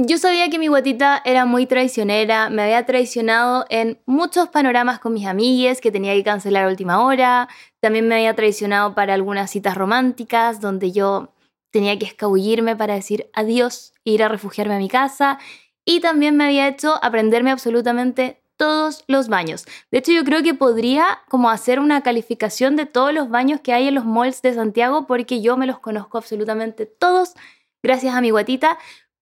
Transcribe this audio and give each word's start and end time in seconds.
Yo 0.00 0.16
sabía 0.16 0.48
que 0.48 0.60
mi 0.60 0.68
guatita 0.68 1.20
era 1.24 1.44
muy 1.44 1.66
traicionera, 1.66 2.50
me 2.50 2.62
había 2.62 2.86
traicionado 2.86 3.66
en 3.68 4.00
muchos 4.06 4.48
panoramas 4.48 5.00
con 5.00 5.12
mis 5.12 5.26
amigues 5.26 5.80
que 5.80 5.90
tenía 5.90 6.14
que 6.14 6.22
cancelar 6.22 6.66
a 6.66 6.68
última 6.68 7.02
hora, 7.04 7.48
también 7.80 8.06
me 8.06 8.14
había 8.14 8.36
traicionado 8.36 8.94
para 8.94 9.14
algunas 9.14 9.50
citas 9.50 9.76
románticas 9.76 10.60
donde 10.60 10.92
yo 10.92 11.34
tenía 11.72 11.98
que 11.98 12.06
escabullirme 12.06 12.76
para 12.76 12.94
decir 12.94 13.28
adiós 13.32 13.92
e 14.04 14.12
ir 14.12 14.22
a 14.22 14.28
refugiarme 14.28 14.76
a 14.76 14.78
mi 14.78 14.88
casa. 14.88 15.40
Y 15.84 15.98
también 15.98 16.36
me 16.36 16.44
había 16.44 16.68
hecho 16.68 17.02
aprenderme 17.02 17.50
absolutamente 17.50 18.40
todos 18.56 19.02
los 19.08 19.26
baños. 19.28 19.66
De 19.90 19.98
hecho, 19.98 20.12
yo 20.12 20.22
creo 20.22 20.44
que 20.44 20.54
podría 20.54 21.22
como 21.28 21.50
hacer 21.50 21.80
una 21.80 22.02
calificación 22.02 22.76
de 22.76 22.86
todos 22.86 23.12
los 23.12 23.30
baños 23.30 23.60
que 23.62 23.72
hay 23.72 23.88
en 23.88 23.96
los 23.96 24.04
malls 24.04 24.42
de 24.42 24.54
Santiago 24.54 25.08
porque 25.08 25.42
yo 25.42 25.56
me 25.56 25.66
los 25.66 25.80
conozco 25.80 26.18
absolutamente 26.18 26.86
todos 26.86 27.34
gracias 27.82 28.14
a 28.14 28.20
mi 28.20 28.30
guatita, 28.30 28.78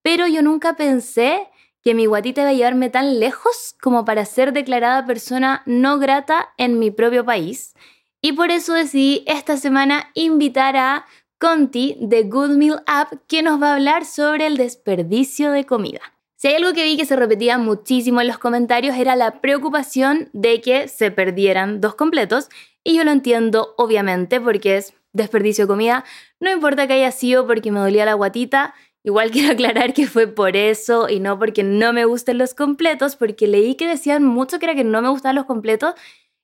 pero 0.07 0.29
yo 0.29 0.41
nunca 0.41 0.75
pensé 0.75 1.49
que 1.83 1.93
mi 1.93 2.07
guatita 2.07 2.43
iba 2.43 2.51
a 2.51 2.53
llevarme 2.53 2.91
tan 2.91 3.19
lejos 3.19 3.75
como 3.83 4.05
para 4.05 4.25
ser 4.25 4.53
declarada 4.53 5.05
persona 5.05 5.65
no 5.67 5.99
grata 5.99 6.51
en 6.59 6.79
mi 6.79 6.93
propio 6.93 7.25
país. 7.25 7.75
Y 8.21 8.35
por 8.35 8.53
eso 8.53 8.75
decidí 8.75 9.25
esta 9.27 9.57
semana 9.57 10.13
invitar 10.15 10.77
a 10.77 11.07
Conti 11.41 11.97
de 12.01 12.23
Good 12.23 12.51
Meal 12.51 12.85
App 12.87 13.15
que 13.27 13.43
nos 13.43 13.61
va 13.61 13.73
a 13.73 13.75
hablar 13.75 14.05
sobre 14.05 14.47
el 14.47 14.57
desperdicio 14.57 15.51
de 15.51 15.67
comida. 15.67 16.03
Si 16.37 16.47
hay 16.47 16.55
algo 16.55 16.73
que 16.73 16.85
vi 16.85 16.97
que 16.97 17.05
se 17.05 17.17
repetía 17.17 17.59
muchísimo 17.59 18.21
en 18.21 18.29
los 18.29 18.39
comentarios 18.39 18.97
era 18.97 19.17
la 19.17 19.41
preocupación 19.41 20.31
de 20.33 20.61
que 20.61 20.87
se 20.87 21.11
perdieran 21.11 21.81
dos 21.81 21.97
completos 21.97 22.49
y 22.85 22.95
yo 22.95 23.03
lo 23.03 23.11
entiendo 23.11 23.75
obviamente 23.77 24.41
porque 24.41 24.77
es 24.77 24.95
desperdicio 25.13 25.65
de 25.65 25.69
comida, 25.69 26.05
no 26.39 26.53
importa 26.53 26.87
que 26.87 26.93
haya 26.93 27.11
sido 27.11 27.47
porque 27.47 27.73
me 27.73 27.81
dolía 27.81 28.05
la 28.05 28.15
guatita, 28.15 28.75
Igual 29.07 29.31
quiero 29.33 29.53
aclarar 29.53 29.95
que 29.95 30.07
fue 30.07 30.27
por 30.27 30.57
eso 30.57 31.09
y 31.09 31.21
no 31.21 31.39
porque 31.39 31.63
no 31.63 31.93
me 31.93 32.05
gusten 32.05 32.39
los 32.39 32.53
completos, 32.53 33.17
porque 33.17 33.47
leí 33.47 33.77
que 33.77 33.87
decían 33.87 34.25
mucho 34.25 34.59
que 34.59 34.67
era 34.67 34.75
que 34.75 34.85
no 34.85 35.01
me 35.01 35.09
gustaban 35.09 35.37
los 35.37 35.47
completos. 35.47 35.95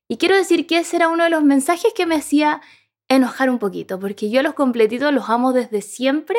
Y 0.08 0.16
quiero 0.16 0.36
decir 0.36 0.66
que 0.66 0.78
ese 0.78 0.96
era 0.96 1.08
uno 1.08 1.24
de 1.24 1.30
los 1.30 1.42
mensajes 1.42 1.92
que 1.94 2.06
me 2.06 2.14
hacía 2.14 2.62
enojar 3.08 3.50
un 3.50 3.58
poquito, 3.58 3.98
porque 3.98 4.30
yo 4.30 4.42
los 4.42 4.54
completitos 4.54 5.12
los 5.12 5.28
amo 5.28 5.52
desde 5.52 5.82
siempre 5.82 6.36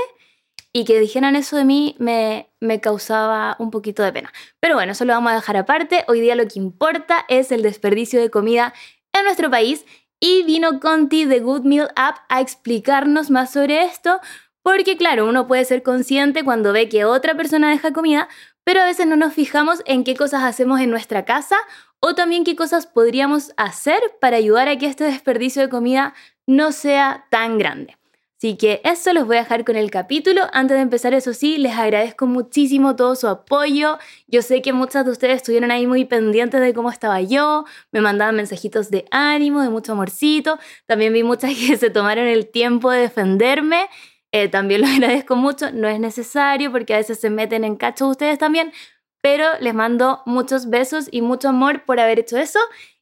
y 0.72 0.86
que 0.86 1.00
dijeran 1.00 1.36
eso 1.36 1.58
de 1.58 1.66
mí 1.66 1.96
me, 2.00 2.50
me 2.60 2.80
causaba 2.80 3.56
un 3.60 3.70
poquito 3.70 4.02
de 4.02 4.14
pena. 4.14 4.32
Pero 4.60 4.76
bueno, 4.76 4.94
eso 4.94 5.06
lo 5.06 5.14
vamos 5.14 5.34
a 5.34 5.36
dejar 5.36 5.58
aparte. 5.58 6.06
Hoy 6.08 6.22
día 6.22 6.36
lo 6.36 6.48
que 6.48 6.58
importa 6.58 7.26
es 7.28 7.52
el 7.52 7.62
desperdicio 7.62 8.20
de 8.22 8.30
comida 8.30 8.74
en 9.12 9.26
nuestro 9.26 9.52
país 9.52 9.86
y 10.20 10.44
vino 10.44 10.80
Conti 10.80 11.26
de 11.26 11.42
Good 11.42 11.64
Meal 11.64 11.92
App 11.96 12.20
a 12.30 12.40
explicarnos 12.40 13.30
más 13.30 13.52
sobre 13.52 13.84
esto, 13.84 14.22
porque 14.64 14.98
claro, 14.98 15.28
uno 15.28 15.46
puede 15.46 15.66
ser 15.66 15.84
consciente 15.84 16.44
cuando 16.44 16.74
ve 16.74 16.90
que 16.90 17.06
otra 17.06 17.36
persona 17.36 17.70
deja 17.70 17.94
comida, 17.94 18.28
pero 18.64 18.82
a 18.82 18.86
veces 18.86 19.06
no 19.06 19.16
nos 19.16 19.34
fijamos 19.34 19.84
en 19.86 20.04
qué 20.04 20.16
cosas 20.16 20.44
hacemos 20.44 20.80
en 20.80 20.90
nuestra 20.90 21.26
casa 21.26 21.58
o 22.00 22.16
también 22.16 22.44
qué 22.44 22.56
cosas 22.56 22.88
podríamos 22.88 23.54
hacer 23.58 24.02
para 24.20 24.38
ayudar 24.38 24.68
a 24.68 24.78
que 24.78 24.88
este 24.88 25.04
desperdicio 25.04 25.62
de 25.62 25.70
comida 25.70 26.14
no 26.48 26.72
sea 26.72 27.28
tan 27.30 27.58
grande. 27.58 27.98
Así 28.44 28.58
que 28.58 28.82
eso 28.84 29.14
los 29.14 29.26
voy 29.26 29.38
a 29.38 29.44
dejar 29.44 29.64
con 29.64 29.78
el 29.78 29.90
capítulo. 29.90 30.42
Antes 30.52 30.76
de 30.76 30.82
empezar, 30.82 31.14
eso 31.14 31.34
sí, 31.34 31.58
les 31.58 31.78
agradezco 31.78 32.28
muchísimo 32.28 32.94
todo 32.98 33.16
su 33.16 33.30
apoyo. 33.30 34.00
Yo 34.28 34.42
sé 34.42 34.62
que 34.62 34.74
muchas 34.74 35.06
de 35.06 35.12
ustedes 35.12 35.38
estuvieron 35.38 35.72
ahí 35.72 35.88
muy 35.88 36.04
pendientes 36.04 36.60
de 36.60 36.74
cómo 36.74 36.90
estaba 36.90 37.22
yo, 37.22 37.64
me 37.94 38.02
mandaban 38.02 38.36
mensajitos 38.36 38.92
de 38.92 39.06
ánimo, 39.12 39.62
de 39.62 39.70
mucho 39.70 39.94
amorcito. 39.94 40.60
También 40.88 41.14
vi 41.14 41.24
muchas 41.24 41.52
que 41.58 41.78
se 41.78 41.90
tomaron 41.90 42.28
el 42.28 42.52
tiempo 42.52 42.92
de 42.92 43.00
defenderme 43.00 43.88
eh, 44.34 44.50
también 44.50 44.82
lo 44.82 44.88
agradezco 44.94 45.38
mucho, 45.38 45.72
no 45.72 45.88
es 45.88 46.00
necesario 46.00 46.72
porque 46.72 46.94
a 46.94 46.98
veces 46.98 47.20
se 47.20 47.30
meten 47.30 47.64
en 47.64 47.78
cacho 47.78 48.08
ustedes 48.08 48.38
también, 48.38 48.74
pero 49.22 49.46
les 49.62 49.74
mando 49.74 50.22
muchos 50.26 50.70
besos 50.70 51.08
y 51.10 51.22
mucho 51.22 51.50
amor 51.50 51.86
por 51.86 52.00
haber 52.02 52.20
hecho 52.20 52.38
eso. 52.38 52.60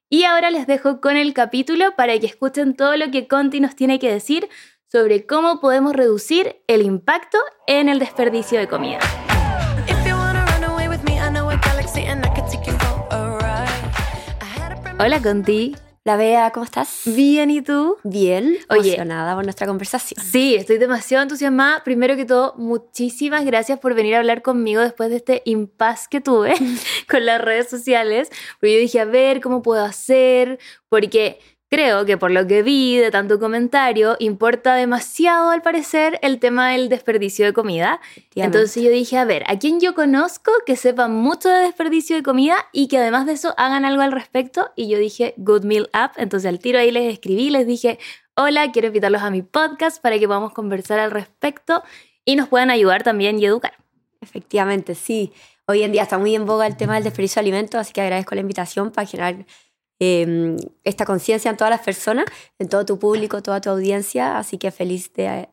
Y 0.09 0.25
ahora 0.25 0.51
les 0.51 0.67
dejo 0.67 0.99
con 0.99 1.15
el 1.15 1.33
capítulo 1.33 1.95
para 1.95 2.19
que 2.19 2.27
escuchen 2.27 2.75
todo 2.75 2.97
lo 2.97 3.09
que 3.11 3.27
Conti 3.27 3.61
nos 3.61 3.75
tiene 3.75 3.97
que 3.97 4.11
decir 4.11 4.49
sobre 4.91 5.25
cómo 5.25 5.61
podemos 5.61 5.95
reducir 5.95 6.61
el 6.67 6.81
impacto 6.81 7.37
en 7.65 7.87
el 7.87 7.97
desperdicio 7.97 8.59
de 8.59 8.67
comida. 8.67 8.99
Hola 14.99 15.19
Conti. 15.21 15.75
La 16.03 16.17
Bea, 16.17 16.49
¿cómo 16.49 16.63
estás? 16.63 17.01
Bien, 17.05 17.51
¿y 17.51 17.61
tú? 17.61 17.97
Bien, 18.03 18.57
Oye, 18.69 18.95
emocionada 18.95 19.35
por 19.35 19.43
nuestra 19.43 19.67
conversación. 19.67 20.19
Sí, 20.25 20.55
estoy 20.55 20.79
demasiado 20.79 21.21
entusiasmada. 21.21 21.83
Primero 21.83 22.15
que 22.15 22.25
todo, 22.25 22.55
muchísimas 22.57 23.45
gracias 23.45 23.77
por 23.77 23.93
venir 23.93 24.15
a 24.15 24.17
hablar 24.17 24.41
conmigo 24.41 24.81
después 24.81 25.11
de 25.11 25.17
este 25.17 25.43
impasse 25.45 26.07
que 26.09 26.19
tuve 26.19 26.55
con 27.07 27.23
las 27.23 27.39
redes 27.39 27.69
sociales. 27.69 28.31
Porque 28.59 28.73
yo 28.73 28.79
dije, 28.79 28.99
a 28.99 29.05
ver, 29.05 29.41
¿cómo 29.41 29.61
puedo 29.61 29.85
hacer? 29.85 30.57
Porque 30.89 31.37
Creo 31.73 32.05
que 32.05 32.17
por 32.17 32.31
lo 32.31 32.45
que 32.47 32.63
vi 32.63 32.97
de 32.97 33.11
tanto 33.11 33.39
comentario, 33.39 34.17
importa 34.19 34.75
demasiado 34.75 35.51
al 35.51 35.61
parecer 35.61 36.19
el 36.21 36.37
tema 36.37 36.71
del 36.71 36.89
desperdicio 36.89 37.45
de 37.45 37.53
comida. 37.53 38.01
Entonces 38.35 38.83
yo 38.83 38.89
dije, 38.89 39.17
a 39.17 39.23
ver, 39.23 39.45
¿a 39.47 39.57
quién 39.57 39.79
yo 39.79 39.95
conozco 39.95 40.51
que 40.65 40.75
sepa 40.75 41.07
mucho 41.07 41.47
de 41.47 41.61
desperdicio 41.61 42.17
de 42.17 42.23
comida 42.23 42.57
y 42.73 42.89
que 42.89 42.97
además 42.97 43.25
de 43.25 43.31
eso 43.31 43.53
hagan 43.55 43.85
algo 43.85 44.01
al 44.01 44.11
respecto? 44.11 44.69
Y 44.75 44.89
yo 44.89 44.97
dije, 44.97 45.33
Good 45.37 45.63
Meal 45.63 45.89
App. 45.93 46.15
Entonces 46.17 46.49
al 46.49 46.59
tiro 46.59 46.77
ahí 46.77 46.91
les 46.91 47.13
escribí, 47.13 47.49
les 47.49 47.65
dije, 47.65 47.99
hola, 48.35 48.69
quiero 48.73 48.89
invitarlos 48.89 49.21
a 49.21 49.29
mi 49.29 49.41
podcast 49.41 50.01
para 50.01 50.19
que 50.19 50.27
podamos 50.27 50.51
conversar 50.51 50.99
al 50.99 51.11
respecto 51.11 51.83
y 52.25 52.35
nos 52.35 52.49
puedan 52.49 52.69
ayudar 52.69 53.03
también 53.03 53.39
y 53.39 53.45
educar. 53.45 53.75
Efectivamente, 54.19 54.93
sí. 54.93 55.31
Hoy 55.67 55.83
en 55.83 55.93
día 55.93 56.03
está 56.03 56.17
muy 56.17 56.35
en 56.35 56.45
boga 56.45 56.67
el 56.67 56.75
tema 56.75 56.95
del 56.95 57.05
desperdicio 57.05 57.35
de 57.35 57.43
alimentos, 57.45 57.79
así 57.79 57.93
que 57.93 58.01
agradezco 58.01 58.35
la 58.35 58.41
invitación 58.41 58.91
para 58.91 59.07
generar 59.07 59.45
Em, 60.03 60.57
esta 60.83 61.05
conciencia 61.05 61.51
en 61.51 61.57
todas 61.57 61.69
las 61.69 61.81
personas, 61.81 62.25
en 62.57 62.67
todo 62.69 62.83
tu 62.87 62.97
público, 62.97 63.43
toda 63.43 63.61
tu 63.61 63.69
audiencia. 63.69 64.39
Así 64.39 64.57
que 64.57 64.71
feliz 64.71 65.13
de, 65.13 65.47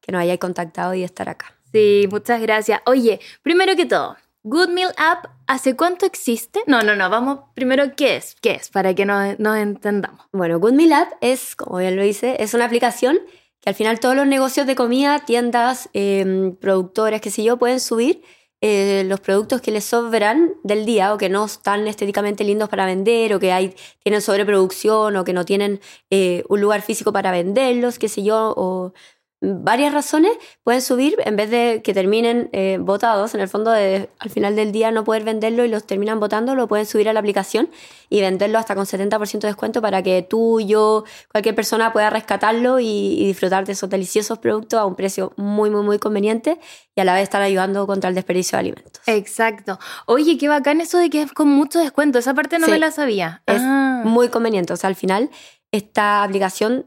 que 0.00 0.10
nos 0.10 0.22
hayáis 0.22 0.40
contactado 0.40 0.94
y 0.94 1.04
estar 1.04 1.28
acá. 1.28 1.54
Sí, 1.70 2.08
muchas 2.10 2.40
gracias. 2.40 2.80
Oye, 2.86 3.20
primero 3.42 3.76
que 3.76 3.84
todo, 3.84 4.16
Good 4.42 4.70
Meal 4.70 4.94
App, 4.96 5.26
¿hace 5.46 5.76
cuánto 5.76 6.06
existe? 6.06 6.60
No, 6.66 6.80
no, 6.80 6.96
no, 6.96 7.10
vamos 7.10 7.40
primero, 7.52 7.94
¿qué 7.94 8.16
es? 8.16 8.36
¿Qué 8.40 8.52
es? 8.52 8.70
Para 8.70 8.94
que 8.94 9.04
nos, 9.04 9.38
nos 9.38 9.58
entendamos. 9.58 10.22
Bueno, 10.32 10.58
Good 10.60 10.72
Meal 10.72 10.92
App 10.94 11.12
es, 11.20 11.54
como 11.54 11.76
bien 11.76 11.94
lo 11.96 12.02
dice, 12.02 12.36
es 12.38 12.54
una 12.54 12.64
aplicación 12.64 13.18
que 13.60 13.68
al 13.68 13.74
final 13.74 14.00
todos 14.00 14.16
los 14.16 14.26
negocios 14.26 14.66
de 14.66 14.76
comida, 14.76 15.26
tiendas, 15.26 15.90
eh, 15.92 16.54
productores, 16.58 17.20
qué 17.20 17.30
sé 17.30 17.44
yo, 17.44 17.58
pueden 17.58 17.80
subir 17.80 18.22
eh, 18.66 19.04
los 19.04 19.20
productos 19.20 19.60
que 19.60 19.70
les 19.70 19.84
sobran 19.84 20.54
del 20.62 20.86
día 20.86 21.12
o 21.12 21.18
que 21.18 21.28
no 21.28 21.44
están 21.44 21.86
estéticamente 21.86 22.44
lindos 22.44 22.70
para 22.70 22.86
vender 22.86 23.34
o 23.34 23.38
que 23.38 23.52
hay, 23.52 23.74
tienen 24.02 24.22
sobreproducción 24.22 25.16
o 25.16 25.24
que 25.24 25.34
no 25.34 25.44
tienen 25.44 25.82
eh, 26.08 26.44
un 26.48 26.62
lugar 26.62 26.80
físico 26.80 27.12
para 27.12 27.30
venderlos, 27.30 27.98
qué 27.98 28.08
sé 28.08 28.22
yo, 28.22 28.54
o 28.56 28.94
varias 29.44 29.92
razones 29.92 30.32
pueden 30.62 30.80
subir 30.80 31.16
en 31.24 31.36
vez 31.36 31.50
de 31.50 31.82
que 31.82 31.94
terminen 31.94 32.48
eh, 32.52 32.78
votados. 32.80 33.34
En 33.34 33.40
el 33.40 33.48
fondo, 33.48 33.70
de, 33.70 34.08
al 34.18 34.30
final 34.30 34.56
del 34.56 34.72
día 34.72 34.90
no 34.90 35.04
poder 35.04 35.24
venderlo 35.24 35.64
y 35.64 35.68
los 35.68 35.84
terminan 35.84 36.20
votando, 36.20 36.54
lo 36.54 36.68
pueden 36.68 36.86
subir 36.86 37.08
a 37.08 37.12
la 37.12 37.20
aplicación 37.20 37.68
y 38.08 38.20
venderlo 38.20 38.58
hasta 38.58 38.74
con 38.74 38.86
70% 38.86 39.40
de 39.40 39.48
descuento 39.48 39.82
para 39.82 40.02
que 40.02 40.22
tú, 40.22 40.60
yo, 40.60 41.04
cualquier 41.30 41.54
persona 41.54 41.92
pueda 41.92 42.10
rescatarlo 42.10 42.80
y, 42.80 43.26
disfrutar 43.26 43.64
de 43.64 43.72
esos 43.72 43.90
deliciosos 43.90 44.38
productos 44.38 44.78
a 44.78 44.84
un 44.84 44.94
precio 44.94 45.32
muy, 45.36 45.70
muy, 45.70 45.82
muy 45.82 45.98
conveniente 45.98 46.58
y 46.94 47.00
a 47.00 47.04
la 47.04 47.14
vez 47.14 47.24
estar 47.24 47.42
ayudando 47.42 47.86
contra 47.86 48.08
el 48.08 48.14
desperdicio 48.14 48.56
de 48.56 48.60
alimentos. 48.60 49.02
Exacto. 49.06 49.78
Oye, 50.06 50.38
qué 50.38 50.48
bacán 50.48 50.80
eso 50.80 50.98
de 50.98 51.10
que 51.10 51.22
es 51.22 51.32
con 51.32 51.48
mucho 51.48 51.78
descuento. 51.80 52.18
Esa 52.18 52.34
parte 52.34 52.58
no 52.58 52.68
me 52.68 52.78
la 52.78 52.90
sabía. 52.90 53.42
Es 53.46 53.60
ah. 53.60 54.02
muy 54.04 54.28
conveniente. 54.28 54.72
O 54.72 54.76
sea, 54.76 54.88
al 54.88 54.96
final 54.96 55.30
esta 55.74 56.22
aplicación 56.22 56.86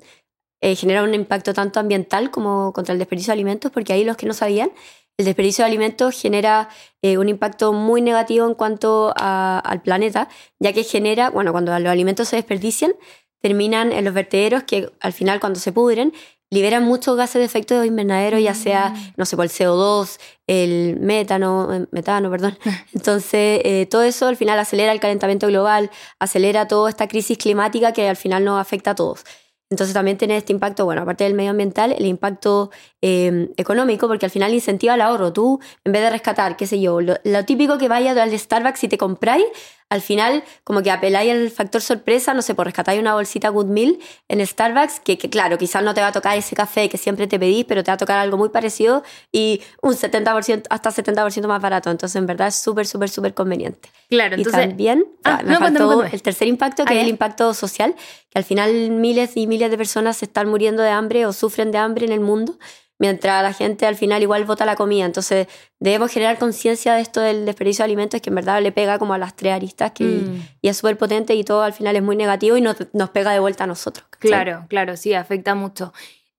eh, 0.62 0.76
genera 0.76 1.04
un 1.04 1.14
impacto 1.14 1.54
tanto 1.54 1.80
ambiental 1.80 2.32
como 2.32 2.74
contra 2.74 2.94
el 2.94 3.00
desperdicio 3.00 3.32
de 3.32 3.34
alimentos, 3.34 3.72
porque 3.72 3.94
ahí 3.94 4.04
los 4.04 4.18
que 4.18 4.26
no 4.26 4.34
sabían, 4.34 4.72
el 5.18 5.26
desperdicio 5.26 5.64
de 5.64 5.70
alimentos 5.70 6.20
genera 6.20 6.70
eh, 7.02 7.18
un 7.18 7.30
impacto 7.30 7.74
muy 7.74 8.02
negativo 8.02 8.48
en 8.48 8.54
cuanto 8.54 9.14
al 9.16 9.82
planeta, 9.82 10.30
ya 10.60 10.74
que 10.74 10.84
genera, 10.84 11.30
bueno, 11.32 11.52
cuando 11.52 11.78
los 11.80 11.90
alimentos 11.90 12.28
se 12.30 12.36
desperdician, 12.36 12.94
terminan 13.42 13.92
en 13.92 14.06
los 14.06 14.14
vertederos 14.14 14.64
que 14.64 14.92
al 15.00 15.14
final 15.14 15.40
cuando 15.40 15.60
se 15.60 15.72
pudren 15.72 16.14
liberan 16.50 16.84
muchos 16.84 17.18
gases 17.18 17.40
de 17.40 17.46
efecto 17.46 17.84
invernadero, 17.84 18.40
ya 18.40 18.54
sea, 18.54 18.90
mm. 18.90 19.14
no 19.18 19.26
sé, 19.26 19.36
por 19.36 19.46
el 19.46 19.52
CO2, 19.52 20.18
el 20.48 20.98
metano, 21.00 21.74
eh, 21.74 21.88
metano, 21.92 22.32
perdón. 22.32 22.58
Entonces, 22.94 23.90
todo 23.90 24.04
eso 24.04 24.28
al 24.28 24.38
final 24.38 24.58
acelera 24.58 24.92
el 24.92 25.00
calentamiento 25.00 25.48
global, 25.48 25.92
acelera 26.20 26.68
toda 26.68 26.90
esta 26.90 27.08
crisis 27.08 27.38
climática 27.38 27.92
que 27.92 28.08
al 28.08 28.16
final 28.16 28.46
nos 28.46 28.62
afecta 28.62 28.92
a 28.92 28.96
todos. 28.96 29.26
Entonces 29.70 29.94
también 29.94 30.18
tiene 30.18 30.38
este 30.38 30.54
impacto, 30.54 30.86
bueno, 30.86 31.02
aparte 31.02 31.26
del 31.26 31.34
medioambiental, 31.34 31.92
el 31.92 32.06
impacto 32.06 32.72
eh, 33.02 33.50
económico 33.58 34.08
porque 34.08 34.26
al 34.26 34.32
final 34.32 34.54
incentiva 34.54 34.96
el 34.96 35.02
ahorro. 35.02 35.34
Tú, 35.34 35.60
en 35.84 35.92
vez 35.92 36.02
de 36.02 36.10
rescatar, 36.10 36.56
qué 36.58 36.66
sé 36.68 36.80
yo, 36.82 37.02
lo, 37.02 37.16
lo 37.24 37.46
típico 37.46 37.78
que 37.78 37.88
vaya 37.88 38.12
al 38.22 38.38
Starbucks 38.38 38.84
y 38.84 38.88
te 38.88 38.98
compráis, 38.98 39.46
al 39.90 40.02
final 40.02 40.44
como 40.66 40.82
que 40.84 40.92
apeláis 40.92 41.32
al 41.32 41.50
factor 41.50 41.80
sorpresa, 41.82 42.34
no 42.34 42.42
sé, 42.42 42.54
por 42.56 42.66
rescatar 42.66 43.00
una 43.00 43.14
bolsita 43.14 43.48
Good 43.50 43.68
Meal 43.68 43.98
en 44.28 44.46
Starbucks, 44.46 45.00
que, 45.00 45.18
que, 45.18 45.30
claro, 45.30 45.58
quizás 45.58 45.82
no 45.82 45.94
te 45.94 46.02
va 46.02 46.08
a 46.08 46.12
tocar 46.12 46.38
ese 46.38 46.56
café 46.58 46.90
que 46.90 46.98
siempre 46.98 47.26
te 47.28 47.40
pedís, 47.40 47.64
pero 47.64 47.84
te 47.84 47.92
va 47.92 47.94
a 47.94 47.98
tocar 47.98 48.18
algo 48.18 48.38
muy 48.38 48.50
parecido 48.50 49.04
y 49.32 49.62
un 49.82 49.94
70%, 49.94 50.64
hasta 50.70 50.90
70% 50.92 51.48
más 51.48 51.62
barato. 51.62 51.90
Entonces, 51.90 52.18
en 52.18 52.26
verdad 52.26 52.50
es 52.50 52.56
súper, 52.56 52.86
súper, 52.86 53.08
súper 53.10 53.34
conveniente. 53.34 53.90
Claro, 54.10 54.36
entonces... 54.36 54.66
Y 54.66 54.68
también, 54.68 55.06
Ah, 55.24 55.38
me 55.44 55.54
no, 55.54 55.60
cuéntame, 55.60 55.70
faltó 55.80 55.88
cuéntame. 55.88 56.16
el 56.16 56.22
tercer 56.22 56.48
impacto, 56.50 56.84
que 56.84 56.92
Ah, 56.94 56.96
es 56.98 57.02
el 57.02 57.06
ya. 57.08 57.12
impacto 57.12 57.54
social, 57.54 57.96
que 58.30 58.40
al 58.40 58.44
final 58.44 58.90
miles 58.92 59.38
y 59.38 59.48
miles 59.48 59.72
de 59.72 59.78
personas 59.78 60.18
se 60.18 60.26
están 60.26 60.50
muriendo 60.50 60.84
de 60.84 60.90
hambre 60.90 61.26
o 61.26 61.32
sufren 61.32 61.72
de 61.72 61.78
hambre 61.78 62.06
en 62.06 62.12
el 62.12 62.20
mundo, 62.20 62.58
mientras 63.00 63.44
la 63.44 63.54
gente 63.54 63.86
al 63.86 63.96
final 63.96 64.22
igual 64.22 64.46
vota 64.46 64.66
la 64.66 64.76
comida. 64.76 65.06
Entonces 65.06 65.48
debemos 65.80 66.12
generar 66.12 66.38
conciencia 66.40 66.94
de 66.96 67.02
esto 67.02 67.22
del 67.22 67.46
desperdicio 67.46 67.84
de 67.84 67.86
alimentos, 67.86 68.22
que 68.22 68.30
en 68.30 68.36
verdad 68.36 68.62
le 68.62 68.72
pega 68.72 68.98
como 69.00 69.14
a 69.14 69.18
las 69.18 69.36
tres 69.36 69.54
aristas, 69.54 69.92
que, 69.92 70.04
Mm. 70.04 70.48
y 70.62 70.68
es 70.70 70.78
súper 70.78 70.98
potente 70.98 71.36
y 71.36 71.44
todo 71.44 71.62
al 71.64 71.74
final 71.74 71.96
es 71.96 72.04
muy 72.04 72.16
negativo 72.16 72.58
y 72.58 72.62
nos, 72.62 72.76
nos 72.94 73.10
pega 73.12 73.32
de 73.32 73.40
vuelta 73.40 73.66
a 73.66 73.68
nosotros. 73.68 74.06
¿cachai? 74.10 74.30
Claro, 74.30 74.66
claro, 74.70 74.98
sí, 74.98 75.14
afecta 75.14 75.54
mucho. 75.56 75.94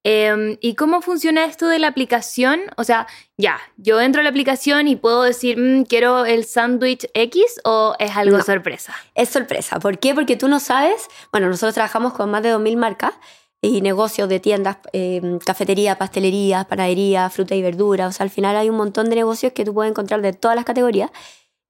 Eh, 0.05 0.57
¿Y 0.61 0.75
cómo 0.75 1.03
funciona 1.03 1.45
esto 1.45 1.67
de 1.69 1.79
la 1.81 1.89
aplicación? 1.89 2.61
O 2.77 2.85
sea, 2.85 3.07
ya, 3.37 3.59
yo 3.77 4.01
entro 4.01 4.21
a 4.21 4.25
la 4.25 4.31
aplicación 4.31 4.89
y 4.89 4.97
puedo 4.97 5.23
decir, 5.25 5.59
"Mm, 5.59 5.83
quiero 5.85 6.25
el 6.25 6.45
sándwich 6.45 7.11
X 7.15 7.61
o 7.65 7.95
es 7.99 8.17
algo 8.17 8.39
No. 8.39 8.45
sorpresa. 8.45 8.95
Es 9.15 9.29
sorpresa. 9.29 9.81
¿Por 9.81 9.99
qué? 9.99 10.15
Porque 10.15 10.37
tú 10.37 10.49
no 10.49 10.61
sabes. 10.61 11.09
Bueno, 11.33 11.49
nosotros 11.49 11.75
trabajamos 11.75 12.15
con 12.15 12.31
más 12.31 12.43
de 12.43 12.51
2.000 12.51 12.77
marcas 12.77 13.13
y 13.61 13.81
negocios 13.81 14.29
de 14.29 14.41
tiendas, 14.41 14.79
eh, 14.93 15.39
cafetería, 15.45 15.97
pastelería, 15.99 16.65
panadería, 16.65 17.29
fruta 17.31 17.55
y 17.55 17.63
verdura. 17.63 18.07
O 18.07 18.13
sea, 18.13 18.25
al 18.25 18.31
final 18.31 18.57
hay 18.57 18.71
un 18.71 18.77
montón 18.77 19.11
de 19.11 19.17
negocios 19.17 19.53
que 19.53 19.65
tú 19.65 19.75
puedes 19.75 19.91
encontrar 19.91 20.23
de 20.23 20.33
todas 20.33 20.55
las 20.55 20.65
categorías. 20.65 21.11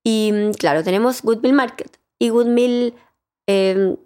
Y 0.05 0.31
mm, 0.32 0.52
claro, 0.52 0.85
tenemos 0.85 1.23
Good 1.23 1.40
Meal 1.40 1.55
Market 1.55 1.99
y 2.19 2.29
Good 2.31 2.46
Meal, 2.46 2.94
eh, 3.46 3.96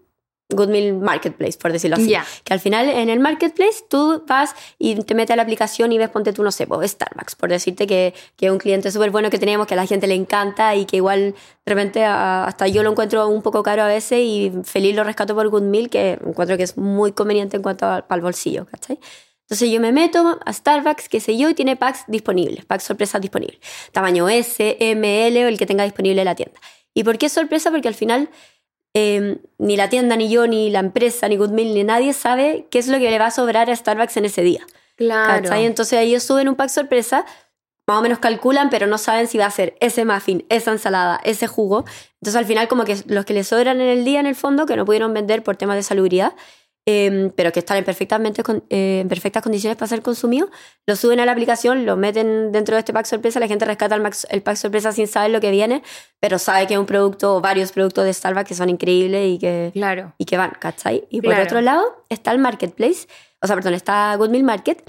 Good 0.55 0.69
Meal 0.69 0.95
Marketplace, 0.95 1.59
por 1.59 1.73
decirlo 1.73 1.97
así. 1.97 2.09
Ya. 2.09 2.25
Que 2.45 2.53
al 2.55 2.61
final 2.61 2.89
en 2.89 3.09
el 3.09 3.21
marketplace 3.21 3.85
tú 3.89 4.25
vas 4.27 4.55
y 4.79 4.95
te 4.97 5.15
metes 5.15 5.33
a 5.33 5.37
la 5.37 5.43
aplicación 5.43 5.93
y 5.93 5.99
ves, 5.99 6.09
ponte 6.11 6.33
tú, 6.33 6.43
no 6.43 6.51
sé, 6.53 6.67
pues, 6.67 6.91
Starbucks, 6.93 7.35
por 7.37 7.51
decirte 7.51 7.87
que, 7.87 8.15
que 8.37 8.47
es 8.47 8.53
un 8.53 8.59
cliente 8.59 8.91
súper 8.91 9.11
bueno 9.11 9.31
que 9.31 9.39
tenemos, 9.39 9.67
que 9.67 9.75
a 9.75 9.77
la 9.77 9.87
gente 9.87 10.07
le 10.07 10.15
encanta 10.15 10.75
y 10.77 10.85
que 10.85 10.97
igual 10.97 11.35
de 11.65 11.71
repente 11.75 12.05
a- 12.05 12.45
hasta 12.45 12.67
yo 12.69 12.83
lo 12.83 12.91
encuentro 12.91 13.29
un 13.29 13.43
poco 13.43 13.63
caro 13.63 13.83
a 13.83 13.87
veces 13.89 14.21
y 14.21 14.53
feliz 14.65 14.95
lo 14.97 15.05
rescato 15.05 15.35
por 15.35 15.49
Good 15.49 15.63
Meal, 15.63 15.91
que 15.91 16.19
encuentro 16.25 16.57
que 16.57 16.63
es 16.65 16.77
muy 16.77 17.13
conveniente 17.13 17.57
en 17.57 17.63
cuanto 17.63 17.87
al 17.87 18.21
bolsillo, 18.21 18.67
¿cachai? 18.67 18.99
Entonces 19.43 19.71
yo 19.71 19.81
me 19.81 19.93
meto 19.93 20.39
a 20.47 20.53
Starbucks, 20.53 21.09
qué 21.11 21.21
sé 21.21 21.37
yo, 21.37 21.51
y 21.51 21.55
tiene 21.55 21.77
packs 21.77 22.05
disponibles, 22.07 22.65
packs 22.65 22.85
sorpresas 22.85 23.21
disponibles. 23.21 23.59
Tamaño 23.93 24.29
S, 24.31 24.77
M, 24.81 25.27
L 25.27 25.45
o 25.45 25.49
el 25.49 25.59
que 25.59 25.67
tenga 25.67 25.85
disponible 25.85 26.25
la 26.25 26.35
tienda. 26.35 26.59
¿Y 26.95 27.05
por 27.05 27.19
qué 27.19 27.29
sorpresa? 27.29 27.71
Porque 27.71 27.89
al 27.89 27.95
final 27.95 28.31
eh, 28.95 29.39
ni 29.59 29.77
la 29.77 29.89
tienda, 29.89 30.17
ni 30.17 30.29
yo, 30.29 30.47
ni 30.47 30.71
la 30.71 30.81
empresa, 30.81 31.29
ni 31.29 31.37
Goodmill, 31.37 31.75
ni 31.75 31.85
nadie 31.85 32.13
sabe 32.13 32.67
qué 32.71 32.79
es 32.79 32.89
lo 32.89 32.99
que 32.99 33.11
le 33.11 33.19
va 33.19 33.27
a 33.27 33.31
sobrar 33.31 33.71
a 33.71 33.77
Starbucks 33.77 34.17
en 34.17 34.27
ese 34.27 34.43
día. 34.43 34.67
Claro. 34.97 35.43
¿cachai? 35.43 35.65
Entonces 35.65 35.99
ellos 36.01 36.23
suben 36.23 36.49
un 36.49 36.57
pack 36.57 36.69
sorpresa, 36.69 37.25
más 37.87 37.99
o 37.99 38.03
menos 38.03 38.19
calculan, 38.19 38.71
pero 38.71 38.87
no 38.87 38.99
saben 38.99 39.27
si 39.27 39.39
va 39.39 39.47
a 39.47 39.51
ser 39.51 39.77
ese 39.81 40.05
muffin, 40.05 40.45
esa 40.49 40.73
ensalada, 40.73 41.21
ese 41.25 41.47
jugo. 41.47 41.85
Entonces 42.21 42.37
al 42.37 42.45
final 42.45 42.69
como 42.69 42.85
que 42.85 42.97
los 43.07 43.25
que 43.25 43.35
les 43.35 43.49
sobran 43.49 43.81
en 43.81 43.89
el 43.89 44.05
día 44.05 44.21
en 44.21 44.27
el 44.27 44.35
fondo, 44.35 44.67
que 44.67 44.77
no 44.77 44.85
pudieron 44.85 45.13
vender 45.15 45.43
por 45.43 45.57
temas 45.57 45.77
de 45.77 45.83
salubridad, 45.83 46.35
eh, 46.87 47.31
pero 47.37 47.53
que 47.53 47.61
están 47.61 47.77
en, 47.79 47.85
perfectamente 47.85 48.43
eh, 48.71 49.01
en 49.03 49.09
perfectas 49.09 49.43
condiciones 49.43 49.77
para 49.77 49.89
ser 49.89 50.03
consumidos, 50.03 50.51
lo 50.87 50.97
suben 50.97 51.21
a 51.21 51.27
la 51.27 51.33
aplicación, 51.33 51.87
lo 51.87 51.97
meten 51.97 52.51
dentro 52.53 52.75
de 52.75 52.81
este 52.81 52.93
pack 52.93 53.07
sorpresa, 53.07 53.39
la 53.41 53.47
gente 53.49 53.65
rescata 53.65 53.95
el, 53.95 54.01
max- 54.03 54.27
el 54.31 54.43
pack 54.43 54.57
sorpresa 54.57 54.91
sin 54.93 55.07
saber 55.07 55.31
lo 55.31 55.41
que 55.41 55.51
viene, 55.53 55.83
pero 56.21 56.39
sabe 56.39 56.67
que 56.67 56.75
es 56.75 56.81
un 56.81 56.87
producto 56.87 57.37
o 57.37 57.41
varios 57.41 57.71
productos 57.73 58.05
de 58.05 58.13
Starbucks 58.13 58.49
que 58.49 58.55
son 58.55 58.69
increíbles 58.69 59.29
y 59.35 59.39
que, 59.39 59.71
Claro. 59.73 60.13
y 60.19 60.25
que 60.25 60.37
van, 60.37 60.53
¿cachai? 60.59 61.07
Y 61.11 61.21
por 61.21 61.31
Claro. 61.31 61.45
otro 61.45 61.61
lado 61.61 62.05
está 62.09 62.33
el 62.33 62.39
marketplace, 62.39 63.07
o 63.41 63.47
sea, 63.47 63.55
perdón, 63.57 63.75
está 63.75 64.15
Good 64.17 64.31
Meal 64.31 64.45
Market, 64.45 64.83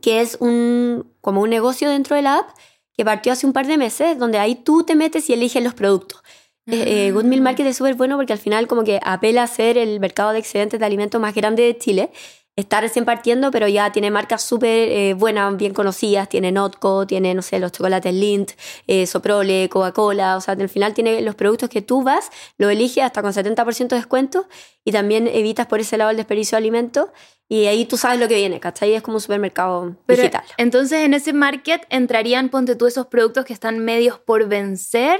que 0.00 0.22
es 0.22 0.38
un, 0.40 1.12
como 1.20 1.42
un 1.42 1.50
negocio 1.50 1.90
dentro 1.90 2.16
de 2.16 2.22
la 2.22 2.38
app 2.38 2.48
que 2.96 3.04
partió 3.04 3.32
hace 3.32 3.46
un 3.46 3.52
par 3.52 3.66
de 3.66 3.76
meses, 3.78 4.18
donde 4.18 4.38
ahí 4.38 4.54
tú 4.54 4.84
te 4.84 4.94
metes 4.94 5.28
y 5.30 5.32
eliges 5.34 5.62
los 5.62 5.74
productos. 5.74 6.22
Eh, 6.66 7.06
eh, 7.08 7.12
Good 7.12 7.24
Meal 7.24 7.40
Market 7.40 7.66
es 7.66 7.76
súper 7.76 7.94
bueno 7.94 8.16
porque 8.16 8.32
al 8.32 8.38
final 8.38 8.68
como 8.68 8.84
que 8.84 9.00
apela 9.02 9.42
a 9.42 9.46
ser 9.46 9.76
el 9.78 9.98
mercado 9.98 10.32
de 10.32 10.38
excedentes 10.38 10.78
de 10.78 10.86
alimentos 10.86 11.20
más 11.20 11.34
grande 11.34 11.64
de 11.64 11.76
Chile. 11.76 12.10
Está 12.54 12.82
recién 12.82 13.06
partiendo, 13.06 13.50
pero 13.50 13.66
ya 13.66 13.92
tiene 13.92 14.10
marcas 14.10 14.42
súper 14.42 14.90
eh, 14.90 15.14
buenas, 15.14 15.56
bien 15.56 15.72
conocidas. 15.72 16.28
Tiene 16.28 16.52
Notco, 16.52 17.06
tiene, 17.06 17.32
no 17.32 17.40
sé, 17.40 17.58
los 17.58 17.72
chocolates 17.72 18.12
Lindt, 18.12 18.52
eh, 18.86 19.06
Soprole, 19.06 19.70
Coca-Cola. 19.70 20.36
O 20.36 20.40
sea, 20.42 20.52
al 20.52 20.68
final 20.68 20.92
tiene 20.92 21.22
los 21.22 21.34
productos 21.34 21.70
que 21.70 21.80
tú 21.80 22.02
vas, 22.02 22.28
lo 22.58 22.68
eliges 22.68 23.04
hasta 23.04 23.22
con 23.22 23.32
70% 23.32 23.88
de 23.88 23.96
descuento 23.96 24.46
y 24.84 24.92
también 24.92 25.28
evitas 25.28 25.66
por 25.66 25.80
ese 25.80 25.96
lado 25.96 26.10
el 26.10 26.18
desperdicio 26.18 26.56
de 26.56 26.58
alimentos. 26.58 27.06
Y 27.48 27.66
ahí 27.66 27.86
tú 27.86 27.96
sabes 27.96 28.20
lo 28.20 28.28
que 28.28 28.34
viene, 28.34 28.60
¿cachai? 28.60 28.92
Es 28.94 29.02
como 29.02 29.16
un 29.16 29.22
supermercado 29.22 29.96
Pero 30.04 30.20
digital. 30.22 30.44
entonces 30.58 31.00
en 31.00 31.14
ese 31.14 31.32
market 31.32 31.86
entrarían, 31.88 32.50
ponte 32.50 32.76
tú, 32.76 32.86
esos 32.86 33.06
productos 33.06 33.46
que 33.46 33.54
están 33.54 33.78
medios 33.78 34.18
por 34.18 34.46
vencer 34.46 35.18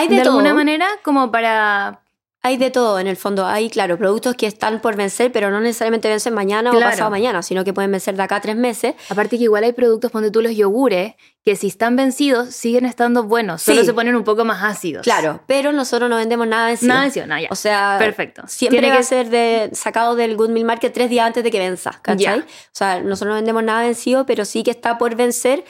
Hay 0.00 0.08
de, 0.08 0.16
de, 0.16 0.22
todo. 0.22 0.32
alguna 0.38 0.54
manera, 0.54 0.86
como 1.02 1.30
para... 1.30 2.00
Hay 2.42 2.56
de 2.56 2.70
todo 2.70 2.98
en 2.98 3.06
el 3.06 3.18
fondo. 3.18 3.44
Hay, 3.44 3.68
claro, 3.68 3.98
productos 3.98 4.34
que 4.34 4.46
están 4.46 4.80
por 4.80 4.96
vencer, 4.96 5.30
pero 5.30 5.50
no 5.50 5.60
necesariamente 5.60 6.08
vencen 6.08 6.32
mañana 6.32 6.70
Claro. 6.70 6.86
o 6.86 6.90
pasado 6.90 7.10
mañana, 7.10 7.42
sino 7.42 7.64
que 7.64 7.74
pueden 7.74 7.90
vencer 7.90 8.16
de 8.16 8.22
acá 8.22 8.36
a 8.36 8.40
tres 8.40 8.56
meses. 8.56 8.94
Aparte 9.10 9.36
que 9.36 9.44
igual 9.44 9.62
hay 9.62 9.72
productos, 9.74 10.10
ponte 10.10 10.30
tú 10.30 10.40
los 10.40 10.56
yogures, 10.56 11.16
que 11.44 11.54
si 11.54 11.66
están 11.66 11.96
vencidos 11.96 12.54
siguen 12.54 12.86
estando 12.86 13.24
buenos, 13.24 13.60
solo 13.60 13.80
Sí. 13.80 13.86
se 13.88 13.92
ponen 13.92 14.16
un 14.16 14.24
poco 14.24 14.46
más 14.46 14.62
ácidos. 14.64 15.02
Claro, 15.04 15.42
pero 15.46 15.72
nosotros 15.72 16.08
no 16.08 16.16
vendemos 16.16 16.46
nada 16.46 16.68
vencido. 16.68 16.88
Nada 16.94 17.02
vencido, 17.02 17.26
nada, 17.26 17.40
ya. 17.42 17.48
O 17.50 17.54
sea, 17.56 17.96
Perfecto. 17.98 18.42
siempre 18.46 18.78
Tiene 18.78 18.94
va 18.94 19.00
que 19.00 19.04
ser 19.04 19.28
de, 19.28 19.68
sacado 19.74 20.16
del 20.16 20.34
Good 20.34 20.48
Meal 20.48 20.64
Market 20.64 20.94
tres 20.94 21.10
días 21.10 21.26
antes 21.26 21.44
de 21.44 21.50
que 21.50 21.58
venza, 21.58 21.98
¿cachai? 22.00 22.38
Ya. 22.38 22.44
O 22.46 22.70
sea, 22.72 23.00
nosotros 23.02 23.32
no 23.32 23.34
vendemos 23.34 23.62
nada 23.64 23.82
vencido, 23.82 24.24
pero 24.24 24.46
sí 24.46 24.62
que 24.62 24.70
está 24.70 24.96
por 24.96 25.14
vencer 25.14 25.62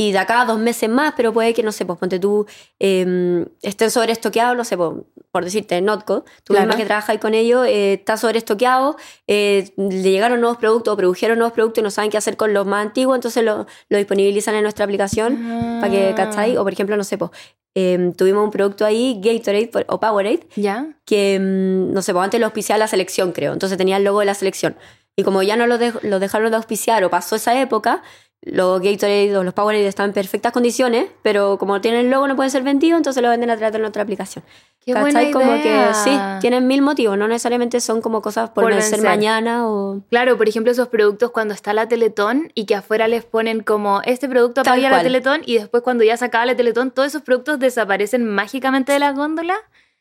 y 0.00 0.12
de 0.12 0.18
acá 0.18 0.42
a 0.42 0.44
dos 0.46 0.58
meses 0.60 0.88
más, 0.88 1.12
pero 1.16 1.32
puede 1.32 1.52
que, 1.52 1.62
no 1.64 1.72
sé, 1.72 1.84
pues 1.84 1.98
ponte 1.98 2.20
tú, 2.20 2.46
eh, 2.78 3.44
estén 3.62 3.90
sobreestoqueados, 3.90 4.56
no 4.56 4.64
sé, 4.64 4.76
pues, 4.76 4.92
por 5.32 5.44
decirte, 5.44 5.80
Notco, 5.80 6.24
tú 6.44 6.52
Claro. 6.54 6.66
misma 6.68 6.76
que 6.78 6.86
trabajas 6.86 7.10
ahí 7.10 7.18
con 7.18 7.34
ellos, 7.34 7.66
eh, 7.66 7.94
está 7.94 8.16
sobreestoqueado, 8.16 8.96
eh, 9.26 9.72
le 9.76 10.02
llegaron 10.10 10.40
nuevos 10.40 10.56
productos 10.58 10.94
o 10.94 10.96
produjeron 10.96 11.36
nuevos 11.38 11.52
productos 11.52 11.82
y 11.82 11.84
no 11.84 11.90
saben 11.90 12.10
qué 12.12 12.16
hacer 12.16 12.36
con 12.36 12.54
los 12.54 12.64
más 12.64 12.86
antiguos, 12.86 13.16
entonces 13.16 13.42
lo, 13.44 13.66
lo 13.88 13.98
disponibilizan 13.98 14.54
en 14.54 14.62
nuestra 14.62 14.84
aplicación 14.84 15.78
para 15.80 15.92
que, 15.92 16.14
¿cachai? 16.16 16.56
O 16.56 16.62
por 16.62 16.72
ejemplo, 16.72 16.96
no 16.96 17.02
sé, 17.04 17.18
pues, 17.18 17.32
eh, 17.74 18.12
tuvimos 18.16 18.44
un 18.44 18.50
producto 18.52 18.84
ahí, 18.86 19.20
Gatorade 19.22 19.84
o 19.88 20.00
Powerade, 20.00 20.46
¿Ya? 20.56 20.96
que, 21.04 21.38
mm, 21.40 21.92
no 21.92 22.02
sé, 22.02 22.12
pues 22.12 22.24
antes 22.24 22.38
lo 22.40 22.46
auspiciaba 22.46 22.78
la 22.78 22.88
selección, 22.88 23.32
creo. 23.32 23.52
Entonces 23.52 23.76
tenía 23.78 23.96
el 23.96 24.04
logo 24.04 24.20
de 24.20 24.26
la 24.26 24.34
selección. 24.34 24.76
Y 25.16 25.24
como 25.24 25.42
ya 25.42 25.56
no 25.56 25.66
lo, 25.66 25.78
lo 26.02 26.18
dejaron 26.20 26.50
de 26.50 26.56
auspiciar 26.56 27.02
o 27.04 27.10
pasó 27.10 27.34
esa 27.36 27.60
época, 27.60 28.02
los 28.42 28.80
Gatorade 28.80 29.36
o 29.36 29.42
los 29.42 29.52
Powerade 29.52 29.86
están 29.86 30.06
en 30.10 30.12
perfectas 30.14 30.52
condiciones, 30.52 31.06
pero 31.22 31.58
como 31.58 31.80
tienen 31.80 32.00
el 32.06 32.10
logo 32.10 32.28
no 32.28 32.36
pueden 32.36 32.50
ser 32.50 32.62
vendidos, 32.62 32.96
entonces 32.96 33.22
lo 33.22 33.28
venden 33.28 33.50
a 33.50 33.56
través 33.56 33.72
de 33.72 33.78
nuestra 33.80 34.02
aplicación. 34.02 34.44
Qué 34.84 34.92
¿Cachai? 34.94 35.12
buena 35.12 35.30
Como 35.32 35.56
idea. 35.56 35.88
que 35.88 35.94
sí, 35.94 36.18
tienen 36.40 36.66
mil 36.66 36.80
motivos, 36.80 37.18
no 37.18 37.26
necesariamente 37.28 37.80
son 37.80 38.00
como 38.00 38.22
cosas 38.22 38.50
por, 38.50 38.64
Por 38.64 38.72
vencer, 38.72 38.92
vencer. 38.92 39.10
mañana 39.10 39.68
o... 39.68 40.00
Claro, 40.08 40.38
por 40.38 40.48
ejemplo, 40.48 40.70
esos 40.72 40.88
productos 40.88 41.30
cuando 41.32 41.52
está 41.52 41.72
la 41.74 41.88
Teletón 41.88 42.50
y 42.54 42.64
que 42.64 42.74
afuera 42.76 43.06
les 43.08 43.24
ponen 43.24 43.60
como 43.60 44.00
este 44.04 44.28
producto 44.28 44.60
apaga 44.62 44.88
la. 44.88 45.02
Teletón 45.02 45.42
y 45.44 45.58
después 45.58 45.82
cuando 45.82 46.04
ya 46.04 46.16
se 46.16 46.24
acaba 46.24 46.46
la 46.46 46.56
Teletón, 46.56 46.90
todos 46.92 47.08
esos 47.08 47.22
productos 47.22 47.58
desaparecen 47.58 48.24
mágicamente 48.26 48.92
de 48.92 49.00
la 49.00 49.12
góndola. 49.12 49.56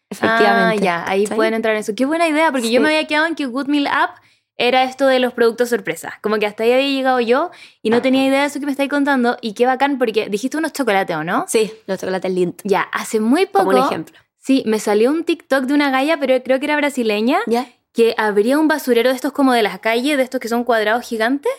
Efectivamente. 0.10 0.84
Ah, 0.88 1.03
ya, 1.03 1.03
ahí 1.10 1.24
¿Cachai? 1.24 1.36
pueden 1.36 1.53
entrar 1.56 1.74
en 1.74 1.82
eso. 1.82 1.94
Qué 1.96 2.06
buena 2.06 2.27
idea, 2.29 2.51
porque 2.51 2.67
yo 2.72 2.77
Sí. 2.77 2.79
me 2.79 2.89
había 2.96 3.08
quedado 3.08 3.25
en 3.25 3.36
que 3.36 3.46
Good 3.46 3.67
Meal 3.67 3.88
App 3.88 4.12
era 4.58 4.84
esto 4.84 5.06
de 5.08 5.20
los 5.20 5.34
productos 5.34 5.70
sorpresa. 5.70 6.20
Como 6.22 6.38
que 6.40 6.46
hasta 6.46 6.64
ahí 6.64 6.72
había 6.72 6.88
llegado 6.88 7.20
yo 7.20 7.52
y 7.82 7.90
no 7.90 8.02
tenía 8.02 8.26
idea 8.28 8.42
de 8.42 8.48
eso 8.48 8.60
que 8.60 8.66
me 8.66 8.72
estáis 8.72 8.90
contando. 8.90 9.38
Y 9.42 9.54
qué 9.54 9.66
bacán, 9.66 9.98
porque 10.00 10.30
dijiste 10.30 10.58
unos 10.58 10.74
chocolates, 10.74 11.16
¿o 11.16 11.24
no? 11.24 11.46
Sí, 11.48 11.72
los 11.86 12.00
chocolates 12.00 12.32
Lindt, 12.32 12.62
Ya, 12.64 12.82
hace 12.92 13.20
muy 13.20 13.46
poco. 13.46 13.66
como 13.66 13.78
un 13.80 13.86
ejemplo. 13.86 14.18
Sí, 14.38 14.64
me 14.66 14.80
salió 14.80 15.12
un 15.12 15.24
TikTok 15.26 15.66
de 15.66 15.74
una 15.74 15.92
galla, 15.92 16.18
pero 16.20 16.42
creo 16.42 16.60
que 16.60 16.66
era 16.66 16.78
brasileña, 16.78 17.40
¿Ya? 17.48 17.68
que 17.94 18.16
abría 18.18 18.58
un 18.58 18.68
basurero 18.68 19.10
de 19.10 19.16
estos 19.16 19.32
como 19.34 19.54
de 19.54 19.62
las 19.64 19.80
calles, 19.80 20.18
de 20.18 20.24
estos 20.24 20.40
que 20.40 20.48
son 20.48 20.64
cuadrados 20.64 21.06
gigantes, 21.06 21.52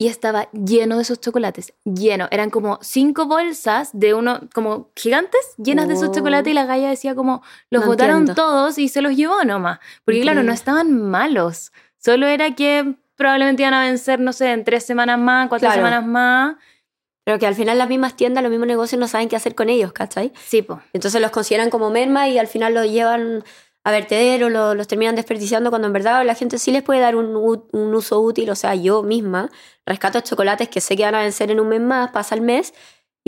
y 0.00 0.06
estaba 0.06 0.48
lleno 0.52 0.94
de 0.96 1.02
esos 1.02 1.20
chocolates, 1.20 1.72
lleno. 1.84 2.28
Eran 2.30 2.50
como 2.50 2.78
cinco 2.82 3.26
bolsas 3.26 3.90
de 3.92 4.14
uno, 4.14 4.40
como 4.54 4.92
gigantes, 4.94 5.40
llenas 5.56 5.88
de 5.88 5.94
esos 5.94 6.10
Oh. 6.10 6.14
chocolates, 6.14 6.50
y 6.50 6.54
la 6.54 6.66
galla 6.66 6.88
decía 6.88 7.16
como, 7.16 7.42
los 7.70 7.82
No 7.82 7.88
botaron 7.88 8.18
entiendo. 8.18 8.40
todos 8.40 8.78
y 8.78 8.88
se 8.88 9.02
los 9.02 9.16
llevó 9.16 9.42
nomás. 9.44 9.80
Porque 10.04 10.20
claro, 10.20 10.44
no 10.44 10.52
estaban 10.52 10.92
malos, 11.10 11.72
solo 11.98 12.26
era 12.26 12.54
que 12.54 12.94
probablemente 13.16 13.62
iban 13.62 13.74
a 13.74 13.82
vencer, 13.82 14.20
no 14.20 14.32
sé, 14.32 14.52
en 14.52 14.64
tres 14.64 14.84
semanas 14.86 15.18
más, 15.18 15.48
cuatro 15.48 15.66
Claro. 15.68 15.80
semanas 15.82 16.06
más. 16.06 16.56
Pero 17.24 17.38
que 17.38 17.46
al 17.46 17.54
final 17.54 17.76
las 17.76 17.88
mismas 17.88 18.16
tiendas, 18.16 18.42
los 18.42 18.50
mismos 18.50 18.68
negocios 18.68 18.98
no 18.98 19.06
saben 19.06 19.28
qué 19.28 19.36
hacer 19.36 19.54
con 19.54 19.68
ellos, 19.68 19.92
¿cachai? 19.92 20.32
Sí, 20.46 20.62
po. 20.62 20.80
Entonces 20.94 21.20
los 21.20 21.30
consideran 21.30 21.68
como 21.68 21.90
merma 21.90 22.28
y 22.28 22.38
al 22.38 22.46
final 22.46 22.72
los 22.72 22.90
llevan 22.90 23.44
a 23.84 23.90
vertedero, 23.90 24.48
lo- 24.48 24.74
los 24.74 24.88
terminan 24.88 25.14
desperdiciando 25.14 25.68
cuando 25.70 25.86
en 25.88 25.92
verdad 25.92 26.24
la 26.24 26.34
gente 26.34 26.58
sí 26.58 26.70
les 26.72 26.82
puede 26.82 27.00
dar 27.00 27.16
un 27.16 27.34
uso 27.94 28.20
útil. 28.20 28.48
O 28.50 28.54
sea, 28.54 28.74
yo 28.74 29.02
misma 29.02 29.50
rescato 29.84 30.20
chocolates 30.20 30.68
que 30.68 30.80
sé 30.80 30.96
que 30.96 31.04
van 31.04 31.14
a 31.16 31.20
vencer 31.22 31.50
en 31.50 31.60
un 31.60 31.68
mes 31.68 31.80
más, 31.80 32.10
pasa 32.12 32.34
el 32.34 32.40
mes, 32.40 32.72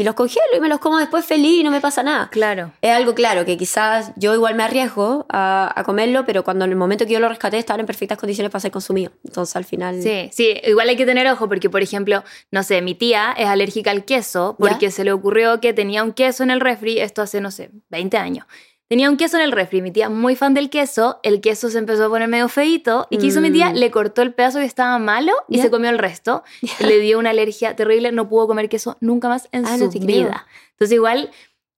y 0.01 0.05
los 0.05 0.15
congelo 0.15 0.57
y 0.57 0.61
me 0.61 0.69
los 0.69 0.79
como 0.79 0.99
después 0.99 1.25
feliz 1.27 1.61
y 1.61 1.63
no 1.63 1.71
me 1.71 1.81
pasa 1.81 2.03
nada. 2.03 2.29
Claro. 2.31 2.73
Es 2.81 2.93
algo 2.93 3.15
claro 3.15 3.45
que 3.45 3.59
quizás 3.59 4.13
yo 4.17 4.35
igual 4.35 4.55
me 4.55 4.63
arriesgo 4.63 5.27
a, 5.29 5.71
a 5.75 5.85
comerlo, 5.85 6.25
pero 6.25 6.43
cuando 6.43 6.65
en 6.65 6.71
el 6.71 6.77
momento 6.77 7.05
que 7.05 7.13
yo 7.13 7.21
lo 7.21 7.29
rescaté 7.29 7.59
estaban 7.59 7.81
en 7.81 7.87
perfectas 7.87 8.17
condiciones 8.17 8.51
para 8.51 8.61
ser 8.61 8.71
consumido. 8.71 9.13
Entonces 9.25 9.55
al 9.57 9.65
final... 9.65 10.03
Sí, 10.03 10.31
sí, 10.33 10.59
igual 10.65 10.89
hay 10.89 10.97
que 10.97 11.05
tener 11.05 11.27
ojo 11.29 11.49
porque, 11.49 11.69
por 11.69 11.83
ejemplo, 11.83 12.25
no 12.51 12.63
sé, 12.63 12.81
mi 12.81 12.95
tía 12.95 13.35
es 13.37 13.47
alérgica 13.47 13.91
al 13.91 14.05
queso 14.05 14.57
porque 14.59 14.91
se 14.91 15.05
le 15.05 15.13
ocurrió 15.13 15.61
que 15.61 15.75
tenía 15.75 16.03
un 16.03 16.13
queso 16.13 16.43
en 16.43 16.51
el 16.51 16.61
refri, 16.61 16.99
esto 16.99 17.21
hace, 17.21 17.43
no 17.43 17.51
sé, 17.51 17.71
20 17.91 18.17
años. 18.17 18.47
Tenía 18.91 19.09
un 19.09 19.17
queso 19.17 19.37
en 19.37 19.45
el 19.45 19.53
refri, 19.53 19.83
mi 19.83 19.93
tía 19.93 20.09
muy 20.11 20.35
fan 20.35 20.53
del 20.53 20.69
queso, 20.69 21.21
el 21.23 21.41
queso 21.41 21.71
se 21.71 21.79
empezó 21.79 22.07
a 22.07 22.09
poner 22.09 22.27
medio 22.27 22.49
feito 22.49 23.07
y 23.09 23.19
¿qué 23.19 23.27
hizo 23.27 23.41
mi 23.41 23.53
tía? 23.53 23.71
Mm. 23.71 23.75
Le 23.77 23.91
cortó 23.93 24.21
el 24.23 24.35
pedazo 24.35 24.59
que 24.59 24.65
estaba 24.65 24.99
malo 24.99 25.33
y 25.49 25.61
se 25.61 25.71
comió 25.71 25.91
el 25.91 25.99
resto. 25.99 26.43
Le 26.81 26.99
dio 26.99 27.21
una 27.21 27.31
alergia 27.31 27.77
terrible, 27.77 28.11
no 28.11 28.29
pudo 28.29 28.49
comer 28.49 28.69
queso 28.69 28.97
nunca 29.01 29.29
más 29.29 29.49
en 29.53 29.65
Ah, 29.65 29.79
su 29.79 29.85
no 29.85 29.91
vida. 29.93 30.45
Entonces 30.73 30.93
igual, 30.93 31.31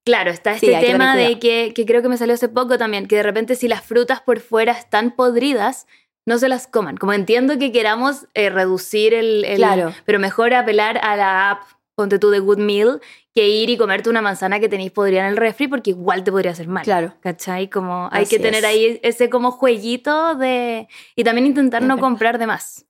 claro, 0.07 0.31
está 0.31 0.59
Sí, 0.59 0.67
este 0.71 0.81
que 0.87 0.91
tema 0.93 1.15
de 1.15 1.39
que 1.39 1.75
creo 1.87 2.01
que 2.01 2.09
me 2.09 2.17
salió 2.17 2.33
hace 2.35 2.49
poco 2.49 2.79
también, 2.79 3.07
que 3.07 3.17
de 3.17 3.23
repente 3.25 3.57
si 3.57 3.69
las 3.69 3.83
frutas 3.85 4.23
por 4.23 4.41
fuera 4.41 4.73
están 4.73 5.11
podridas, 5.11 5.87
no 6.25 6.39
se 6.39 6.49
las 6.49 6.67
coman. 6.67 6.97
Como 6.97 7.13
entiendo 7.13 7.59
que 7.59 7.73
queramos 7.73 8.27
eh, 8.33 8.49
reducir 8.49 9.13
el, 9.13 9.45
el- 9.45 9.57
Claro. 9.59 9.93
Pero 10.07 10.19
mejor 10.19 10.55
apelar 10.55 10.99
a 11.05 11.15
la 11.17 11.51
app, 11.51 11.61
ponte 11.95 12.19
tú 12.19 12.31
de 12.31 12.39
Good 12.41 12.59
Meal, 12.59 13.01
que 13.35 13.49
ir 13.49 13.71
y 13.71 13.77
comerte 13.77 14.09
una 14.11 14.23
manzana 14.23 14.61
que 14.61 14.69
tenéis 14.69 14.91
podrida 14.93 15.21
en 15.21 15.27
el 15.27 15.37
refri 15.37 15.69
porque 15.69 15.91
igual 15.91 16.25
te 16.25 16.31
podría 16.33 16.53
hacer 16.53 16.69
mal. 16.69 16.85
Claro. 16.85 17.15
¿Cachai? 17.21 17.69
Como 17.71 18.09
hay 18.13 18.23
Así 18.25 18.37
que 18.37 18.43
tener 18.43 18.61
es. 18.61 18.65
ahí 18.65 19.01
ese 19.03 19.29
como 19.31 19.51
jueguito 19.51 20.35
de... 20.35 20.89
Y 21.17 21.25
también 21.25 21.47
intentar 21.47 21.83
no 21.83 21.99
comprar 21.99 22.39
de 22.39 22.47
más. 22.47 22.87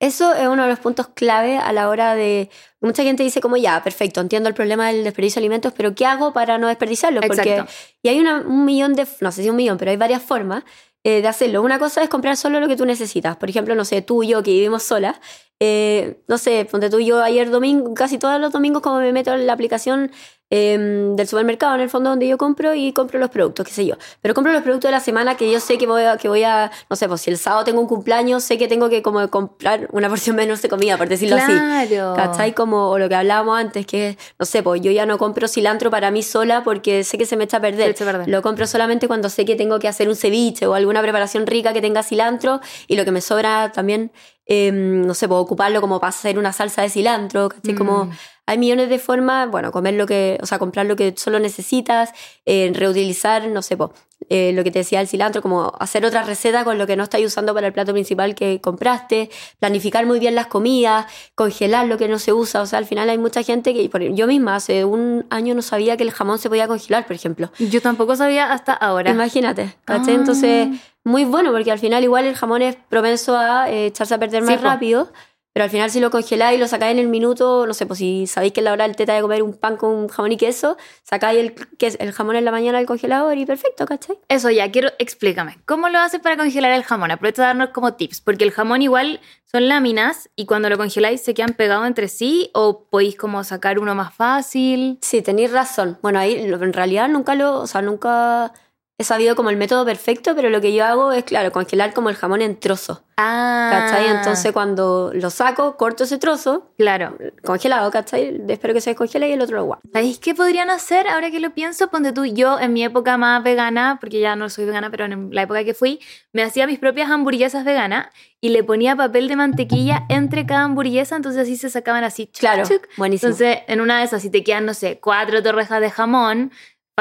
Eso 0.00 0.32
es 0.34 0.46
uno 0.46 0.62
de 0.62 0.68
los 0.68 0.78
puntos 0.78 1.08
clave 1.08 1.56
a 1.58 1.72
la 1.72 1.88
hora 1.88 2.14
de... 2.14 2.50
Mucha 2.80 3.02
gente 3.02 3.24
dice 3.24 3.40
como, 3.40 3.56
ya, 3.56 3.82
perfecto, 3.82 4.20
entiendo 4.20 4.48
el 4.48 4.54
problema 4.54 4.86
del 4.88 5.02
desperdicio 5.02 5.40
de 5.40 5.46
alimentos, 5.46 5.72
pero 5.76 5.94
¿qué 5.96 6.06
hago 6.06 6.32
para 6.32 6.56
no 6.58 6.68
desperdiciarlo? 6.68 7.20
Porque, 7.20 7.54
Exacto. 7.54 7.72
y 8.02 8.08
hay 8.08 8.20
una- 8.20 8.42
un 8.42 8.64
millón 8.64 8.94
de, 8.94 9.04
no 9.20 9.32
sé 9.32 9.42
si 9.42 9.50
un 9.50 9.56
millón, 9.56 9.76
pero 9.76 9.90
hay 9.90 9.96
varias 9.96 10.22
formas 10.22 10.62
eh, 11.04 11.22
de 11.22 11.28
hacerlo. 11.28 11.62
Una 11.62 11.78
cosa 11.78 12.02
es 12.02 12.08
comprar 12.08 12.36
solo 12.36 12.60
lo 12.60 12.68
que 12.68 12.76
tú 12.76 12.84
necesitas. 12.84 13.36
Por 13.36 13.50
ejemplo, 13.50 13.74
no 13.74 13.84
sé, 13.84 14.02
tú 14.02 14.22
y 14.22 14.28
yo 14.28 14.42
que 14.42 14.50
vivimos 14.52 14.82
solas, 14.82 15.20
eh, 15.60 16.22
no 16.28 16.38
sé, 16.38 16.64
ponte 16.70 16.90
tú 16.90 16.98
y 16.98 17.06
yo 17.06 17.22
ayer 17.22 17.50
domingo, 17.50 17.94
casi 17.94 18.18
todos 18.18 18.40
los 18.40 18.52
domingos 18.52 18.82
como 18.82 18.98
me 19.00 19.12
meto 19.12 19.34
en 19.34 19.46
la 19.46 19.52
aplicación 19.52 20.10
eh, 20.50 21.12
del 21.14 21.28
supermercado 21.28 21.74
en 21.74 21.82
el 21.82 21.90
fondo 21.90 22.10
donde 22.10 22.26
yo 22.26 22.38
compro 22.38 22.74
y 22.74 22.92
compro 22.92 23.18
los 23.18 23.30
productos, 23.30 23.66
qué 23.66 23.72
sé 23.72 23.86
yo. 23.86 23.96
Pero 24.22 24.34
compro 24.34 24.52
los 24.52 24.62
productos 24.62 24.88
de 24.88 24.92
la 24.92 25.00
semana 25.00 25.36
que 25.36 25.50
yo 25.50 25.60
sé 25.60 25.78
que 25.78 25.86
voy 25.86 26.02
a, 26.02 26.16
que 26.16 26.28
voy 26.28 26.42
a 26.44 26.70
no 26.88 26.96
sé, 26.96 27.08
pues 27.08 27.20
si 27.20 27.30
el 27.30 27.38
sábado 27.38 27.64
tengo 27.64 27.80
un 27.80 27.86
cumpleaños, 27.86 28.44
sé 28.44 28.58
que 28.58 28.68
tengo 28.68 28.88
que 28.88 29.02
como 29.02 29.28
comprar 29.28 29.88
una 29.92 30.08
porción 30.08 30.36
menos 30.36 30.62
de 30.62 30.68
comida, 30.68 30.96
por 30.96 31.08
decirlo 31.08 31.36
así. 31.36 31.52
Claro. 31.52 32.14
¿Cachai? 32.14 32.54
Como 32.54 32.90
o 32.90 32.98
lo 32.98 33.08
que 33.08 33.14
hablábamos 33.14 33.58
antes, 33.58 33.86
que 33.86 34.16
no 34.38 34.46
sé, 34.46 34.62
pues 34.62 34.80
yo 34.80 34.90
ya 34.90 35.06
no 35.06 35.18
compro 35.18 35.48
cilantro 35.48 35.90
para 35.90 36.10
mí 36.10 36.22
sola 36.22 36.64
porque 36.64 37.04
sé 37.04 37.18
que 37.18 37.26
se 37.26 37.36
me 37.36 37.44
echa 37.44 37.58
a 37.58 37.60
perder. 37.60 37.86
Se 37.86 38.02
echa 38.02 38.04
a 38.04 38.12
perder. 38.12 38.28
Lo 38.28 38.42
compro 38.42 38.66
solamente 38.66 39.08
cuando 39.08 39.28
sé 39.28 39.44
que 39.44 39.56
tengo 39.56 39.78
que 39.78 39.88
hacer 39.88 40.08
un 40.08 40.16
ceviche 40.16 40.66
o 40.66 40.74
alguna 40.74 41.02
preparación 41.02 41.46
rica 41.46 41.72
que 41.72 41.80
tenga 41.80 42.02
cilantro 42.02 42.60
y 42.86 42.96
lo 42.96 43.04
que 43.04 43.10
me 43.10 43.20
sobra 43.20 43.72
también, 43.72 44.12
eh, 44.48 44.72
no 44.72 45.14
sé, 45.14 45.28
puedo 45.28 45.40
ocuparlo 45.42 45.80
como 45.80 46.00
para 46.00 46.08
hacer 46.08 46.38
una 46.38 46.52
salsa 46.52 46.82
de 46.82 46.88
cilantro, 46.88 47.48
¿cachai? 47.50 47.74
Como 47.74 48.06
Mm. 48.06 48.10
hay 48.46 48.58
millones 48.58 48.88
de 48.88 48.98
formas, 48.98 49.50
bueno, 49.50 49.70
comer 49.70 49.94
lo 49.94 50.06
que, 50.06 50.38
o 50.42 50.46
sea, 50.46 50.58
comprar 50.58 50.86
lo 50.86 50.96
que 50.96 51.12
solo 51.16 51.38
necesitas, 51.38 52.12
eh, 52.46 52.70
reutilizar, 52.74 53.46
no 53.48 53.60
sé, 53.60 53.76
po, 53.76 53.92
eh, 54.30 54.52
lo 54.54 54.64
que 54.64 54.70
te 54.70 54.80
decía 54.80 55.00
el 55.00 55.06
cilantro, 55.06 55.42
como 55.42 55.72
hacer 55.78 56.04
otra 56.04 56.22
receta 56.22 56.64
con 56.64 56.76
lo 56.78 56.86
que 56.86 56.96
no 56.96 57.02
estás 57.04 57.20
usando 57.22 57.54
para 57.54 57.66
el 57.66 57.72
plato 57.72 57.92
principal 57.92 58.34
que 58.34 58.60
compraste, 58.60 59.30
planificar 59.58 60.06
muy 60.06 60.18
bien 60.18 60.34
las 60.34 60.46
comidas, 60.48 61.06
congelar 61.34 61.86
lo 61.86 61.98
que 61.98 62.08
no 62.08 62.18
se 62.18 62.32
usa, 62.32 62.62
o 62.62 62.66
sea, 62.66 62.78
al 62.78 62.86
final 62.86 63.08
hay 63.10 63.18
mucha 63.18 63.42
gente 63.42 63.74
que, 63.74 63.88
por- 63.90 64.02
yo 64.02 64.26
misma 64.26 64.56
hace 64.56 64.84
un 64.84 65.26
año 65.30 65.54
no 65.54 65.62
sabía 65.62 65.96
que 65.98 66.02
el 66.04 66.10
jamón 66.10 66.38
se 66.38 66.48
podía 66.48 66.66
congelar, 66.66 67.06
por 67.06 67.14
ejemplo. 67.16 67.50
Yo 67.58 67.80
tampoco 67.82 68.16
sabía 68.16 68.50
hasta 68.52 68.72
ahora. 68.72 69.10
Imagínate, 69.10 69.76
¿cachai? 69.84 70.14
Ah. 70.14 70.18
Entonces, 70.18 70.68
muy 71.08 71.24
bueno, 71.24 71.50
porque 71.52 71.72
al 71.72 71.78
final 71.78 72.04
igual 72.04 72.24
el 72.26 72.34
jamón 72.36 72.62
es 72.62 72.76
propenso 72.88 73.36
a 73.36 73.70
eh, 73.70 73.86
echarse 73.86 74.14
a 74.14 74.18
perder 74.18 74.42
más 74.42 74.60
rápido, 74.60 75.12
pero 75.54 75.64
al 75.64 75.70
final 75.70 75.90
si 75.90 75.98
lo 75.98 76.10
congeláis 76.10 76.56
y 76.56 76.60
lo 76.60 76.68
sacáis 76.68 76.92
en 76.92 76.98
el 77.00 77.08
minuto, 77.08 77.66
no 77.66 77.74
sé, 77.74 77.84
pues 77.86 77.98
si 77.98 78.26
sabéis 78.28 78.52
que 78.52 78.60
es 78.60 78.64
la 78.64 78.72
hora 78.72 78.86
del 78.86 78.94
teta 78.94 79.14
de 79.14 79.22
comer 79.22 79.42
un 79.42 79.54
pan 79.54 79.76
con 79.76 80.06
jamón 80.08 80.30
y 80.30 80.36
queso, 80.36 80.76
sacáis 81.02 81.40
el, 81.40 81.54
ques- 81.78 81.96
el 81.98 82.12
jamón 82.12 82.36
en 82.36 82.44
la 82.44 82.52
mañana 82.52 82.78
del 82.78 82.86
congelador 82.86 83.36
y 83.38 83.44
perfecto, 83.46 83.84
¿cachai? 83.86 84.18
Eso 84.28 84.50
ya, 84.50 84.70
quiero, 84.70 84.90
explícame. 85.00 85.58
¿Cómo 85.66 85.88
lo 85.88 85.98
haces 85.98 86.20
para 86.20 86.36
congelar 86.36 86.70
el 86.72 86.84
jamón? 86.84 87.10
Aprovecha 87.10 87.42
de 87.42 87.46
darnos 87.48 87.70
como 87.70 87.94
tips, 87.94 88.20
porque 88.20 88.44
el 88.44 88.52
jamón 88.52 88.82
igual 88.82 89.18
son 89.50 89.66
láminas 89.66 90.28
y 90.36 90.46
cuando 90.46 90.68
lo 90.68 90.76
congeláis 90.76 91.22
se 91.22 91.34
quedan 91.34 91.54
pegados 91.54 91.86
entre 91.88 92.06
sí 92.08 92.50
o 92.54 92.84
podéis 92.88 93.16
como 93.16 93.42
sacar 93.42 93.80
uno 93.80 93.94
más 93.96 94.14
fácil. 94.14 94.98
Sí, 95.02 95.22
tenéis 95.22 95.50
razón. 95.50 95.98
Bueno, 96.02 96.20
ahí 96.20 96.34
en 96.34 96.72
realidad 96.72 97.08
nunca 97.08 97.34
lo, 97.34 97.58
o 97.60 97.66
sea, 97.66 97.82
nunca 97.82 98.52
he 98.98 99.04
sabido 99.04 99.36
como 99.36 99.50
el 99.50 99.56
método 99.56 99.84
perfecto, 99.84 100.34
pero 100.34 100.50
lo 100.50 100.60
que 100.60 100.72
yo 100.74 100.84
hago 100.84 101.12
es, 101.12 101.22
claro, 101.24 101.52
congelar 101.52 101.94
como 101.94 102.10
el 102.10 102.16
jamón 102.16 102.42
en 102.42 102.58
trozos, 102.58 103.02
Ah, 103.16 103.68
¿cachai? 103.70 104.08
Entonces 104.08 104.52
cuando 104.52 105.10
lo 105.14 105.30
saco, 105.30 105.76
corto 105.76 106.04
ese 106.04 106.18
trozo, 106.18 106.72
Claro. 106.76 107.16
congelado, 107.44 107.90
¿cachai? 107.92 108.40
Espero 108.48 108.74
que 108.74 108.80
se 108.80 108.90
descongele 108.90 109.28
y 109.28 109.32
el 109.32 109.40
otro 109.40 109.56
lo 109.56 109.64
guardo. 109.64 109.82
¿Sabéis 109.92 110.18
qué 110.18 110.34
podrían 110.34 110.68
hacer 110.70 111.06
ahora 111.08 111.30
que 111.30 111.38
lo 111.40 111.50
pienso? 111.50 111.88
Ponte 111.90 112.12
tú, 112.12 112.24
yo 112.24 112.58
en 112.60 112.72
mi 112.72 112.82
época 112.84 113.16
más 113.16 113.42
vegana, 113.44 113.98
porque 114.00 114.18
ya 114.20 114.34
no 114.36 114.48
soy 114.50 114.64
vegana, 114.66 114.90
pero 114.90 115.04
en 115.04 115.30
la 115.32 115.42
época 115.42 115.62
que 115.64 115.74
fui, 115.74 116.00
me 116.32 116.42
hacía 116.42 116.66
mis 116.66 116.78
propias 116.80 117.08
hamburguesas 117.10 117.64
veganas 117.64 118.08
y 118.40 118.48
le 118.50 118.62
ponía 118.64 118.94
papel 118.96 119.28
de 119.28 119.36
mantequilla 119.36 120.06
entre 120.08 120.44
cada 120.46 120.62
hamburguesa, 120.64 121.14
entonces 121.16 121.42
así 121.42 121.56
se 121.56 121.70
sacaban 121.70 122.02
así. 122.04 122.26
chuc, 122.26 122.40
Claro, 122.40 122.64
chuc. 122.68 122.86
buenísimo. 122.96 123.30
Entonces, 123.30 123.58
en 123.68 123.80
una 123.80 123.98
de 123.98 124.04
esas, 124.04 124.22
si 124.22 124.30
te 124.30 124.42
quedan, 124.44 124.66
no 124.66 124.74
sé, 124.74 124.98
cuatro 125.00 125.42
torrejas 125.42 125.80
de 125.80 125.90
jamón, 125.90 126.52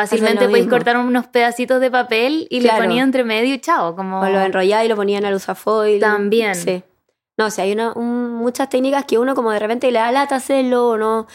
fácilmente 0.01 0.46
podéis 0.48 0.68
cortar 0.68 0.96
unos 0.98 1.27
pedacitos 1.27 1.82
de 1.82 1.89
papel 1.89 2.48
y 2.50 2.60
Claro. 2.62 2.82
le 2.82 2.88
ponía 2.88 3.04
entre 3.04 3.24
medio 3.24 3.54
y 3.56 3.60
chao, 3.60 3.96
como... 3.96 4.20
O 4.22 4.30
lo 4.30 4.39
enrollaba 4.42 4.86
y 4.86 4.88
lo 4.88 4.96
ponían 4.96 5.25
al 5.25 5.34
usafoil. 5.34 6.00
También. 6.00 6.54
Sí. 6.56 6.84
No, 7.38 7.48
o 7.48 7.50
sea, 7.50 7.63
hay 7.63 7.72
una, 7.72 7.94
un- 7.94 8.34
muchas 8.36 8.70
técnicas 8.70 9.06
que 9.06 9.18
uno 9.18 9.34
como 9.36 9.51
de 9.51 9.60
repente 9.60 9.92
le 9.92 10.00
da 10.00 10.12
lata 10.12 10.36
hacerlo 10.36 10.89
o 10.89 10.98
no... 10.98 11.27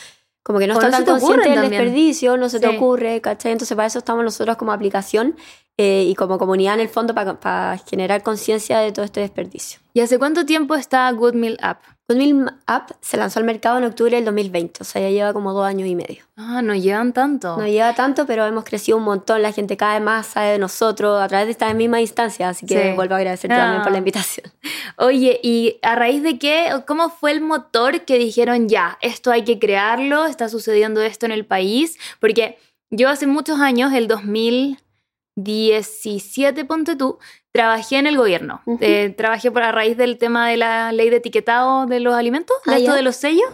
Como 0.44 0.58
que 0.58 0.66
no 0.66 0.74
O 0.74 0.76
está 0.80 0.86
no 0.88 0.92
tan 0.96 1.04
te 1.04 1.10
consciente 1.10 1.50
del 1.50 1.70
desperdicio, 1.70 2.36
no 2.36 2.48
se 2.48 2.58
te 2.60 2.68
Sí. 2.68 2.76
ocurre, 2.76 3.20
¿cachai? 3.20 3.52
Entonces 3.52 3.76
para 3.76 3.86
eso 3.86 3.98
estamos 4.00 4.24
nosotros 4.24 4.56
como 4.56 4.72
aplicación 4.72 5.36
eh, 5.76 6.04
y 6.06 6.14
como 6.16 6.36
comunidad 6.38 6.74
en 6.74 6.80
el 6.80 6.88
fondo 6.88 7.14
para, 7.14 7.38
para 7.38 7.78
generar 7.78 8.22
conciencia 8.24 8.78
de 8.80 8.90
todo 8.92 9.04
este 9.04 9.20
desperdicio. 9.20 9.80
¿Y 9.94 10.00
hace 10.00 10.18
cuánto 10.18 10.44
tiempo 10.44 10.74
está 10.74 11.10
Good 11.12 11.34
Meal 11.34 11.58
App? 11.62 11.82
Goodmeal 12.14 12.54
App 12.66 12.90
se 13.00 13.16
lanzó 13.16 13.38
al 13.38 13.44
mercado 13.44 13.78
en 13.78 13.84
octubre 13.84 14.16
del 14.16 14.24
2020, 14.24 14.82
o 14.82 14.84
sea, 14.84 15.00
ya 15.02 15.10
lleva 15.10 15.32
como 15.32 15.52
dos 15.52 15.64
años 15.66 15.88
y 15.88 15.94
medio. 15.96 16.24
Ah, 16.36 16.62
no 16.62 16.74
llevan 16.74 17.12
tanto. 17.12 17.56
No 17.56 17.66
lleva 17.66 17.94
tanto, 17.94 18.26
pero 18.26 18.44
hemos 18.46 18.64
crecido 18.64 18.98
un 18.98 19.04
montón, 19.04 19.42
la 19.42 19.52
gente 19.52 19.76
cada 19.76 19.94
vez 19.94 20.02
más 20.02 20.26
sabe 20.26 20.52
de 20.52 20.58
nosotros 20.58 21.20
a 21.22 21.28
través 21.28 21.46
de 21.46 21.52
estas 21.52 21.74
mismas 21.74 22.00
instancias, 22.00 22.56
así 22.56 22.66
que 22.66 22.90
Sí. 22.90 22.96
vuelvo 22.96 23.14
a 23.14 23.18
agradecerte 23.18 23.54
Ah. 23.54 23.58
también 23.60 23.82
por 23.82 23.92
la 23.92 23.98
invitación. 23.98 24.50
Oye, 24.98 25.40
¿y 25.42 25.78
a 25.82 25.94
raíz 25.94 26.22
de 26.22 26.38
qué? 26.38 26.70
¿Cómo 26.86 27.10
fue 27.10 27.30
el 27.32 27.40
motor 27.40 28.02
que 28.04 28.18
dijeron 28.18 28.68
ya, 28.68 28.98
esto 29.00 29.30
hay 29.30 29.44
que 29.44 29.58
crearlo, 29.58 30.26
está 30.26 30.48
sucediendo 30.48 31.00
esto 31.02 31.26
en 31.26 31.32
el 31.32 31.46
país? 31.46 31.98
Porque 32.20 32.58
yo 32.90 33.08
hace 33.08 33.26
muchos 33.26 33.60
años, 33.60 33.92
el 33.94 34.08
2017, 34.08 36.64
ponte 36.64 36.96
tú, 36.96 37.18
trabajé 37.52 37.98
en 37.98 38.06
el 38.06 38.16
gobierno. 38.16 38.62
Eh, 38.80 39.10
trabajé 39.16 39.50
por 39.50 39.62
a 39.62 39.72
raíz 39.72 39.96
del 39.96 40.18
tema 40.18 40.48
de 40.48 40.56
la 40.56 40.90
ley 40.92 41.10
de 41.10 41.16
etiquetado 41.16 41.86
de 41.86 42.00
los 42.00 42.14
alimentos, 42.14 42.56
de 42.66 42.72
Ah, 42.72 42.76
esto 42.78 42.90
ya. 42.92 42.96
de 42.96 43.02
los 43.02 43.16
sellos. 43.16 43.48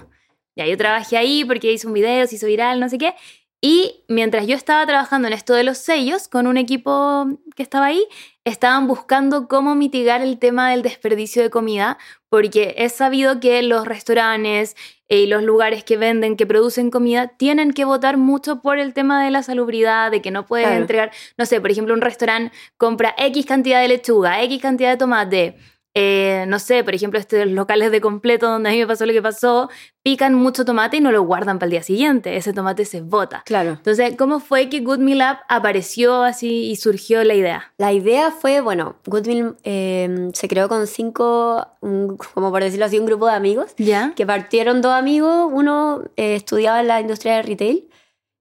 Ya, 0.57 0.67
yo 0.67 0.77
trabajé 0.77 1.17
ahí 1.17 1.45
porque 1.45 1.73
hice 1.73 1.87
un 1.87 1.93
video, 1.93 2.27
se 2.27 2.37
hizo 2.37 2.47
viral, 2.47 2.81
no 2.81 2.89
sé 2.89 2.99
qué. 2.99 3.15
Y 3.61 4.05
mientras 4.07 4.47
yo 4.47 4.55
estaba 4.55 4.87
trabajando 4.87 5.27
en 5.27 5.35
esto 5.35 5.53
de 5.53 5.65
los 5.65 5.79
sellos 5.79 6.29
con 6.29 6.47
un 6.47 6.57
equipo 6.57 7.27
que 7.57 7.65
estaba 7.65 7.87
ahí, 7.87 8.05
estaban 8.45 8.87
buscando 8.87 9.49
cómo 9.49 9.75
mitigar 9.75 10.23
el 10.23 10.39
tema 10.39 10.71
del 10.71 10.83
desperdicio 10.83 11.43
de 11.43 11.51
comida, 11.51 11.99
porque 12.29 12.77
es 12.79 12.93
sabido 12.93 13.41
que 13.41 13.61
los 13.65 13.85
restaurantes 13.85 14.77
y 15.09 15.27
los 15.27 15.43
lugares 15.43 15.83
que 15.83 15.97
venden, 15.97 16.37
que 16.37 16.47
producen 16.47 16.91
comida, 16.93 17.29
tienen 17.37 17.73
que 17.73 17.85
votar 17.85 18.17
mucho 18.17 18.63
por 18.63 18.79
el 18.79 18.95
tema 18.95 19.25
de 19.25 19.33
la 19.33 19.43
salubridad, 19.43 20.13
de 20.13 20.23
que 20.23 20.31
no 20.31 20.47
puedes 20.47 20.67
Claro. 20.69 20.81
entregar, 20.81 21.11
no 21.37 21.45
sé, 21.45 21.61
por 21.61 21.73
ejemplo, 21.73 21.95
un 21.95 22.01
restaurante 22.01 22.57
compra 22.77 23.13
X 23.19 23.45
cantidad 23.45 23.81
de 23.81 23.89
lechuga, 23.89 24.41
X 24.43 24.63
cantidad 24.63 24.91
de 24.91 24.97
tomate. 24.99 25.57
Eh, 26.01 26.45
no 26.47 26.61
sé, 26.61 26.85
por 26.85 26.95
ejemplo, 26.95 27.19
estos 27.19 27.45
locales 27.49 27.91
de 27.91 28.01
completo 28.01 28.49
donde 28.49 28.69
a 28.69 28.73
mí 28.73 28.79
me 28.79 28.87
pasó 28.87 29.05
lo 29.05 29.13
que 29.13 29.21
pasó, 29.21 29.69
pican 30.05 30.33
mucho 30.33 30.65
tomate 30.65 30.99
y 30.99 31.01
no 31.01 31.11
lo 31.11 31.23
guardan 31.23 31.59
para 31.59 31.67
el 31.67 31.71
día 31.73 31.83
siguiente. 31.83 32.37
Ese 32.37 32.53
tomate 32.53 32.85
se 32.85 33.01
bota. 33.01 33.43
Claro. 33.45 33.71
Entonces, 33.73 34.15
¿cómo 34.17 34.39
fue 34.39 34.69
que 34.69 34.79
Good 34.81 34.99
Meal 35.01 35.21
App 35.23 35.41
apareció 35.49 36.23
así 36.23 36.71
y 36.71 36.77
surgió 36.77 37.25
la 37.25 37.35
idea? 37.35 37.73
La 37.79 37.93
idea 37.93 38.31
fue, 38.31 38.61
bueno, 38.61 38.95
Goodwill 39.07 39.57
eh, 39.65 40.31
se 40.35 40.47
creó 40.47 40.69
con 40.69 40.87
cinco, 40.87 41.67
un- 41.81 42.17
como 42.33 42.53
por 42.53 42.63
decirlo 42.63 42.85
así, 42.87 42.99
un 43.01 43.07
grupo 43.07 43.27
de 43.27 43.33
amigos, 43.33 43.75
¿Ya? 43.77 44.13
que 44.15 44.25
partieron 44.25 44.81
dos 44.81 44.93
amigos, 44.93 45.51
uno 45.53 46.05
eh, 46.17 46.37
estudiaba 46.37 46.81
en 46.81 46.87
la 46.87 47.01
industria 47.01 47.35
de 47.37 47.43
retail 47.43 47.89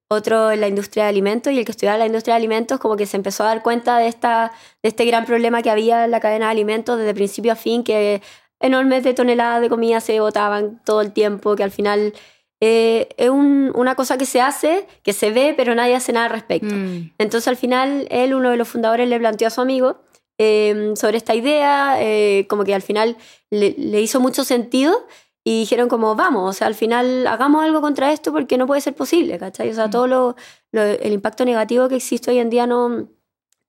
otro 0.10 0.52
en 0.52 0.62
la 0.62 0.68
industria 0.68 1.04
de 1.04 1.10
alimentos 1.10 1.52
y 1.52 1.60
el 1.60 1.66
que 1.66 1.72
estudiaba 1.72 1.98
la 1.98 2.06
industria 2.06 2.36
de 2.36 2.38
alimentos 2.38 2.80
como 2.80 2.96
que 2.96 3.06
se 3.06 3.18
empezó 3.18 3.44
a 3.44 3.48
dar 3.48 3.62
cuenta 3.62 3.98
de, 3.98 4.08
esta, 4.08 4.52
de 4.82 4.90
este 4.90 5.06
gran 5.06 5.26
problema 5.26 5.62
que 5.62 5.70
había 5.70 6.06
en 6.06 6.12
la 6.12 6.20
cadena 6.20 6.46
de 6.46 6.52
alimentos 6.52 6.98
desde 6.98 7.14
principio 7.14 7.52
a 7.52 7.56
fin, 7.56 7.84
que 7.84 8.22
enormes 8.60 9.04
de 9.04 9.14
toneladas 9.14 9.62
de 9.62 9.70
comida 9.70 10.00
se 10.00 10.20
botaban 10.20 10.82
todo 10.86 11.02
el 11.02 11.12
tiempo, 11.12 11.56
que 11.56 11.64
al 11.64 11.72
final 11.72 12.14
eh, 12.60 13.10
es 13.18 13.30
una 13.30 13.96
cosa 13.96 14.18
que 14.18 14.26
se 14.26 14.42
hace, 14.42 14.88
que 15.04 15.14
se 15.14 15.32
ve, 15.32 15.54
pero 15.56 15.76
nadie 15.76 15.96
hace 15.96 16.14
nada 16.14 16.28
al 16.28 16.32
respecto. 16.32 16.74
Mm. 16.74 17.12
Entonces 17.18 17.48
al 17.48 17.58
final 17.58 18.08
él, 18.10 18.34
uno 18.34 18.50
de 18.50 18.58
los 18.58 18.68
fundadores, 18.68 19.08
le 19.10 19.20
planteó 19.20 19.48
a 19.48 19.52
su 19.52 19.62
amigo 19.62 20.02
em, 20.38 20.96
sobre 20.96 21.18
esta 21.18 21.36
idea, 21.36 21.98
eh, 22.00 22.46
como 22.50 22.64
que 22.64 22.74
al 22.74 22.82
final 22.82 23.18
le, 23.52 23.76
le 23.78 24.02
hizo 24.02 24.20
mucho 24.20 24.44
sentido 24.44 25.06
y 25.48 25.60
dijeron 25.62 25.88
como, 25.88 26.14
vamos, 26.14 26.50
o 26.50 26.52
sea, 26.52 26.68
al 26.68 26.76
final 26.76 27.26
hagamos 27.26 27.64
algo 27.64 27.80
contra 27.80 28.12
esto 28.12 28.34
porque 28.34 28.58
no 28.58 28.68
puede 28.68 28.82
ser 28.82 28.94
posible, 28.96 29.40
¿cachai? 29.40 29.70
O 29.70 29.74
sea, 29.74 29.88
mm. 29.88 29.92
todo 29.92 30.06
lo, 30.06 30.36
el 30.74 31.14
impacto 31.14 31.46
negativo 31.46 31.88
que 31.88 31.96
existe 31.96 32.32
hoy 32.32 32.40
en 32.40 32.50
día 32.50 32.68
no 32.68 33.08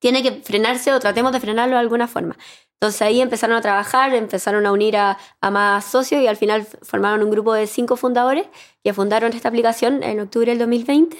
tiene 0.01 0.25
que 0.25 0.43
frenarse 0.43 0.93
o 0.93 0.99
tratemos 0.99 1.31
de 1.31 1.39
frenarlo 1.39 1.77
de 1.77 1.81
alguna 1.81 2.09
forma. 2.09 2.37
Entonces 2.73 3.01
ahí 3.03 3.21
empezaron 3.21 3.57
a 3.57 3.61
trabajar, 3.61 4.13
empezaron 4.13 4.67
a 4.67 4.73
unir 4.73 4.97
a, 4.97 5.19
a, 5.41 5.51
más 5.53 5.85
socios 5.85 6.21
y 6.21 6.27
al 6.27 6.37
final 6.37 6.67
formaron 6.83 7.23
un 7.23 7.31
grupo 7.31 7.55
de 7.55 7.69
cinco 7.69 7.95
fundadores 7.97 8.47
que 8.83 8.93
fundaron 8.93 9.33
esta 9.33 9.49
aplicación 9.49 10.03
en 10.03 10.19
octubre 10.19 10.51
del 10.51 10.59
2020. 10.59 11.17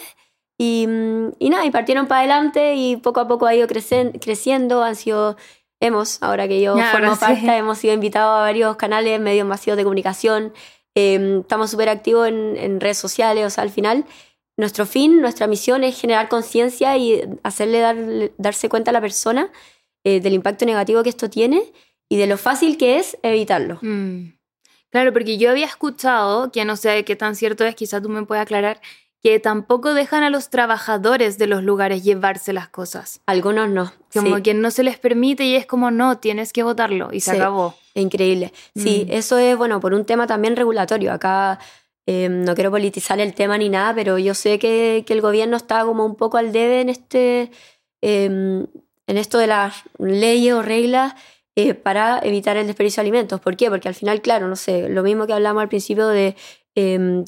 Y, 0.59 0.89
mm, 0.89 1.35
y 1.39 1.51
nada, 1.51 1.67
y 1.67 1.71
partieron 1.71 2.09
para 2.09 2.23
adelante 2.23 2.75
y 2.75 2.97
poco 2.97 3.21
a 3.21 3.29
poco 3.29 3.47
ha 3.47 3.55
ido 3.55 3.69
creciendo, 3.69 4.83
han 4.83 4.97
sido 4.97 5.37
hemos, 5.81 6.23
ahora 6.23 6.49
que 6.49 6.61
yo 6.61 6.77
formo 6.93 7.17
parte, 7.17 7.57
hemos 7.57 7.79
sido 7.79 7.95
invitados 7.95 8.39
a 8.39 8.41
varios 8.41 8.77
canales, 8.77 9.21
medios 9.21 9.47
masivos 9.47 9.77
de 9.77 9.85
comunicación, 9.85 10.53
em, 10.95 11.41
estamos 11.41 11.71
súper 11.71 11.89
activos 11.89 12.29
en, 12.29 12.81
redes 12.81 12.99
sociales, 12.99 13.45
o 13.47 13.51
sea, 13.51 13.63
al 13.63 13.71
final 13.71 14.05
nuestro 14.57 14.87
fin, 14.87 15.21
nuestra 15.21 15.47
misión 15.47 15.85
es 15.85 16.01
generar 16.01 16.29
conciencia 16.29 16.97
y 16.97 17.23
hacerle 17.45 17.79
dar, 17.79 17.97
darse 18.39 18.69
cuenta 18.69 18.91
a 18.91 18.93
la 18.93 19.01
persona 19.01 19.53
eh, 20.05 20.21
del 20.21 20.33
impacto 20.33 20.67
negativo 20.67 21.03
que 21.03 21.11
esto 21.11 21.31
tiene 21.31 21.63
y 22.09 22.17
de 22.17 22.27
lo 22.27 22.37
fácil 22.37 22.77
que 22.77 22.99
es 22.99 23.17
evitarlo. 23.23 23.79
Mm. 23.83 24.33
Claro, 24.91 25.13
porque 25.13 25.37
yo 25.37 25.51
había 25.51 25.67
escuchado, 25.67 26.51
que 26.51 26.65
no 26.65 26.75
sé 26.77 27.05
qué 27.05 27.15
tan 27.15 27.37
cierto 27.37 27.65
es, 27.65 27.75
quizá 27.75 28.01
tú 28.01 28.09
me 28.09 28.25
puedas 28.25 28.43
aclarar, 28.43 28.81
que 29.23 29.41
tampoco 29.41 29.95
dejan 29.95 30.23
a 30.23 30.31
los 30.31 30.49
trabajadores 30.49 31.39
de 31.39 31.49
los 31.49 31.65
lugares 31.65 32.05
llevarse 32.05 32.53
las 32.53 32.69
cosas. 32.69 33.21
Algunos 33.27 33.69
no. 33.69 33.93
Como 34.13 34.43
que 34.43 34.55
no 34.55 34.71
se 34.71 34.85
les 34.85 34.99
permite 34.99 35.45
y 35.45 35.57
es 35.57 35.67
como, 35.67 35.91
no, 35.91 36.19
tienes 36.19 36.53
que 36.53 36.63
votarlo 36.63 37.11
y 37.13 37.21
se 37.21 37.33
acabó. 37.33 37.75
Increíble. 37.95 38.53
Sí, 38.77 39.07
mm. 39.09 39.13
eso 39.13 39.39
es, 39.39 39.57
bueno, 39.57 39.81
por 39.81 39.93
un 39.93 40.05
tema 40.05 40.27
también 40.27 40.55
regulatorio. 40.55 41.13
Acá 41.13 41.59
em, 42.07 42.45
no 42.45 42.55
quiero 42.55 42.71
politizar 42.71 43.19
el 43.21 43.35
tema 43.35 43.59
ni 43.59 43.69
nada, 43.69 43.93
pero 43.95 44.19
yo 44.19 44.35
sé 44.35 44.59
que, 44.59 45.05
el 45.07 45.21
gobierno 45.21 45.57
está 45.57 45.85
como 45.85 46.07
un 46.07 46.15
poco 46.15 46.37
al 46.37 46.53
debe 46.53 46.81
en, 46.81 46.89
este, 46.89 47.51
em, 48.01 48.67
en 49.07 49.19
esto 49.19 49.39
de 49.39 49.49
las 49.49 49.83
leyes 49.99 50.55
o 50.55 50.63
reglas 50.63 51.15
eh, 51.57 51.75
para 51.75 52.21
evitar 52.23 52.57
el 52.57 52.69
desperdicio 52.69 53.03
de 53.03 53.09
alimentos. 53.09 53.41
¿Por 53.41 53.57
qué? 53.57 53.69
Porque 53.69 53.89
al 53.89 53.97
final, 53.97 54.23
claro, 54.23 54.47
no 54.47 54.55
sé, 54.55 54.89
lo 54.89 55.03
mismo 55.03 55.27
que 55.27 55.33
hablamos 55.33 55.61
al 55.61 55.69
principio 55.69 56.07
de 56.07 56.37
em, 56.77 57.25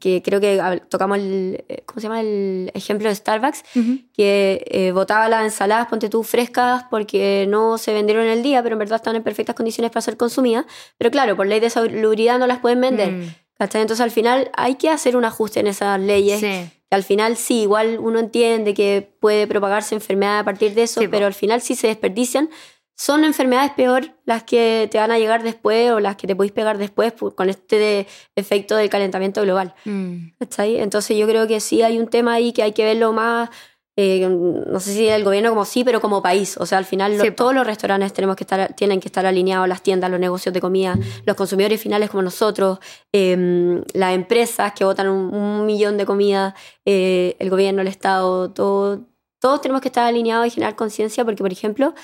que 0.00 0.22
creo 0.22 0.40
que 0.40 0.80
tocamos 0.88 1.18
el, 1.18 1.64
eh, 1.68 1.82
¿cómo 1.86 2.00
se 2.00 2.06
llama? 2.06 2.20
el 2.20 2.70
ejemplo 2.74 3.08
de 3.08 3.14
Starbucks, 3.14 3.64
que 4.12 4.64
eh, 4.70 4.92
botaba 4.92 5.28
las 5.28 5.44
ensaladas, 5.44 5.88
ponte 5.88 6.08
tú, 6.08 6.22
frescas 6.22 6.84
porque 6.90 7.46
no 7.48 7.78
se 7.78 7.92
vendieron 7.92 8.24
en 8.24 8.30
el 8.30 8.42
día, 8.42 8.62
pero 8.62 8.74
en 8.74 8.80
verdad 8.80 8.96
están 8.96 9.16
en 9.16 9.22
perfectas 9.22 9.56
condiciones 9.56 9.90
para 9.90 10.02
ser 10.02 10.16
consumidas. 10.16 10.66
Pero 10.98 11.10
claro, 11.10 11.36
por 11.36 11.46
ley 11.46 11.60
de 11.60 11.70
salubridad 11.70 12.38
no 12.38 12.46
las 12.46 12.58
pueden 12.58 12.80
vender. 12.80 13.12
Mm. 13.12 13.34
Entonces 13.58 14.00
al 14.00 14.10
final 14.10 14.50
hay 14.54 14.74
que 14.74 14.90
hacer 14.90 15.16
un 15.16 15.24
ajuste 15.24 15.60
en 15.60 15.68
esas 15.68 15.98
leyes. 16.00 16.40
Que 16.40 16.94
al 16.94 17.02
final 17.02 17.36
sí, 17.36 17.62
igual 17.62 17.98
uno 17.98 18.18
entiende 18.18 18.74
que 18.74 19.08
puede 19.20 19.46
propagarse 19.46 19.94
enfermedad 19.94 20.38
a 20.40 20.44
partir 20.44 20.74
de 20.74 20.82
eso, 20.84 21.00
pero 21.10 21.26
al 21.26 21.34
final 21.34 21.60
sí 21.60 21.74
se 21.74 21.86
desperdician 21.86 22.50
son 22.96 23.24
enfermedades 23.24 23.72
peor 23.72 24.10
las 24.24 24.44
que 24.44 24.88
te 24.90 24.98
van 24.98 25.10
a 25.10 25.18
llegar 25.18 25.42
después 25.42 25.90
o 25.90 26.00
las 26.00 26.16
que 26.16 26.26
te 26.26 26.36
podéis 26.36 26.52
pegar 26.52 26.78
después 26.78 27.12
con 27.34 27.48
este 27.48 28.06
efecto 28.36 28.76
del 28.76 28.88
calentamiento 28.88 29.42
global. 29.42 29.74
Mm. 29.84 30.28
Entonces 30.58 31.16
yo 31.16 31.26
creo 31.26 31.46
que 31.46 31.60
sí 31.60 31.82
hay 31.82 31.98
un 31.98 32.08
tema 32.08 32.34
ahí 32.34 32.52
que 32.52 32.62
hay 32.62 32.72
que 32.72 32.84
verlo 32.84 33.12
más, 33.12 33.50
eh, 33.96 34.28
no 34.28 34.80
sé 34.80 34.92
si 34.92 35.08
el 35.08 35.22
gobierno 35.22 35.50
como 35.50 35.64
sí, 35.64 35.84
pero 35.84 36.00
como 36.00 36.22
país. 36.22 36.56
O 36.58 36.66
sea, 36.66 36.78
al 36.78 36.84
final 36.84 37.34
todos 37.34 37.54
los 37.54 37.66
restaurantes 37.66 38.12
tenemos 38.12 38.36
que 38.36 38.44
estar, 38.44 38.72
tienen 38.74 39.00
que 39.00 39.08
estar 39.08 39.24
alineados, 39.24 39.68
las 39.68 39.82
tiendas, 39.82 40.10
los 40.10 40.18
negocios 40.18 40.52
de 40.52 40.60
comida, 40.60 40.96
los 41.24 41.36
consumidores 41.36 41.80
finales 41.80 42.10
como 42.10 42.22
nosotros, 42.22 42.78
em, 43.12 43.82
las 43.92 44.14
empresas 44.14 44.72
que 44.72 44.84
votan 44.84 45.08
un, 45.08 45.66
millón 45.66 45.96
de 45.96 46.06
comida, 46.06 46.54
eh, 46.84 47.36
el 47.38 47.50
gobierno, 47.50 47.82
el 47.82 47.88
Estado, 47.88 48.50
todo, 48.50 49.00
todos 49.40 49.60
tenemos 49.60 49.80
que 49.80 49.88
estar 49.88 50.06
alineados 50.06 50.46
y 50.46 50.50
generar 50.50 50.74
conciencia 50.76 51.24
porque, 51.24 51.42
por 51.42 51.52
ejemplo, 51.52 51.94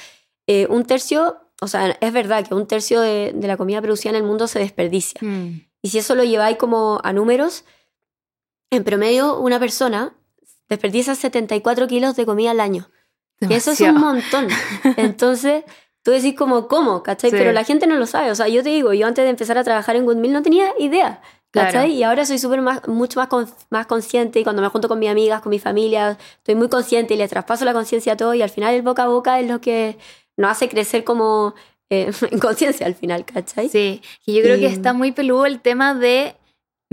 eh, 0.53 0.67
un 0.69 0.85
tercio, 0.85 1.37
o 1.61 1.69
sea, 1.69 1.97
es 2.01 2.13
verdad 2.13 2.45
que 2.45 2.55
un 2.55 2.67
tercio 2.67 3.01
de, 3.01 3.33
la 3.41 3.57
comida 3.57 3.81
producida 3.81 4.11
en 4.11 4.17
el 4.17 4.25
mundo 4.25 4.49
se 4.49 4.59
desperdicia. 4.59 5.21
Mm. 5.23 5.61
Y 5.81 5.91
si 5.91 5.99
eso 5.99 6.17
lo 6.17 6.25
lleváis 6.25 6.57
como 6.57 7.01
a 7.05 7.13
números, 7.13 7.65
en 8.71 8.83
promedio 8.83 9.39
una 9.39 9.61
persona 9.61 10.13
desperdicia 10.69 11.15
74 11.15 11.87
kilos 11.87 12.17
de 12.17 12.27
comida 12.27 12.51
al 12.51 12.59
año. 12.59 12.91
Y 13.39 13.55
eso 13.55 13.71
es 13.71 13.81
un 13.81 13.95
montón. 13.95 14.49
Entonces, 14.97 15.63
tú 16.03 16.11
decís 16.11 16.35
como, 16.35 16.67
¿cómo? 16.67 17.05
¿Cachai? 17.05 17.31
Pero 17.31 17.53
la 17.53 17.63
gente 17.63 17.87
no 17.87 17.95
lo 17.95 18.07
sabe. 18.07 18.33
O 18.33 18.35
sea, 18.35 18.49
yo 18.49 18.65
te 18.65 18.71
digo, 18.71 18.93
yo 18.93 19.07
antes 19.07 19.23
de 19.23 19.31
empezar 19.31 19.57
a 19.57 19.63
trabajar 19.63 19.95
en 19.95 20.05
Goodmill 20.05 20.33
no 20.33 20.43
tenía 20.43 20.75
idea. 20.81 21.23
¿Cachai? 21.53 21.93
Y 21.93 22.03
ahora 22.05 22.25
soy 22.25 22.39
súper 22.39 22.61
más, 22.61 22.87
mucho 22.87 23.19
más, 23.19 23.29
más 23.71 23.87
consciente 23.87 24.39
y 24.39 24.45
cuando 24.45 24.63
me 24.63 24.69
junto 24.69 24.89
con 24.89 24.99
mis 24.99 25.11
amigas, 25.11 25.43
con 25.43 25.51
mi 25.51 25.59
familia, 25.59 26.17
estoy 26.39 26.55
muy 26.55 26.69
consciente 26.69 27.15
y 27.15 27.17
le 27.17 27.27
traspaso 27.27 27.65
la 27.65 27.73
conciencia 27.73 28.13
a 28.13 28.17
todo 28.17 28.35
y 28.35 28.43
al 28.43 28.51
final 28.51 28.75
el 28.75 28.83
boca 28.83 29.03
a 29.03 29.09
boca 29.09 29.41
es 29.41 29.49
lo 29.49 29.61
que 29.61 29.99
nos 30.41 30.53
hace 30.53 30.69
crecer 30.69 31.05
como 31.05 31.55
eh, 31.91 32.11
en 32.31 32.39
conciencia 32.39 32.87
al 32.87 32.95
final, 32.95 33.25
¿cachai? 33.25 33.69
Sí, 33.69 34.03
y 34.27 34.35
yo 34.35 34.43
creo 34.43 34.59
que 34.59 34.67
está 34.67 34.93
muy 34.93 35.13
peludo 35.13 35.47
el 35.47 35.61
tema 35.61 35.95
de... 35.95 36.35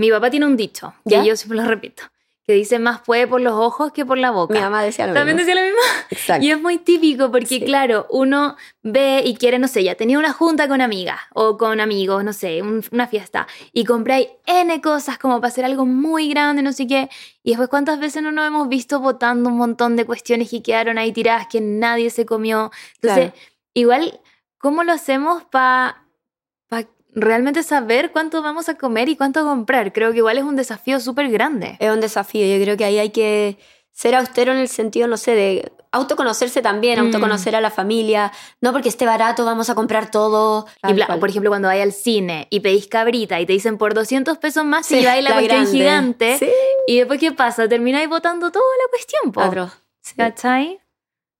Mi 0.00 0.10
papá 0.10 0.30
tiene 0.30 0.46
un 0.46 0.56
dicho, 0.56 0.94
que 1.08 1.24
yo 1.24 1.34
siempre 1.34 1.58
lo 1.58 1.64
repito, 1.64 2.04
que 2.48 2.54
dice 2.54 2.78
más 2.78 3.02
puede 3.02 3.26
por 3.26 3.42
los 3.42 3.52
ojos 3.52 3.92
que 3.92 4.06
por 4.06 4.16
la 4.16 4.30
boca. 4.30 4.54
Mi 4.54 4.60
mamá 4.60 4.82
decía 4.82 5.06
lo 5.06 5.12
También 5.12 5.36
decía 5.36 5.54
lo 5.54 5.60
mismo. 5.60 5.80
Exacto. 6.10 6.46
Y 6.46 6.50
es 6.50 6.58
muy 6.58 6.78
típico 6.78 7.30
porque, 7.30 7.62
claro, 7.62 8.06
uno 8.08 8.56
ve 8.82 9.20
y 9.22 9.36
quiere, 9.36 9.58
no 9.58 9.68
sé, 9.68 9.84
ya 9.84 9.96
tenía 9.96 10.18
una 10.18 10.32
junta 10.32 10.66
con 10.66 10.80
amigas 10.80 11.20
o 11.34 11.58
con 11.58 11.78
amigos, 11.78 12.24
no 12.24 12.32
sé, 12.32 12.62
una 12.62 13.06
fiesta, 13.06 13.46
y 13.74 13.84
compráis 13.84 14.28
N 14.46 14.80
cosas 14.80 15.18
como 15.18 15.42
para 15.42 15.48
hacer 15.48 15.66
algo 15.66 15.84
muy 15.84 16.30
grande, 16.30 16.62
no 16.62 16.72
sé 16.72 16.86
qué. 16.86 17.10
Y 17.42 17.50
después, 17.50 17.68
¿cuántas 17.68 18.00
veces 18.00 18.22
no 18.22 18.32
nos 18.32 18.46
hemos 18.46 18.66
visto 18.70 18.98
votando 18.98 19.50
un 19.50 19.58
montón 19.58 19.96
de 19.96 20.06
cuestiones 20.06 20.48
que 20.48 20.62
quedaron 20.62 20.96
ahí 20.96 21.12
tiradas 21.12 21.48
que 21.48 21.60
nadie 21.60 22.08
se 22.08 22.24
comió? 22.24 22.70
Entonces, 23.02 23.32
igual, 23.74 24.22
¿cómo 24.56 24.84
lo 24.84 24.92
hacemos 24.92 25.44
para 25.44 26.07
realmente 27.20 27.62
saber 27.62 28.10
cuánto 28.12 28.42
vamos 28.42 28.68
a 28.68 28.74
comer 28.74 29.08
y 29.08 29.16
cuánto 29.16 29.44
comprar. 29.44 29.92
Creo 29.92 30.12
que 30.12 30.18
igual 30.18 30.38
es 30.38 30.44
un 30.44 30.56
desafío 30.56 31.00
súper 31.00 31.30
grande. 31.30 31.76
Es 31.78 31.90
un 31.90 32.00
desafío, 32.00 32.46
yo 32.46 32.62
creo 32.62 32.76
que 32.76 32.84
ahí 32.84 32.98
hay 32.98 33.10
que 33.10 33.58
ser 33.92 34.14
austero 34.14 34.52
en 34.52 34.58
el 34.58 34.68
sentido, 34.68 35.08
no 35.08 35.16
sé, 35.16 35.32
de 35.32 35.72
autoconocerse 35.90 36.62
también, 36.62 37.00
mm. 37.00 37.06
autoconocer 37.06 37.56
a 37.56 37.60
la 37.60 37.70
familia, 37.70 38.32
no 38.60 38.72
porque 38.72 38.88
esté 38.88 39.06
barato 39.06 39.44
vamos 39.44 39.70
a 39.70 39.74
comprar 39.74 40.10
todo. 40.10 40.66
Y 40.86 40.94
por 41.18 41.28
ejemplo, 41.28 41.50
cuando 41.50 41.68
vais 41.68 41.82
al 41.82 41.92
cine 41.92 42.46
y 42.50 42.60
pedís 42.60 42.86
cabrita 42.86 43.40
y 43.40 43.46
te 43.46 43.52
dicen 43.52 43.78
por 43.78 43.94
200 43.94 44.38
pesos 44.38 44.64
más 44.64 44.86
si 44.86 45.04
vais 45.04 45.22
la, 45.24 45.30
la 45.30 45.36
cuestión 45.36 45.66
gigante, 45.66 46.38
y 46.86 46.98
después 46.98 47.18
¿qué 47.18 47.32
pasa? 47.32 47.68
Termináis 47.68 48.08
botando 48.08 48.50
toda 48.50 48.64
la 48.64 48.90
cuestión, 48.90 49.32
po. 49.32 49.40
¿Cachai? 50.16 50.80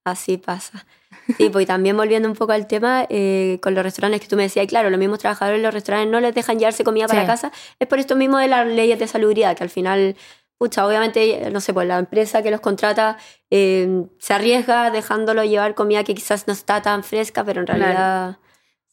Así 0.04 0.36
pasa. 0.38 0.86
Sí, 1.36 1.50
pues 1.50 1.66
también 1.66 1.96
volviendo 1.96 2.28
un 2.28 2.34
poco 2.34 2.52
al 2.52 2.66
tema, 2.66 3.06
eh, 3.08 3.58
con 3.62 3.74
los 3.74 3.84
restaurantes 3.84 4.20
que 4.20 4.28
tú 4.28 4.36
me 4.36 4.44
decías, 4.44 4.64
y 4.64 4.66
claro, 4.66 4.90
los 4.90 4.98
mismos 4.98 5.18
trabajadores 5.18 5.60
de 5.60 5.62
los 5.62 5.74
restaurantes 5.74 6.10
no 6.10 6.20
les 6.20 6.34
dejan 6.34 6.58
llevarse 6.58 6.84
comida 6.84 7.06
para 7.06 7.26
casa, 7.26 7.52
es 7.78 7.86
por 7.86 7.98
esto 7.98 8.16
mismo 8.16 8.38
de 8.38 8.48
las 8.48 8.66
leyes 8.66 8.98
de 8.98 9.06
salubridad, 9.06 9.56
que 9.56 9.62
al 9.62 9.70
final, 9.70 10.16
pucha, 10.56 10.86
obviamente, 10.86 11.50
no 11.52 11.60
sé, 11.60 11.74
pues 11.74 11.86
la 11.86 11.98
empresa 11.98 12.42
que 12.42 12.50
los 12.50 12.60
contrata 12.60 13.18
eh, 13.50 14.04
se 14.18 14.34
arriesga 14.34 14.90
dejándolo 14.90 15.44
llevar 15.44 15.74
comida 15.74 16.02
que 16.02 16.14
quizás 16.14 16.46
no 16.46 16.52
está 16.52 16.80
tan 16.82 17.04
fresca, 17.04 17.44
pero 17.44 17.60
en 17.60 17.66
realidad... 17.66 18.38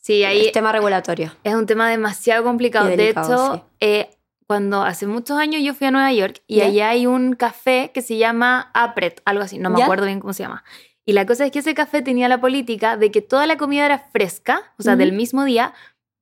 Sí, 0.01 0.23
ahí 0.23 0.45
es 0.45 0.51
tema 0.51 0.71
regulatorio. 0.71 1.31
Es 1.43 1.55
un 1.55 1.65
tema 1.65 1.89
demasiado 1.89 2.43
complicado. 2.43 2.87
de 2.89 3.09
hecho, 3.09 3.65
eh, 3.79 4.09
cuando 4.45 4.83
hace 4.83 5.07
muchos 5.07 5.39
años 5.39 5.63
yo 5.63 5.73
fui 5.73 5.87
a 5.87 5.91
Nueva 5.91 6.13
York 6.13 6.43
y 6.45 6.61
allá 6.61 6.89
hay 6.89 7.07
un 7.07 7.33
café 7.33 7.89
que 7.91 8.03
se 8.03 8.17
llama 8.17 8.69
Apret, 8.75 9.21
algo 9.25 9.43
así, 9.43 9.57
no 9.57 9.71
me 9.71 9.81
acuerdo 9.81 10.05
bien 10.05 10.19
cómo 10.19 10.33
se 10.33 10.43
llama. 10.43 10.63
Y 11.05 11.13
la 11.13 11.25
cosa 11.25 11.45
es 11.45 11.51
que 11.51 11.59
ese 11.59 11.73
café 11.75 12.01
tenía 12.01 12.27
la 12.27 12.41
política 12.41 12.97
de 12.97 13.11
que 13.11 13.21
toda 13.21 13.45
la 13.45 13.57
comida 13.57 13.85
era 13.85 13.99
fresca, 13.99 14.73
o 14.79 14.83
sea, 14.83 14.95
del 14.95 15.13
mismo 15.13 15.43
día, 15.43 15.73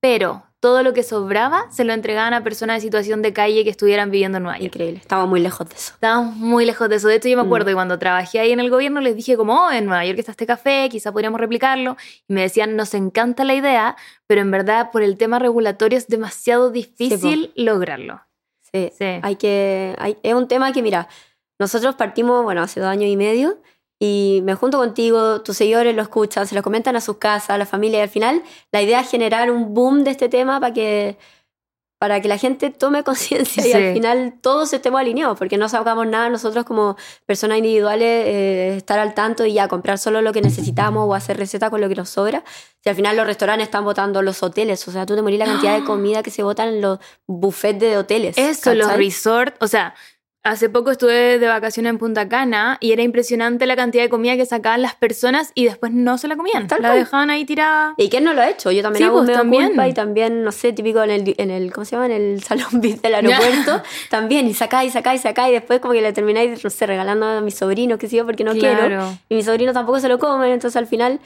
pero 0.02 0.44
todo 0.60 0.82
lo 0.82 0.94
que 0.94 1.04
sobraba 1.04 1.70
se 1.72 1.84
lo 1.84 1.92
entregaban 1.92 2.34
a 2.34 2.42
personas 2.42 2.78
de 2.78 2.82
situación 2.82 3.22
de 3.22 3.34
calle 3.34 3.66
que 3.66 3.70
estuvieran 3.70 4.12
viviendo 4.12 4.38
en 4.38 4.44
Nueva 4.44 4.58
York. 4.60 4.74
Increíble, 4.76 5.00
estábamos 5.00 5.30
muy 5.30 5.42
lejos 5.42 5.68
de 5.68 5.76
eso. 5.76 5.94
Estábamos 5.94 6.38
muy 6.38 6.66
lejos 6.66 6.88
de 6.88 6.96
eso. 6.96 7.10
De 7.10 7.16
hecho, 7.16 7.28
yo 7.28 7.36
me 7.36 7.44
acuerdo 7.44 7.68
que 7.68 7.74
cuando 7.74 8.00
trabajé 8.00 8.40
ahí 8.40 8.52
en 8.52 8.62
el 8.62 8.70
gobierno 8.70 9.02
les 9.02 9.14
dije 9.16 9.36
como, 9.36 9.56
oh, 9.56 9.72
en 9.72 9.86
Nueva 9.86 10.06
York 10.06 10.20
está 10.20 10.32
este 10.32 10.46
café, 10.46 10.88
quizá 10.90 11.12
podríamos 11.12 11.42
replicarlo. 11.42 11.98
Y 12.30 12.34
me 12.34 12.42
decían, 12.42 12.78
nos 12.78 12.94
encanta 12.94 13.44
la 13.44 13.56
idea, 13.56 13.98
pero 14.26 14.40
en 14.40 14.52
verdad 14.52 14.90
por 14.92 15.04
el 15.04 15.18
tema 15.18 15.38
regulatorio 15.38 15.98
es 15.98 16.08
demasiado 16.08 16.72
difícil 16.72 17.52
lograrlo. 17.56 18.22
Sí, 18.62 18.90
sí. 18.98 19.20
Hay 19.22 19.36
que, 19.36 19.96
hay, 20.00 20.18
es 20.24 20.34
un 20.34 20.48
tema 20.48 20.72
que, 20.72 20.82
mira, 20.82 21.10
nosotros 21.60 21.96
partimos, 21.96 22.42
bueno, 22.44 22.62
hace 22.62 22.80
dos 22.80 22.88
años 22.90 23.10
y 23.10 23.18
medio 23.18 23.62
y 24.06 24.42
me 24.42 24.54
junto 24.56 24.80
contigo, 24.80 25.40
tus 25.44 25.56
seguidores 25.56 25.96
lo 25.96 26.02
escuchan, 26.02 26.46
se 26.46 26.56
lo 26.56 26.62
comentan 26.62 26.98
a 26.98 27.00
sus 27.00 27.20
casas, 27.20 27.52
a 27.52 27.58
la 27.58 27.66
familia 27.66 28.00
y 28.00 28.02
al 28.02 28.10
final 28.10 28.44
la 28.74 28.82
idea 28.82 29.00
es 29.00 29.10
generar 29.10 29.50
un 29.50 29.74
boom 29.74 30.04
de 30.04 30.12
este 30.12 30.28
tema 30.28 30.60
para 30.60 30.74
que 30.74 31.18
para 32.00 32.20
que 32.20 32.28
la 32.28 32.38
gente 32.38 32.70
tome 32.70 33.02
conciencia 33.06 33.66
y 33.66 33.72
al 33.72 33.94
final 33.94 34.34
todos 34.42 34.74
estemos 34.74 35.00
alineados, 35.00 35.40
porque 35.40 35.58
no 35.58 35.70
sacamos 35.70 36.06
nada 36.06 36.28
nosotros 36.28 36.66
como 36.66 36.98
personas 37.26 37.60
individuales 37.60 38.26
eh, 38.28 38.76
estar 38.76 39.00
al 39.00 39.14
tanto 39.14 39.46
y 39.46 39.54
ya 39.54 39.70
comprar 39.70 39.98
solo 39.98 40.22
lo 40.22 40.34
que 40.34 40.42
necesitamos 40.42 41.08
o 41.08 41.16
hacer 41.16 41.38
receta 41.38 41.70
con 41.70 41.80
lo 41.80 41.88
que 41.88 41.96
nos 41.96 42.10
sobra. 42.10 42.44
Si 42.82 42.90
al 42.90 42.98
final 42.98 43.16
los 43.16 43.26
restaurantes 43.26 43.68
están 43.68 43.86
votando 43.86 44.22
los 44.22 44.44
hoteles, 44.44 44.86
o 44.86 44.92
sea, 44.92 45.06
tú 45.06 45.16
te 45.16 45.22
morís 45.22 45.40
la 45.40 45.46
cantidad 45.46 45.80
de 45.80 45.86
comida 45.86 46.24
que 46.24 46.30
se 46.30 46.44
votan 46.44 46.68
en 46.68 46.82
los 46.82 47.00
buffets 47.26 47.80
de 47.80 47.98
hoteles. 47.98 48.38
Eso, 48.38 48.76
los 48.76 48.92
resorts, 48.98 49.56
o 49.62 49.68
sea, 49.68 49.96
Hace 50.46 50.68
poco 50.68 50.92
estuve 50.92 51.40
de 51.40 51.48
vacaciones 51.48 51.90
en 51.90 51.98
Punta 51.98 52.28
Cana 52.28 52.78
y 52.82 52.92
era 52.92 53.02
impresionante 53.02 53.66
la 53.66 53.78
cantidad 53.78 54.04
de 54.04 54.10
comida 54.10 54.36
que 54.36 54.46
sacaban 54.46 54.82
las 54.82 54.94
personas 54.94 55.54
y 55.56 55.64
después 55.64 55.94
no 55.94 56.18
se 56.18 56.28
la 56.28 56.36
comían. 56.36 56.68
la 56.82 56.94
dejaban 56.94 57.30
ahí 57.30 57.46
tirada. 57.46 57.94
¿Y 57.96 58.10
quién 58.10 58.26
no 58.26 58.34
lo 58.34 58.42
ha 58.42 58.50
hecho? 58.50 58.70
Yo 58.70 58.82
también 58.82 59.06
hago 59.06 59.24
pues, 59.24 59.32
también. 59.32 59.68
culpa 59.68 59.88
y 59.88 59.94
también, 59.94 60.44
no 60.44 60.52
sé, 60.52 60.74
típico 60.74 61.02
en 61.02 61.12
el, 61.12 61.36
en 61.38 61.50
el 61.50 61.72
¿cómo 61.72 61.86
se 61.86 61.92
llama? 61.92 62.08
En 62.08 62.12
el 62.12 62.44
salón 62.44 62.82
VIP 62.82 63.02
del 63.02 63.16
aeropuerto. 63.16 63.82
también, 64.10 64.46
y 64.46 64.54
sacáis, 64.54 64.92
sacáis, 64.92 65.22
sacáis 65.22 65.52
y 65.52 65.54
después 65.54 65.80
como 65.80 65.94
que 65.94 66.02
le 66.02 66.12
termináis, 66.12 66.62
no 66.62 66.70
sé, 66.70 66.88
regalando 66.88 67.26
a 67.26 67.40
mis 67.40 67.56
sobrinos, 67.56 67.98
que 67.98 68.10
sé 68.10 68.18
yo, 68.18 68.26
porque 68.26 68.44
no 68.44 68.52
quiero. 68.52 69.18
Y 69.30 69.36
mis 69.36 69.46
sobrinos 69.46 69.74
tampoco 69.74 70.02
se 70.02 70.10
lo 70.10 70.20
comen, 70.20 70.52
entonces 70.52 70.76
al 70.76 70.88
final... 70.88 71.22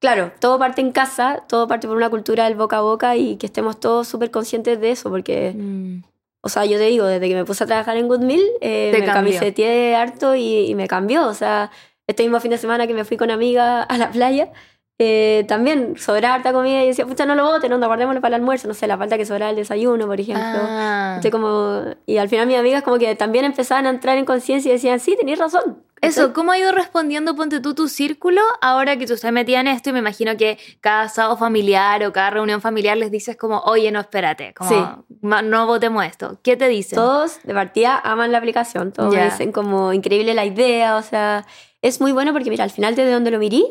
Claro, 0.00 0.30
todo 0.38 0.60
parte 0.60 0.80
en 0.80 0.92
casa, 0.92 1.42
todo 1.48 1.66
parte 1.66 1.88
por 1.88 1.96
una 1.96 2.08
cultura 2.08 2.44
del 2.44 2.54
boca 2.54 2.78
a 2.78 2.82
boca 2.82 3.16
y 3.16 3.36
que 3.36 3.46
estemos 3.46 3.80
todos 3.80 4.06
súper 4.06 4.30
conscientes 4.30 4.80
de 4.80 4.92
eso, 4.92 5.10
porque... 5.10 5.52
Mm. 5.54 6.02
O 6.40 6.48
sea, 6.48 6.64
yo 6.64 6.78
te 6.78 6.84
digo, 6.84 7.04
desde 7.04 7.28
que 7.28 7.34
me 7.34 7.44
puse 7.44 7.64
a 7.64 7.66
trabajar 7.66 7.96
en 7.96 8.08
Goodmill, 8.08 8.42
eh, 8.60 8.96
me 8.98 9.04
camiseteé 9.04 9.96
harto 9.96 10.34
y, 10.34 10.74
me 10.74 10.86
cambió. 10.86 11.26
O 11.26 11.34
sea, 11.34 11.70
este 12.06 12.22
mismo 12.22 12.40
fin 12.40 12.50
de 12.50 12.58
semana 12.58 12.86
que 12.86 12.94
me 12.94 13.04
fui 13.04 13.16
con 13.16 13.30
amiga 13.30 13.82
a 13.82 13.98
la 13.98 14.10
playa, 14.10 14.52
eh, 14.98 15.44
también 15.46 15.96
sobra 15.96 16.34
harta 16.34 16.52
comida 16.52 16.82
y 16.82 16.88
decía, 16.88 17.06
pucha, 17.06 17.24
no 17.24 17.34
lo 17.34 17.44
boten, 17.44 17.70
no, 17.70 17.86
guardémoslo 17.86 18.20
para 18.20 18.36
el 18.36 18.42
almuerzo, 18.42 18.66
no 18.66 18.74
sé, 18.74 18.86
la 18.86 18.98
falta 18.98 19.16
que 19.16 19.24
sobra 19.24 19.50
el 19.50 19.56
desayuno, 19.56 20.06
por 20.06 20.20
ejemplo. 20.20 20.42
Ah. 20.44 21.20
como, 21.30 21.82
y 22.06 22.18
al 22.18 22.28
final 22.28 22.46
mis 22.46 22.56
amigas 22.56 22.82
como 22.82 22.98
que 22.98 23.14
también 23.14 23.44
empezaban 23.44 23.86
a 23.86 23.90
entrar 23.90 24.18
en 24.18 24.24
conciencia 24.24 24.70
y 24.70 24.72
decían, 24.72 24.98
sí, 24.98 25.16
tenéis 25.16 25.38
razón, 25.38 25.82
eso, 26.00 26.32
¿cómo 26.32 26.52
ha 26.52 26.58
ido 26.58 26.72
respondiendo, 26.72 27.34
ponte 27.34 27.60
tú, 27.60 27.74
tu 27.74 27.88
círculo 27.88 28.40
ahora 28.60 28.96
que 28.96 29.06
tú 29.06 29.14
estás 29.14 29.32
metida 29.32 29.60
en 29.60 29.66
esto 29.66 29.90
y 29.90 29.92
me 29.92 29.98
imagino 29.98 30.36
que 30.36 30.58
cada 30.80 31.08
sábado 31.08 31.36
familiar 31.36 32.04
o 32.04 32.12
cada 32.12 32.30
reunión 32.30 32.60
familiar 32.60 32.96
les 32.96 33.10
dices 33.10 33.36
como, 33.36 33.60
oye, 33.60 33.90
no, 33.90 34.00
espérate, 34.00 34.54
como, 34.54 35.04
no 35.20 35.66
votemos 35.66 36.04
esto. 36.04 36.38
¿Qué 36.42 36.56
te 36.56 36.68
dicen? 36.68 36.96
Todos 36.96 37.42
de 37.42 37.52
partida 37.52 37.98
aman 37.98 38.30
la 38.30 38.38
aplicación, 38.38 38.92
todos 38.92 39.12
dicen 39.12 39.50
como 39.50 39.92
increíble 39.92 40.34
la 40.34 40.44
idea, 40.44 40.96
o 40.96 41.02
sea, 41.02 41.44
es 41.82 42.00
muy 42.00 42.12
bueno 42.12 42.32
porque 42.32 42.50
mira, 42.50 42.64
al 42.64 42.70
final 42.70 42.94
desde 42.94 43.12
donde 43.12 43.30
lo 43.30 43.38
mirí 43.38 43.66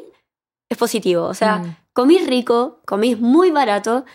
es 0.70 0.78
positivo, 0.78 1.24
o 1.24 1.34
sea, 1.34 1.60
mm. 1.60 1.76
comís 1.94 2.28
rico, 2.28 2.82
comís 2.86 3.20
muy 3.20 3.52
barato 3.52 4.06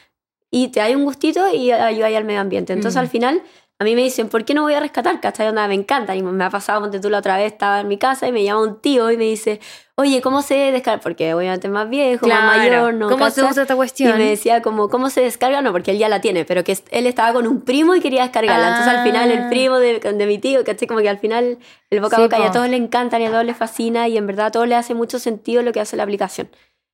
y 0.50 0.68
te 0.68 0.80
hay 0.80 0.94
un 0.94 1.04
gustito 1.04 1.52
y 1.52 1.72
ayudáis 1.72 2.16
al 2.16 2.24
medio 2.24 2.40
ambiente. 2.40 2.72
Entonces 2.72 2.98
al 2.98 3.06
mm. 3.06 3.10
final 3.10 3.42
a 3.82 3.84
mí 3.84 3.96
me 3.96 4.02
dicen, 4.02 4.28
¿por 4.28 4.44
qué 4.44 4.54
no 4.54 4.62
voy 4.62 4.74
a 4.74 4.80
rescatar? 4.80 5.20
¿Cachai? 5.20 5.48
Onda, 5.48 5.66
me 5.66 5.74
encanta. 5.74 6.14
Y 6.14 6.22
me 6.22 6.44
ha 6.44 6.50
pasado, 6.50 6.80
ponte 6.80 7.00
tú 7.00 7.10
la 7.10 7.18
otra 7.18 7.36
vez, 7.36 7.52
estaba 7.52 7.80
en 7.80 7.88
mi 7.88 7.98
casa 7.98 8.28
y 8.28 8.32
me 8.32 8.44
llama 8.44 8.62
un 8.62 8.80
tío 8.80 9.10
y 9.10 9.16
me 9.16 9.24
dice, 9.24 9.60
oye, 9.96 10.22
¿cómo 10.22 10.40
se 10.40 10.54
descarga? 10.54 11.00
Porque 11.00 11.34
obviamente 11.34 11.66
es 11.66 11.72
más 11.72 11.90
viejo, 11.90 12.28
más 12.28 12.58
mayor, 12.58 12.94
¿no? 12.94 13.10
¿Cómo 13.10 13.28
se 13.30 13.42
usa 13.42 13.62
esta 13.62 13.74
cuestión? 13.74 14.14
Y 14.14 14.18
me 14.18 14.30
decía 14.30 14.62
como, 14.62 14.88
¿cómo 14.88 15.10
se 15.10 15.22
descarga? 15.22 15.62
No, 15.62 15.72
porque 15.72 15.90
él 15.90 15.98
ya 15.98 16.08
la 16.08 16.20
tiene, 16.20 16.44
pero 16.44 16.62
que 16.62 16.78
él 16.92 17.08
estaba 17.08 17.32
con 17.32 17.48
un 17.48 17.62
primo 17.62 17.96
y 17.96 18.00
quería 18.00 18.22
descargarla. 18.22 18.68
Entonces 18.68 18.94
al 18.94 19.02
final 19.04 19.32
el 19.32 19.38
ah. 19.40 19.48
primo 19.50 19.78
de, 19.80 19.98
de 19.98 20.26
mi 20.26 20.38
tío, 20.38 20.62
¿cachai? 20.62 20.86
Como 20.86 21.00
que 21.00 21.08
al 21.08 21.18
final 21.18 21.58
el 21.90 22.00
boca 22.00 22.18
a 22.18 22.20
boca 22.20 22.38
y 22.38 22.44
a 22.44 22.52
todos 22.52 22.68
le 22.68 22.76
encantan 22.76 23.20
y 23.20 23.26
a 23.26 23.30
todos 23.30 23.44
les 23.44 23.56
fascina 23.56 24.06
y 24.06 24.16
en 24.16 24.28
verdad 24.28 24.46
a 24.46 24.50
todos 24.52 24.68
le 24.68 24.76
hace 24.76 24.94
mucho 24.94 25.18
sentido 25.18 25.62
lo 25.62 25.72
que 25.72 25.80
hace 25.80 25.96
la 25.96 26.04
aplicación. 26.04 26.48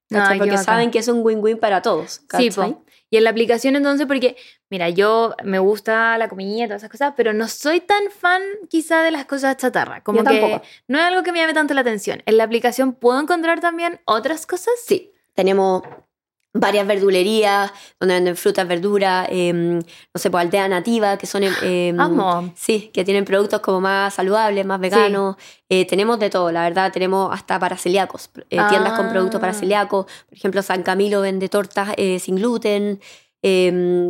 porque 0.09 0.57
saben 0.57 0.91
que 0.91 1.01
es 1.01 1.09
un 1.09 1.21
win-win 1.23 1.59
para 1.59 1.83
todos. 1.83 2.21
¿cachai? 2.29 2.51
Sí, 2.51 2.75
y 3.11 3.17
en 3.17 3.25
la 3.25 3.31
aplicación 3.31 3.77
entonces, 3.77 4.07
porque, 4.07 4.37
mira, 4.69 4.91
yo 4.91 5.35
me 5.43 5.59
gusta 5.59 6.19
la 6.19 6.29
comida 6.29 6.65
y 6.65 6.67
todas 6.67 6.83
esas 6.83 6.91
cosas, 6.91 7.15
pero 7.17 7.33
no 7.33 7.49
soy 7.49 7.81
tan 7.81 8.11
fan 8.11 8.43
quizá 8.69 9.03
de 9.03 9.11
las 9.11 9.25
cosas 9.25 9.57
chatarra. 9.57 10.03
Como 10.03 10.23
que 10.25 10.61
no 10.89 10.99
es 10.99 11.05
algo 11.05 11.23
que 11.23 11.33
me 11.33 11.39
llame 11.39 11.55
tanto 11.55 11.75
la 11.75 11.81
atención. 11.81 12.23
En 12.27 12.37
la 12.37 12.45
aplicación 12.45 12.93
puedo 12.93 13.21
encontrar 13.21 13.61
también 13.61 14.01
otras 14.05 14.47
cosas. 14.47 14.75
Sí, 14.85 15.13
tenemos 15.35 15.83
varias 16.55 16.87
verdulerías 16.87 17.71
donde 18.01 18.15
venden 18.15 18.37
frutas, 18.37 18.67
verduras, 18.67 19.29
em, 19.31 19.79
no 19.79 19.83
sé, 20.15 20.31
pues 20.31 20.43
aldea 20.45 20.69
nativa, 20.69 21.17
que 21.17 21.27
son... 21.27 21.43
Eh, 21.63 21.95
Sí, 22.55 22.91
que 22.93 23.05
tienen 23.05 23.25
productos 23.25 23.61
como 23.61 23.81
más 23.81 24.15
saludables, 24.15 24.65
más 24.65 24.81
veganos. 24.81 25.37
Eh, 25.69 25.87
tenemos 25.87 26.19
de 26.19 26.31
todo, 26.31 26.51
la 26.51 26.63
verdad, 26.63 26.93
tenemos 26.93 27.33
hasta 27.33 27.59
para 27.59 27.77
celíacos, 27.77 28.31
eh, 28.51 28.59
tiendas 28.69 28.95
con 28.95 29.11
productos 29.11 29.41
para 29.41 29.53
ah. 29.53 29.55
celíacos. 29.55 30.07
Por 30.29 30.39
ejemplo, 30.39 30.63
San 30.63 30.83
Camilo 30.83 31.21
vende 31.21 31.49
tortas 31.49 31.91
eh, 31.97 32.19
sin 32.19 32.37
gluten. 32.37 33.01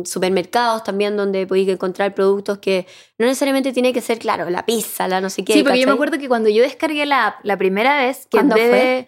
Supermercados 0.05 0.83
también 0.83 1.15
donde 1.15 1.45
podéis 1.45 1.69
encontrar 1.69 2.15
productos 2.15 2.57
que 2.57 2.87
no 3.19 3.27
necesariamente 3.27 3.71
tiene 3.71 3.93
que 3.93 4.01
ser, 4.01 4.17
claro, 4.17 4.49
la 4.49 4.65
pizza, 4.65 5.07
la 5.07 5.21
no 5.21 5.29
sé 5.29 5.45
qué. 5.45 5.53
Sí, 5.53 5.63
porque 5.63 5.79
yo 5.79 5.85
me 5.85 5.93
acuerdo 5.93 6.17
que 6.17 6.27
cuando 6.27 6.49
yo 6.49 6.63
descargué 6.63 7.05
la 7.05 7.27
app 7.27 7.35
la 7.43 7.55
primera 7.55 7.99
vez, 7.99 8.25
que 8.25 8.39
en 8.39 8.49
vez 8.49 9.07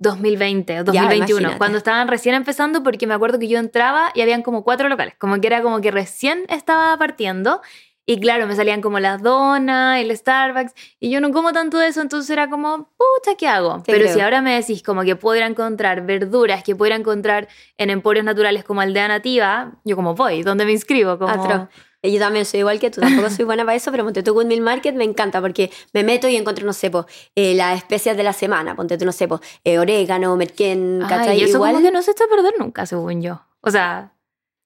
2020 0.00 0.80
o 0.80 0.84
2021, 0.84 1.58
cuando 1.58 1.78
estaban 1.78 2.08
recién 2.08 2.34
empezando, 2.34 2.82
porque 2.82 3.06
me 3.06 3.14
acuerdo 3.14 3.38
que 3.38 3.48
yo 3.48 3.58
entraba 3.58 4.10
y 4.14 4.22
habían 4.22 4.42
como 4.42 4.64
cuatro 4.64 4.88
locales, 4.88 5.14
como 5.18 5.40
que 5.40 5.46
era 5.46 5.62
como 5.62 5.80
que 5.80 5.90
recién 5.90 6.44
estaba 6.48 6.96
partiendo. 6.98 7.60
Y 8.06 8.18
claro, 8.18 8.48
me 8.48 8.56
salían 8.56 8.80
como 8.80 8.98
las 8.98 9.22
donas, 9.22 10.00
el 10.00 10.16
Starbucks, 10.16 10.74
y 10.98 11.10
yo 11.10 11.20
no 11.20 11.30
como 11.30 11.52
tanto 11.52 11.78
de 11.78 11.88
eso, 11.88 12.00
entonces 12.00 12.28
era 12.30 12.50
como, 12.50 12.90
pucha, 12.96 13.36
¿qué 13.38 13.46
hago? 13.46 13.82
Pero 13.86 14.08
si 14.08 14.20
ahora 14.20 14.40
me 14.40 14.54
decís 14.56 14.82
como 14.82 15.02
que 15.02 15.14
pudiera 15.14 15.46
encontrar 15.46 16.04
verduras 16.04 16.64
que 16.64 16.74
pudiera 16.74 16.96
encontrar 16.96 17.46
en 17.76 17.90
emporios 17.90 18.24
naturales 18.24 18.64
como 18.64 18.80
Aldea 18.80 19.06
Nativa, 19.06 19.74
yo 19.84 19.94
como 19.94 20.16
voy, 20.16 20.42
¿dónde 20.42 20.64
me 20.64 20.72
inscribo? 20.72 21.18
Como... 21.18 21.68
Yo 22.02 22.18
también 22.18 22.46
soy 22.46 22.60
igual 22.60 22.80
que 22.80 22.90
tú, 22.90 23.00
tampoco 23.00 23.28
soy 23.30 23.44
buena 23.44 23.64
para 23.64 23.76
eso, 23.76 23.90
pero 23.90 24.04
ponte 24.04 24.22
tú 24.22 24.34
Mill 24.44 24.62
Market 24.62 24.94
me 24.94 25.04
encanta 25.04 25.40
porque 25.40 25.70
me 25.92 26.02
meto 26.02 26.28
y 26.28 26.36
encuentro, 26.36 26.64
no 26.64 26.72
sé, 26.72 26.90
eh, 27.34 27.54
las 27.54 27.76
especias 27.76 28.16
de 28.16 28.22
la 28.22 28.32
semana, 28.32 28.74
ponte 28.74 28.96
tú, 28.96 29.04
no 29.04 29.12
sé, 29.12 29.28
eh, 29.64 29.78
orégano, 29.78 30.34
merquén, 30.36 31.04
¿cachai? 31.08 31.38
Y 31.38 31.44
eso 31.44 31.56
igual, 31.56 31.72
como 31.72 31.84
que 31.84 31.92
no 31.92 32.02
se 32.02 32.12
está 32.12 32.24
a 32.24 32.28
perder 32.28 32.54
nunca, 32.58 32.86
según 32.86 33.22
yo. 33.22 33.42
O 33.60 33.70
sea... 33.70 34.14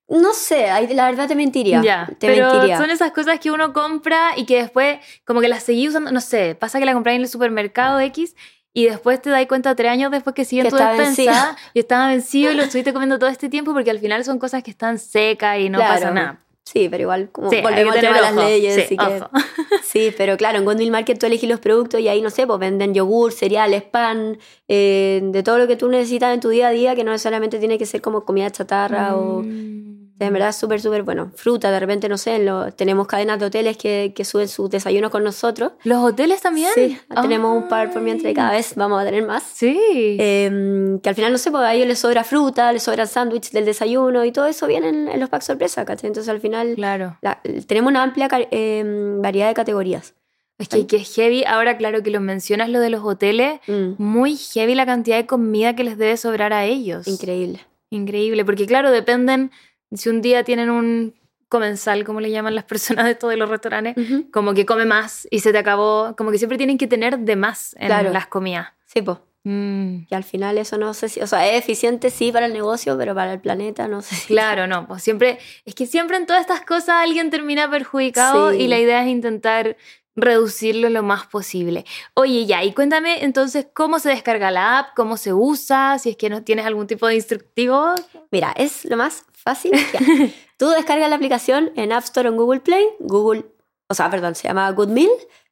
No 0.06 0.34
sé, 0.34 0.66
la 0.90 1.06
verdad 1.06 1.26
te 1.28 1.34
mentiría. 1.34 1.80
Ya, 1.82 2.06
te 2.18 2.26
pero 2.26 2.50
son 2.76 2.90
esas 2.90 3.10
cosas 3.12 3.40
que 3.40 3.50
uno 3.50 3.72
compra 3.72 4.32
y 4.36 4.44
que 4.44 4.58
después 4.58 4.98
como 5.24 5.40
que 5.40 5.48
las 5.48 5.62
seguís 5.62 5.88
usando, 5.88 6.12
no 6.12 6.20
sé, 6.20 6.54
pasa 6.54 6.78
que 6.78 6.84
la 6.84 6.92
compras 6.92 7.16
en 7.16 7.22
el 7.22 7.28
supermercado 7.28 7.98
X 8.00 8.36
y 8.74 8.84
después 8.84 9.22
te 9.22 9.30
das 9.30 9.46
cuenta 9.46 9.74
tres 9.74 9.90
años 9.90 10.10
después 10.10 10.34
que 10.34 10.44
siguen 10.44 10.68
tu 10.68 10.76
despensa 10.76 11.56
y 11.72 11.78
estaba 11.78 12.08
vencido 12.08 12.52
y 12.52 12.54
lo 12.54 12.64
estuviste 12.64 12.92
comiendo 12.92 13.18
todo 13.18 13.30
este 13.30 13.48
tiempo 13.48 13.72
porque 13.72 13.90
al 13.90 13.98
final 13.98 14.24
son 14.24 14.38
cosas 14.38 14.62
que 14.62 14.72
están 14.72 14.98
secas 14.98 15.58
y 15.60 15.70
no 15.70 15.78
pasa 15.78 16.10
nada. 16.10 16.43
Sí, 16.64 16.88
pero 16.88 17.02
igual 17.02 17.28
como 17.30 17.48
volvemos 17.48 17.96
a 17.96 18.02
las 18.02 18.34
leyes. 18.34 18.86
Sí, 18.88 18.96
sí, 19.84 20.14
pero 20.16 20.36
claro, 20.36 20.58
en 20.58 20.64
Goodwill 20.64 20.90
Market 20.90 21.18
tú 21.18 21.26
elegís 21.26 21.48
los 21.48 21.60
productos 21.60 22.00
y 22.00 22.08
ahí, 22.08 22.22
no 22.22 22.30
sé, 22.30 22.46
pues 22.46 22.58
venden 22.58 22.94
yogur, 22.94 23.32
cereales, 23.32 23.82
pan, 23.82 24.38
eh, 24.66 25.20
de 25.22 25.42
todo 25.42 25.58
lo 25.58 25.66
que 25.66 25.76
tú 25.76 25.88
necesitas 25.88 26.32
en 26.32 26.40
tu 26.40 26.48
día 26.48 26.68
a 26.68 26.70
día, 26.70 26.94
que 26.94 27.04
no 27.04 27.12
necesariamente 27.12 27.58
tiene 27.58 27.76
que 27.76 27.84
ser 27.84 28.00
como 28.00 28.24
comida 28.24 28.50
chatarra 28.50 29.14
o 29.14 29.42
mm. 29.42 30.03
En 30.20 30.32
verdad 30.32 30.50
es 30.50 30.56
súper, 30.56 30.80
súper 30.80 31.02
bueno. 31.02 31.32
Fruta, 31.34 31.72
de 31.72 31.80
repente, 31.80 32.08
no 32.08 32.16
sé, 32.18 32.38
lo, 32.38 32.70
tenemos 32.72 33.08
cadenas 33.08 33.40
de 33.40 33.46
hoteles 33.46 33.76
que, 33.76 34.12
que, 34.14 34.24
suben 34.24 34.46
sus 34.48 34.70
desayunos 34.70 35.10
con 35.10 35.24
nosotros. 35.24 35.72
¿Los 35.82 36.04
hoteles 36.04 36.40
también? 36.40 36.70
Sí, 36.72 36.98
tenemos 37.20 37.56
un 37.56 37.68
par 37.68 37.92
por 37.92 38.00
mientras 38.00 38.30
y 38.30 38.34
cada 38.34 38.52
vez 38.52 38.74
vamos 38.76 39.02
a 39.02 39.04
tener 39.04 39.26
más. 39.26 39.42
Sí. 39.42 39.76
Em, 40.20 41.00
que 41.00 41.08
al 41.08 41.14
final, 41.16 41.32
no 41.32 41.38
sé, 41.38 41.50
porque 41.50 41.66
a 41.66 41.74
ellos 41.74 41.88
les 41.88 41.98
sobra 41.98 42.22
fruta, 42.22 42.72
les 42.72 42.84
sobra 42.84 43.06
sándwich 43.06 43.50
del 43.50 43.64
desayuno 43.64 44.24
y 44.24 44.30
todo 44.30 44.46
eso 44.46 44.68
viene 44.68 44.88
en, 44.88 45.20
los 45.20 45.28
packs 45.28 45.46
sorpresa, 45.46 45.84
¿cachai? 45.84 46.08
Entonces 46.08 46.30
al 46.30 46.40
final 46.40 46.74
claro. 46.76 47.18
tenemos 47.66 47.90
una 47.90 48.04
amplia 48.04 48.28
em, 48.50 49.20
variedad 49.20 49.48
de 49.48 49.54
categorías. 49.54 50.14
Es 50.58 50.68
que, 50.68 50.86
que, 50.86 50.96
es 50.96 51.12
heavy, 51.12 51.42
ahora 51.44 51.76
claro 51.76 52.04
que 52.04 52.10
lo 52.10 52.20
mencionas 52.20 52.68
lo 52.68 52.78
de 52.78 52.88
los 52.88 53.02
hoteles, 53.02 53.58
mm. 53.66 53.94
muy 53.98 54.36
heavy 54.36 54.76
la 54.76 54.86
cantidad 54.86 55.16
de 55.16 55.26
comida 55.26 55.74
que 55.74 55.82
les 55.82 55.98
debe 55.98 56.16
sobrar 56.16 56.52
a 56.52 56.64
ellos. 56.64 57.08
Increíble. 57.08 57.60
Increíble, 57.90 58.44
porque 58.44 58.66
claro, 58.66 58.92
dependen 58.92 59.50
si 59.94 60.08
un 60.08 60.22
día 60.22 60.44
tienen 60.44 60.70
un 60.70 61.14
comensal, 61.48 62.04
como 62.04 62.20
le 62.20 62.30
llaman 62.30 62.54
las 62.54 62.64
personas 62.64 63.06
de 63.06 63.14
todos 63.14 63.36
los 63.36 63.48
restaurantes, 63.48 63.94
como 64.32 64.54
que 64.54 64.66
come 64.66 64.84
más 64.84 65.28
y 65.30 65.40
se 65.40 65.52
te 65.52 65.58
acabó, 65.58 66.14
como 66.16 66.30
que 66.30 66.38
siempre 66.38 66.58
tienen 66.58 66.78
que 66.78 66.86
tener 66.86 67.18
de 67.18 67.36
más 67.36 67.76
en 67.78 68.12
las 68.12 68.26
comidas. 68.26 68.68
Sí, 68.86 69.02
pues. 69.02 69.18
Y 69.46 70.14
al 70.14 70.24
final 70.24 70.56
eso 70.56 70.78
no 70.78 70.94
sé 70.94 71.10
si, 71.10 71.20
o 71.20 71.26
sea, 71.26 71.46
es 71.46 71.58
eficiente 71.58 72.08
sí 72.08 72.32
para 72.32 72.46
el 72.46 72.54
negocio, 72.54 72.96
pero 72.96 73.14
para 73.14 73.34
el 73.34 73.40
planeta 73.40 73.86
no 73.88 74.00
sé 74.00 74.14
si. 74.14 74.28
Claro, 74.28 74.66
no, 74.66 74.88
pues 74.88 75.02
siempre, 75.02 75.38
es 75.66 75.74
que 75.74 75.86
siempre 75.86 76.16
en 76.16 76.24
todas 76.26 76.40
estas 76.40 76.62
cosas 76.62 77.02
alguien 77.02 77.28
termina 77.28 77.70
perjudicado 77.70 78.54
y 78.54 78.66
la 78.68 78.78
idea 78.78 79.02
es 79.02 79.08
intentar 79.08 79.76
reducirlo 80.16 80.88
lo 80.88 81.02
más 81.02 81.26
posible. 81.26 81.84
Oye, 82.14 82.46
ya, 82.46 82.64
y 82.64 82.72
cuéntame 82.72 83.22
entonces 83.22 83.66
cómo 83.74 83.98
se 83.98 84.08
descarga 84.08 84.50
la 84.50 84.78
app, 84.78 84.94
cómo 84.96 85.16
se 85.16 85.34
usa, 85.34 85.98
si 85.98 86.10
es 86.10 86.16
que 86.16 86.30
no 86.30 86.42
tienes 86.42 86.64
algún 86.64 86.86
tipo 86.86 87.06
de 87.06 87.16
instructivo. 87.16 87.94
Mira, 88.30 88.54
es 88.56 88.84
lo 88.86 88.96
más 88.96 89.24
fácil. 89.44 89.72
Tú 90.56 90.68
descargas 90.70 91.10
la 91.10 91.16
aplicación 91.16 91.72
en 91.76 91.92
App 91.92 92.04
Store 92.04 92.28
o 92.28 92.32
en 92.32 92.38
Google 92.38 92.60
Play, 92.60 92.86
Google, 93.00 93.44
o 93.88 93.94
sea, 93.94 94.10
perdón, 94.10 94.34
se 94.34 94.48
llama 94.48 94.70
Good 94.70 94.88
Meal, 94.88 95.10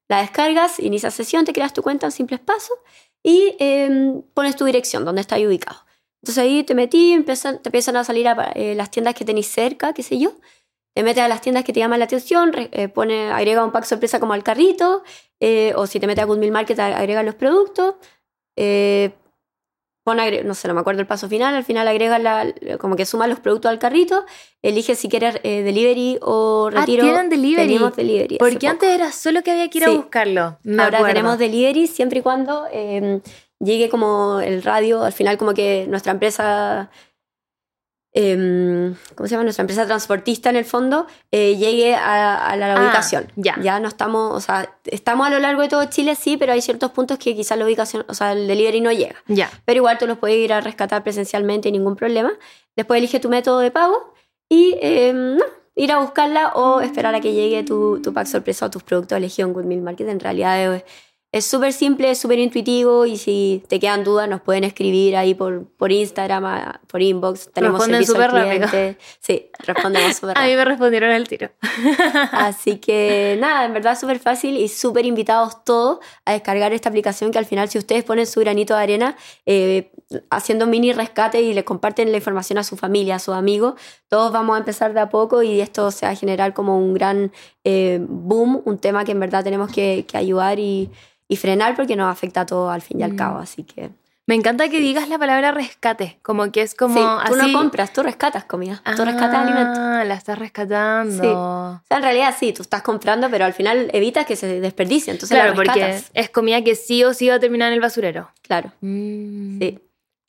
La 0.09 0.20
descargas, 0.20 0.81
inicias 0.81 1.14
sesión, 1.14 1.44
te 1.44 1.52
creas 1.52 1.72
tu 1.72 1.83
cuenta 1.83 2.07
en 2.07 2.12
simples 2.12 2.40
pasos 2.40 2.76
y 3.22 3.55
em, 3.59 4.22
pones 4.35 4.57
tu 4.57 4.64
dirección, 4.64 5.05
donde 5.05 5.20
está 5.20 5.37
ubicado. 5.38 5.78
Entonces 6.22 6.42
ahí 6.42 6.62
te 6.64 6.74
metí, 6.74 7.12
empiezan, 7.12 7.61
te 7.61 7.68
empiezan 7.68 7.96
a 7.96 8.05
salir 8.05 8.28
a, 8.28 8.52
eh, 8.55 8.74
las 8.74 8.90
tiendas 8.90 9.14
que 9.14 9.24
tenéis 9.24 9.48
cerca, 9.48 9.92
qué 9.92 10.02
sé 10.02 10.18
yo. 10.18 10.33
Te 10.94 11.02
metes 11.02 11.22
a 11.22 11.28
las 11.28 11.40
tiendas 11.40 11.64
que 11.64 11.72
te 11.72 11.81
llaman 11.81 11.98
la 11.98 12.05
atención, 12.05 12.52
eh, 12.55 12.88
pone, 12.88 13.31
agrega 13.31 13.64
un 13.64 13.72
pack 13.72 13.85
sorpresa 13.85 14.20
como 14.20 14.35
al 14.35 14.42
carrito, 14.42 15.02
eh, 15.40 15.72
o 15.74 15.87
si 15.87 15.98
te 15.98 16.07
metes 16.07 16.22
a 16.22 16.26
Good 16.26 16.44
Market, 16.50 16.78
agrega 16.78 17.22
los 17.22 17.35
productos. 17.35 17.94
Pone, 20.04 20.42
no 20.42 20.54
sé, 20.54 20.66
no 20.66 20.74
me 20.74 20.80
acuerdo 20.80 21.00
el 21.00 21.06
paso 21.06 21.28
final, 21.28 21.54
al 21.54 21.64
final 21.64 21.86
agrega 21.86 22.18
la, 22.18 22.52
como 22.80 22.96
que 22.96 23.06
suma 23.06 23.28
los 23.28 23.38
productos 23.38 23.70
al 23.70 23.78
carrito, 23.78 24.24
elige 24.60 24.96
si 24.96 25.08
quieres 25.08 25.40
delivery 25.42 26.18
o 26.22 26.70
ah, 26.72 26.80
retiro. 26.80 27.04
Ah, 27.04 27.06
tienen 27.06 27.30
delivery. 27.30 27.68
Tenemos 27.68 27.94
delivery. 27.94 28.38
Porque 28.38 28.66
antes 28.66 28.88
era 28.88 29.12
solo 29.12 29.42
que 29.42 29.52
había 29.52 29.70
que 29.70 29.78
ir 29.78 29.84
a 29.84 29.90
buscarlo. 29.90 30.58
Ahora 30.78 31.04
tenemos 31.06 31.38
delivery 31.38 31.86
siempre 31.86 32.18
y 32.18 32.22
cuando 32.22 32.66
em, 32.72 33.20
llegue 33.60 33.88
como 33.88 34.40
el 34.40 34.62
radio, 34.62 35.04
al 35.04 35.12
final 35.12 35.38
como 35.38 35.54
que 35.54 35.86
nuestra 35.88 36.12
empresa, 36.12 36.90
eh, 38.14 38.94
¿cómo 39.14 39.27
se 39.27 39.33
llama? 39.33 39.44
Nuestra 39.44 39.62
empresa 39.62 39.87
transportista 39.87 40.51
en 40.51 40.57
el 40.57 40.64
fondo, 40.64 41.07
eh, 41.31 41.57
llegue 41.57 41.94
a, 41.94 42.55
la, 42.57 42.75
ah, 42.75 42.83
ubicación. 42.83 43.33
Ya. 43.37 43.59
Ya 43.62 43.81
no 43.81 43.88
estamos, 43.88 44.37
o 44.37 44.40
sea, 44.40 44.77
estamos 44.85 45.27
a 45.27 45.31
lo 45.31 45.38
largo 45.38 45.62
de 45.62 45.68
todo 45.68 45.85
Chile, 45.87 46.14
sí, 46.14 46.37
pero 46.37 46.53
hay 46.53 46.61
ciertos 46.61 46.90
puntos 46.90 47.18
que 47.18 47.35
quizás 47.35 47.57
la 47.57 47.64
ubicación, 47.64 48.05
o 48.09 48.14
sea, 48.14 48.33
el 48.33 48.46
delivery 48.46 48.81
no 48.81 48.92
llega. 48.92 49.16
Ya. 49.29 49.51
Pero 49.64 49.79
igual 49.79 49.96
tú 49.98 50.07
los 50.07 50.18
puedes 50.18 50.37
ir 50.37 50.53
a 50.53 50.61
rescatar 50.61 51.03
presencialmente, 51.03 51.72
ningún 51.72 51.96
problema. 51.96 52.33
Después 52.77 52.98
elige 52.98 53.18
tu 53.18 53.31
método 53.31 53.61
de 53.61 53.70
pago 53.70 54.14
y, 54.48 54.77
em, 54.83 55.37
no, 55.37 55.44
ir 55.75 55.92
a 55.92 55.98
buscarla 56.01 56.53
o 56.55 56.83
esperar 56.83 57.14
a 57.14 57.20
que 57.20 57.33
llegue 57.33 57.62
tu, 57.62 58.03
tu 58.03 58.12
pack 58.12 58.27
sorpresa 58.27 58.66
o 58.66 58.70
tus 58.70 58.83
productos 58.83 59.16
elegidos 59.16 59.48
en 59.48 59.55
Good 59.55 59.64
Meal 59.64 59.81
Market. 59.81 60.09
En 60.09 60.20
realidad 60.20 60.75
es 60.75 60.85
es 61.32 61.46
súper 61.46 61.72
simple, 61.72 62.10
es 62.10 62.18
súper 62.18 62.38
intuitivo 62.38 63.06
y 63.06 63.16
si 63.16 63.64
te 63.66 63.80
quedan 63.80 64.04
dudas 64.04 64.28
nos 64.28 64.42
pueden 64.42 64.64
escribir 64.64 65.16
ahí 65.16 65.32
por, 65.32 65.64
por 65.64 65.90
Instagram, 65.90 66.74
por 66.86 67.00
inbox. 67.00 67.50
Tenemos 67.54 67.80
Responden 67.80 68.06
súper 68.06 68.30
rápido. 68.30 68.68
Sí, 69.18 69.50
respondemos 69.60 70.14
súper 70.16 70.36
rápido. 70.36 70.44
A 70.44 70.46
mí 70.46 70.56
me 70.56 70.64
respondieron 70.66 71.10
al 71.10 71.26
tiro. 71.26 71.50
Así 72.32 72.76
que 72.76 73.38
nada, 73.40 73.64
en 73.64 73.72
verdad 73.72 73.98
súper 73.98 74.18
fácil 74.18 74.58
y 74.58 74.68
súper 74.68 75.06
invitados 75.06 75.64
todos 75.64 76.00
a 76.26 76.32
descargar 76.32 76.74
esta 76.74 76.90
aplicación 76.90 77.30
que 77.30 77.38
al 77.38 77.46
final 77.46 77.70
si 77.70 77.78
ustedes 77.78 78.04
ponen 78.04 78.26
su 78.26 78.40
granito 78.40 78.74
de 78.74 78.82
arena 78.82 79.16
eh, 79.46 79.90
haciendo 80.28 80.66
mini 80.66 80.92
rescate 80.92 81.40
y 81.40 81.54
le 81.54 81.64
comparten 81.64 82.10
la 82.10 82.18
información 82.18 82.58
a 82.58 82.62
su 82.62 82.76
familia, 82.76 83.14
a 83.14 83.18
sus 83.18 83.34
amigos, 83.34 83.80
todos 84.08 84.32
vamos 84.32 84.56
a 84.56 84.58
empezar 84.58 84.92
de 84.92 85.00
a 85.00 85.08
poco 85.08 85.42
y 85.42 85.62
esto 85.62 85.90
se 85.92 86.04
va 86.04 86.12
a 86.12 86.14
generar 86.14 86.52
como 86.52 86.76
un 86.76 86.92
gran 86.92 87.32
eh, 87.64 88.00
boom, 88.06 88.60
un 88.66 88.76
tema 88.76 89.06
que 89.06 89.12
en 89.12 89.20
verdad 89.20 89.42
tenemos 89.42 89.72
que, 89.72 90.04
que 90.06 90.18
ayudar 90.18 90.58
y 90.58 90.90
y 91.32 91.36
frenar 91.36 91.74
porque 91.74 91.96
nos 91.96 92.12
afecta 92.12 92.42
a 92.42 92.46
todo 92.46 92.68
al 92.68 92.82
fin 92.82 93.00
y 93.00 93.04
al 93.04 93.16
cabo, 93.16 93.38
mm. 93.38 93.42
así 93.42 93.62
que... 93.64 93.90
Me 94.26 94.34
encanta 94.34 94.68
que 94.68 94.80
digas 94.80 95.08
la 95.08 95.18
palabra 95.18 95.50
rescate, 95.50 96.18
como 96.20 96.52
que 96.52 96.60
es 96.60 96.74
como 96.74 96.94
sí, 96.94 97.28
tú 97.28 97.36
no 97.36 97.52
compras, 97.58 97.92
tú 97.92 98.02
rescatas 98.02 98.44
comida, 98.44 98.82
tú 98.96 99.04
rescatas 99.04 99.34
ah, 99.34 99.42
alimento. 99.42 100.08
la 100.08 100.14
estás 100.14 100.38
rescatando. 100.38 101.22
O 101.22 101.80
sea, 101.88 101.96
en 101.96 102.02
realidad 102.02 102.34
sí, 102.38 102.52
tú 102.52 102.62
estás 102.62 102.82
comprando, 102.82 103.30
pero 103.30 103.46
al 103.46 103.54
final 103.54 103.90
evitas 103.94 104.26
que 104.26 104.36
se 104.36 104.60
desperdicie, 104.60 105.10
entonces 105.10 105.36
Claro, 105.36 105.50
la 105.50 105.56
porque 105.56 106.02
es 106.12 106.30
comida 106.30 106.62
que 106.62 106.76
sí 106.76 107.02
o 107.02 107.14
sí 107.14 107.28
va 107.28 107.36
a 107.36 107.40
terminar 107.40 107.68
en 107.68 107.74
el 107.74 107.80
basurero. 107.80 108.30
Claro, 108.42 108.72
mm. 108.82 109.58
sí. 109.58 109.80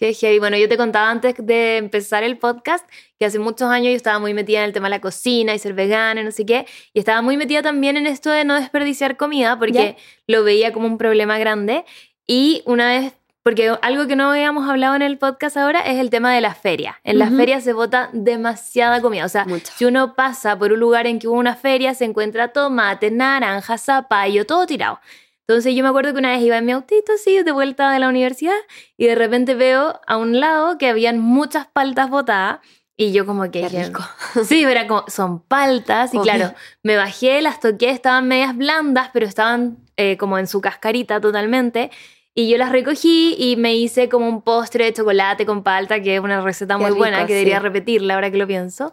Qué 0.03 0.13
heavy. 0.13 0.37
Bueno, 0.37 0.57
yo 0.57 0.67
te 0.67 0.75
contaba 0.75 1.09
antes 1.09 1.33
de 1.37 1.77
empezar 1.77 2.23
el 2.23 2.37
podcast 2.37 2.85
que 3.17 3.23
hace 3.23 3.39
muchos 3.39 3.69
años 3.69 3.91
yo 3.91 3.95
estaba 3.95 4.19
muy 4.19 4.33
metida 4.33 4.59
en 4.59 4.65
el 4.65 4.73
tema 4.73 4.87
de 4.87 4.95
la 4.97 4.99
cocina 4.99 5.55
y 5.55 5.59
ser 5.59 5.73
vegana 5.73 6.19
y 6.19 6.25
no 6.25 6.31
sé 6.31 6.45
qué. 6.45 6.65
Y 6.91 6.99
estaba 6.99 7.21
muy 7.21 7.37
metida 7.37 7.61
también 7.61 7.95
en 7.95 8.05
esto 8.05 8.29
de 8.29 8.43
no 8.43 8.55
desperdiciar 8.55 9.15
comida 9.15 9.57
porque 9.57 9.95
lo 10.27 10.43
veía 10.43 10.73
como 10.73 10.87
un 10.87 10.97
problema 10.97 11.37
grande. 11.39 11.85
Y 12.27 12.63
una 12.65 12.87
vez, 12.87 13.13
porque 13.43 13.69
algo 13.81 14.05
que 14.05 14.17
no 14.17 14.29
habíamos 14.29 14.69
hablado 14.69 14.93
en 14.95 15.03
el 15.03 15.17
podcast 15.17 15.55
ahora 15.55 15.79
es 15.79 15.97
el 15.97 16.09
tema 16.09 16.35
de 16.35 16.41
la 16.41 16.53
feria. 16.53 16.99
En 17.05 17.17
las 17.17 17.33
ferias 17.33 17.63
se 17.63 17.71
bota 17.71 18.09
demasiada 18.11 18.99
comida. 18.99 19.23
O 19.23 19.29
sea, 19.29 19.45
si 19.77 19.85
uno 19.85 20.15
pasa 20.15 20.59
por 20.59 20.73
un 20.73 20.81
lugar 20.81 21.07
en 21.07 21.17
que 21.17 21.29
hubo 21.29 21.39
una 21.39 21.55
feria, 21.55 21.93
se 21.93 22.03
encuentra 22.03 22.49
tomate, 22.49 23.09
naranja, 23.09 23.77
zapallo, 23.77 24.45
todo 24.45 24.65
tirado. 24.65 24.99
Entonces 25.47 25.75
yo 25.75 25.83
me 25.83 25.89
acuerdo 25.89 26.13
que 26.13 26.19
una 26.19 26.31
vez 26.31 26.41
iba 26.41 26.57
en 26.57 26.65
mi 26.65 26.71
autito 26.71 27.13
así 27.13 27.43
de 27.43 27.51
vuelta 27.51 27.91
de 27.91 27.99
la 27.99 28.07
universidad 28.07 28.55
y 28.97 29.07
de 29.07 29.15
repente 29.15 29.55
veo 29.55 29.99
a 30.07 30.17
un 30.17 30.39
lado 30.39 30.77
que 30.77 30.87
habían 30.87 31.19
muchas 31.19 31.67
paltas 31.67 32.09
botadas 32.09 32.59
y 32.95 33.11
yo 33.11 33.25
como 33.25 33.43
que... 33.51 33.67
Qué 33.67 33.85
rico. 33.85 34.03
Sí, 34.45 34.63
era 34.63 34.87
como, 34.87 35.03
son 35.07 35.41
paltas 35.41 36.13
y 36.13 36.19
claro, 36.19 36.53
me 36.81 36.95
bajé, 36.95 37.41
las 37.41 37.59
toqué, 37.59 37.89
estaban 37.89 38.27
medias 38.27 38.55
blandas, 38.55 39.09
pero 39.13 39.25
estaban 39.25 39.77
eh, 39.97 40.17
como 40.17 40.37
en 40.37 40.47
su 40.47 40.61
cascarita 40.61 41.19
totalmente. 41.19 41.91
Y 42.35 42.49
yo 42.49 42.57
las 42.57 42.71
recogí 42.71 43.35
y 43.37 43.57
me 43.57 43.75
hice 43.75 44.09
como 44.09 44.27
un 44.27 44.41
postre 44.41 44.85
de 44.85 44.93
chocolate 44.93 45.45
con 45.45 45.61
palta, 45.61 46.01
que 46.01 46.15
es 46.15 46.21
una 46.21 46.41
receta 46.41 46.77
muy 46.79 46.91
buena, 46.91 47.27
que 47.27 47.33
debería 47.33 47.59
repetirla 47.59 48.15
ahora 48.15 48.31
que 48.31 48.37
lo 48.37 48.47
pienso. 48.47 48.91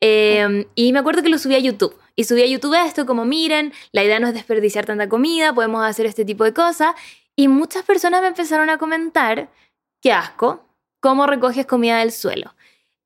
Em, 0.00 0.66
y 0.74 0.92
me 0.92 0.98
acuerdo 0.98 1.22
que 1.22 1.28
lo 1.28 1.38
subí 1.38 1.54
a 1.54 1.58
YouTube. 1.58 1.96
Y 2.16 2.24
subí 2.24 2.42
a 2.42 2.46
YouTube 2.46 2.74
esto 2.74 3.06
como, 3.06 3.24
miren, 3.24 3.72
la 3.92 4.02
idea 4.04 4.18
no 4.20 4.28
es 4.28 4.34
desperdiciar 4.34 4.86
tanta 4.86 5.08
comida, 5.08 5.54
podemos 5.54 5.84
hacer 5.84 6.06
este 6.06 6.24
tipo 6.24 6.44
de 6.44 6.52
cosas. 6.52 6.94
Y 7.36 7.48
muchas 7.48 7.84
personas 7.84 8.20
me 8.22 8.28
empezaron 8.28 8.70
a 8.70 8.78
comentar, 8.78 9.50
qué 10.02 10.12
asco, 10.12 10.66
cómo 11.00 11.26
recoges 11.26 11.66
comida 11.66 11.98
del 11.98 12.12
suelo. 12.12 12.54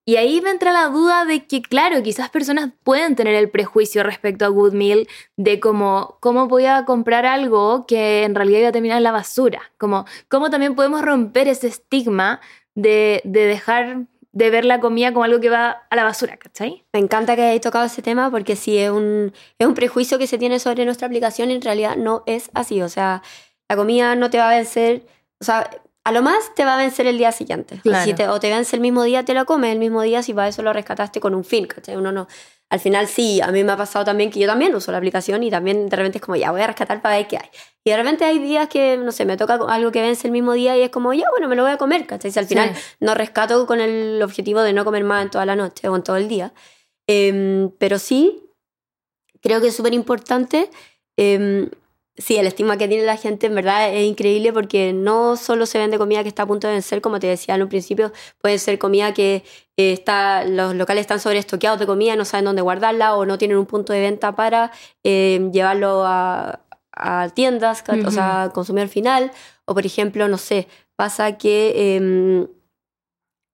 Y 0.07 0.17
ahí 0.17 0.43
me 0.43 0.51
entra 0.51 0.71
la 0.73 0.89
duda 0.89 1.25
de 1.25 1.47
que, 1.47 1.63
claro, 1.63 2.03
quizás 2.03 2.29
personas 2.29 2.71
pueden 2.83 3.17
tener 3.17 3.35
el 3.35 3.49
prejuicio 3.49 4.03
respecto 4.03 4.45
a 4.45 4.49
Good 4.49 4.75
Meal 4.75 5.09
de 5.37 5.61
cómo, 5.61 6.19
cómo 6.21 6.47
voy 6.47 6.67
a 6.67 6.85
comprar 6.85 7.25
algo 7.25 7.87
que 7.87 8.25
en 8.25 8.35
realidad 8.35 8.59
iba 8.61 8.69
a 8.69 8.73
terminar 8.73 8.99
en 8.99 9.05
la 9.05 9.13
basura. 9.13 9.63
Como, 9.79 10.05
cómo 10.29 10.51
también 10.51 10.75
podemos 10.75 11.01
romper 11.01 11.49
ese 11.49 11.69
estigma 11.69 12.41
de, 12.75 13.23
de 13.25 13.47
dejar 13.47 14.07
de 14.35 14.51
ver 14.51 14.65
la 14.65 14.81
comida 14.81 15.13
como 15.13 15.25
algo 15.25 15.41
que 15.41 15.49
va 15.49 15.85
a 15.89 15.97
la 15.97 16.03
basura, 16.03 16.37
¿cachai? 16.37 16.85
Me 16.93 16.99
encanta 16.99 17.37
que 17.37 17.43
hayáis 17.43 17.61
tocado 17.61 17.87
ese 17.87 18.03
tema 18.03 18.33
porque 18.33 18.57
si 18.57 18.77
es 18.77 18.91
un, 18.91 19.33
es 19.59 19.67
un 19.67 19.75
prejuicio 19.75 20.19
que 20.19 20.27
se 20.27 20.39
tiene 20.39 20.59
sobre 20.59 20.85
nuestra 20.85 21.07
aplicación, 21.07 21.53
en 21.53 21.63
realidad 21.63 21.97
no 21.97 22.25
es 22.27 22.51
así. 22.53 22.83
O 22.83 22.89
sea, 22.89 23.23
la 23.69 23.77
comida 23.77 24.17
no 24.17 24.31
te 24.31 24.39
va 24.39 24.51
a 24.51 24.55
vencer, 24.57 25.07
o 25.41 25.45
sea, 25.45 25.71
a 26.03 26.13
lo 26.13 26.21
más 26.21 26.53
te 26.57 26.65
va 26.65 26.75
a 26.75 26.77
vencer 26.77 27.07
el 27.07 27.17
día 27.17 27.31
siguiente. 27.31 27.81
Si 28.05 28.13
te, 28.13 28.29
o 28.29 28.41
te 28.41 28.51
vence 28.51 28.75
el 28.75 28.83
mismo 28.83 29.05
día, 29.05 29.25
te 29.25 29.35
lo 29.35 29.47
comes 29.47 29.73
el 29.73 29.79
mismo 29.79 30.03
día 30.03 30.21
si 30.25 30.35
para 30.35 30.49
eso 30.49 30.63
lo 30.63 30.73
rescataste 30.73 31.21
con 31.21 31.33
un 31.33 31.45
fin, 31.45 31.67
¿cachai? 31.67 31.97
Uno 31.97 32.11
no, 32.11 32.27
al 32.75 32.81
final 32.81 33.07
sí, 33.07 33.41
a 33.41 33.53
mí 33.53 33.63
me 33.63 33.71
ha 33.71 33.77
pasado 33.77 34.05
también 34.05 34.33
que 34.33 34.41
yo 34.41 34.49
también 34.49 34.75
uso 34.75 34.91
la 34.91 34.99
aplicación 34.99 35.45
y 35.45 35.51
también 35.51 35.89
de 35.89 35.97
repente 35.97 36.19
es 36.19 36.23
como, 36.23 36.35
ya 36.35 36.51
voy 36.51 36.61
a 36.61 36.67
rescatar 36.67 37.01
para 37.01 37.19
ver 37.19 37.29
qué 37.29 37.37
hay. 37.37 37.49
Y 37.85 37.91
de 37.91 37.97
repente 37.97 38.25
hay 38.25 38.41
días 38.41 38.69
que, 38.69 38.97
no 38.97 39.13
sé, 39.13 39.25
me 39.25 39.37
toca 39.37 39.61
algo 39.69 39.93
que 39.93 40.03
vence 40.03 40.27
el 40.27 40.33
mismo 40.33 40.55
día 40.55 40.77
y 40.77 40.83
es 40.83 40.91
como, 40.91 41.15
ya, 41.15 41.27
bueno, 41.31 41.47
me 41.47 41.55
lo 41.55 41.63
voy 41.63 41.71
a 41.71 41.77
comer, 41.77 42.05
¿cachai? 42.05 42.33
Si 42.33 42.39
al 42.41 42.47
final 42.47 42.75
no 42.99 43.15
rescato 43.15 43.65
con 43.69 43.81
el 43.81 44.21
objetivo 44.25 44.61
de 44.63 44.73
no 44.73 44.85
comer 44.85 45.05
más 45.05 45.23
en 45.23 45.31
toda 45.31 45.47
la 45.47 45.55
noche 45.55 45.89
o 45.89 45.95
en 45.95 46.03
todo 46.03 46.17
el 46.17 46.27
día. 46.27 46.53
Em, 47.07 47.71
pero 47.79 48.01
sí, 48.01 48.43
creo 49.41 49.61
que 49.61 49.69
es 49.69 49.77
súper 49.77 49.95
importante 49.95 50.69
em, 51.17 51.71
Sí, 52.17 52.37
el 52.37 52.47
estigma 52.47 52.77
que 52.77 52.87
tiene 52.87 53.05
la 53.05 53.17
gente 53.17 53.49
en 53.49 53.57
verdad 53.57 53.93
es 53.93 54.07
increíble 54.07 54.53
porque 54.53 54.93
no 54.93 55.37
solo 55.37 55.67
se 55.67 55.79
vende 55.79 55.99
comida 55.99 56.23
que 56.23 56.29
está 56.29 56.45
a 56.45 56.47
punto 56.47 56.69
de 56.69 56.75
vencer, 56.75 57.01
como 57.01 57.19
te 57.19 57.27
decía 57.27 57.57
en 57.57 57.63
un 57.63 57.69
principio, 57.69 58.13
puede 58.41 58.59
ser 58.59 58.79
comida 58.79 59.13
que 59.13 59.43
eh, 59.77 59.93
está, 59.93 60.45
los 60.45 60.77
locales 60.77 61.01
están 61.01 61.19
sobreestoqueados 61.19 61.81
de 61.81 61.87
comida, 61.87 62.15
no 62.15 62.25
saben 62.25 62.45
dónde 62.45 62.63
guardarla 62.63 63.17
o 63.17 63.27
no 63.27 63.37
tienen 63.37 63.57
un 63.59 63.67
punto 63.67 63.93
de 63.93 64.01
venta 64.01 64.37
para 64.37 64.71
eh, 65.03 65.51
llevarlo 65.53 66.05
a, 66.07 66.61
tiendas, 67.35 67.83
o 68.07 68.11
sea, 68.13 68.53
consumir 68.55 68.87
final. 68.87 69.33
O 69.65 69.75
por 69.75 69.85
ejemplo, 69.85 70.29
no 70.29 70.39
sé, 70.39 70.69
pasa 70.95 71.37
que 71.37 71.97
em, 71.97 72.47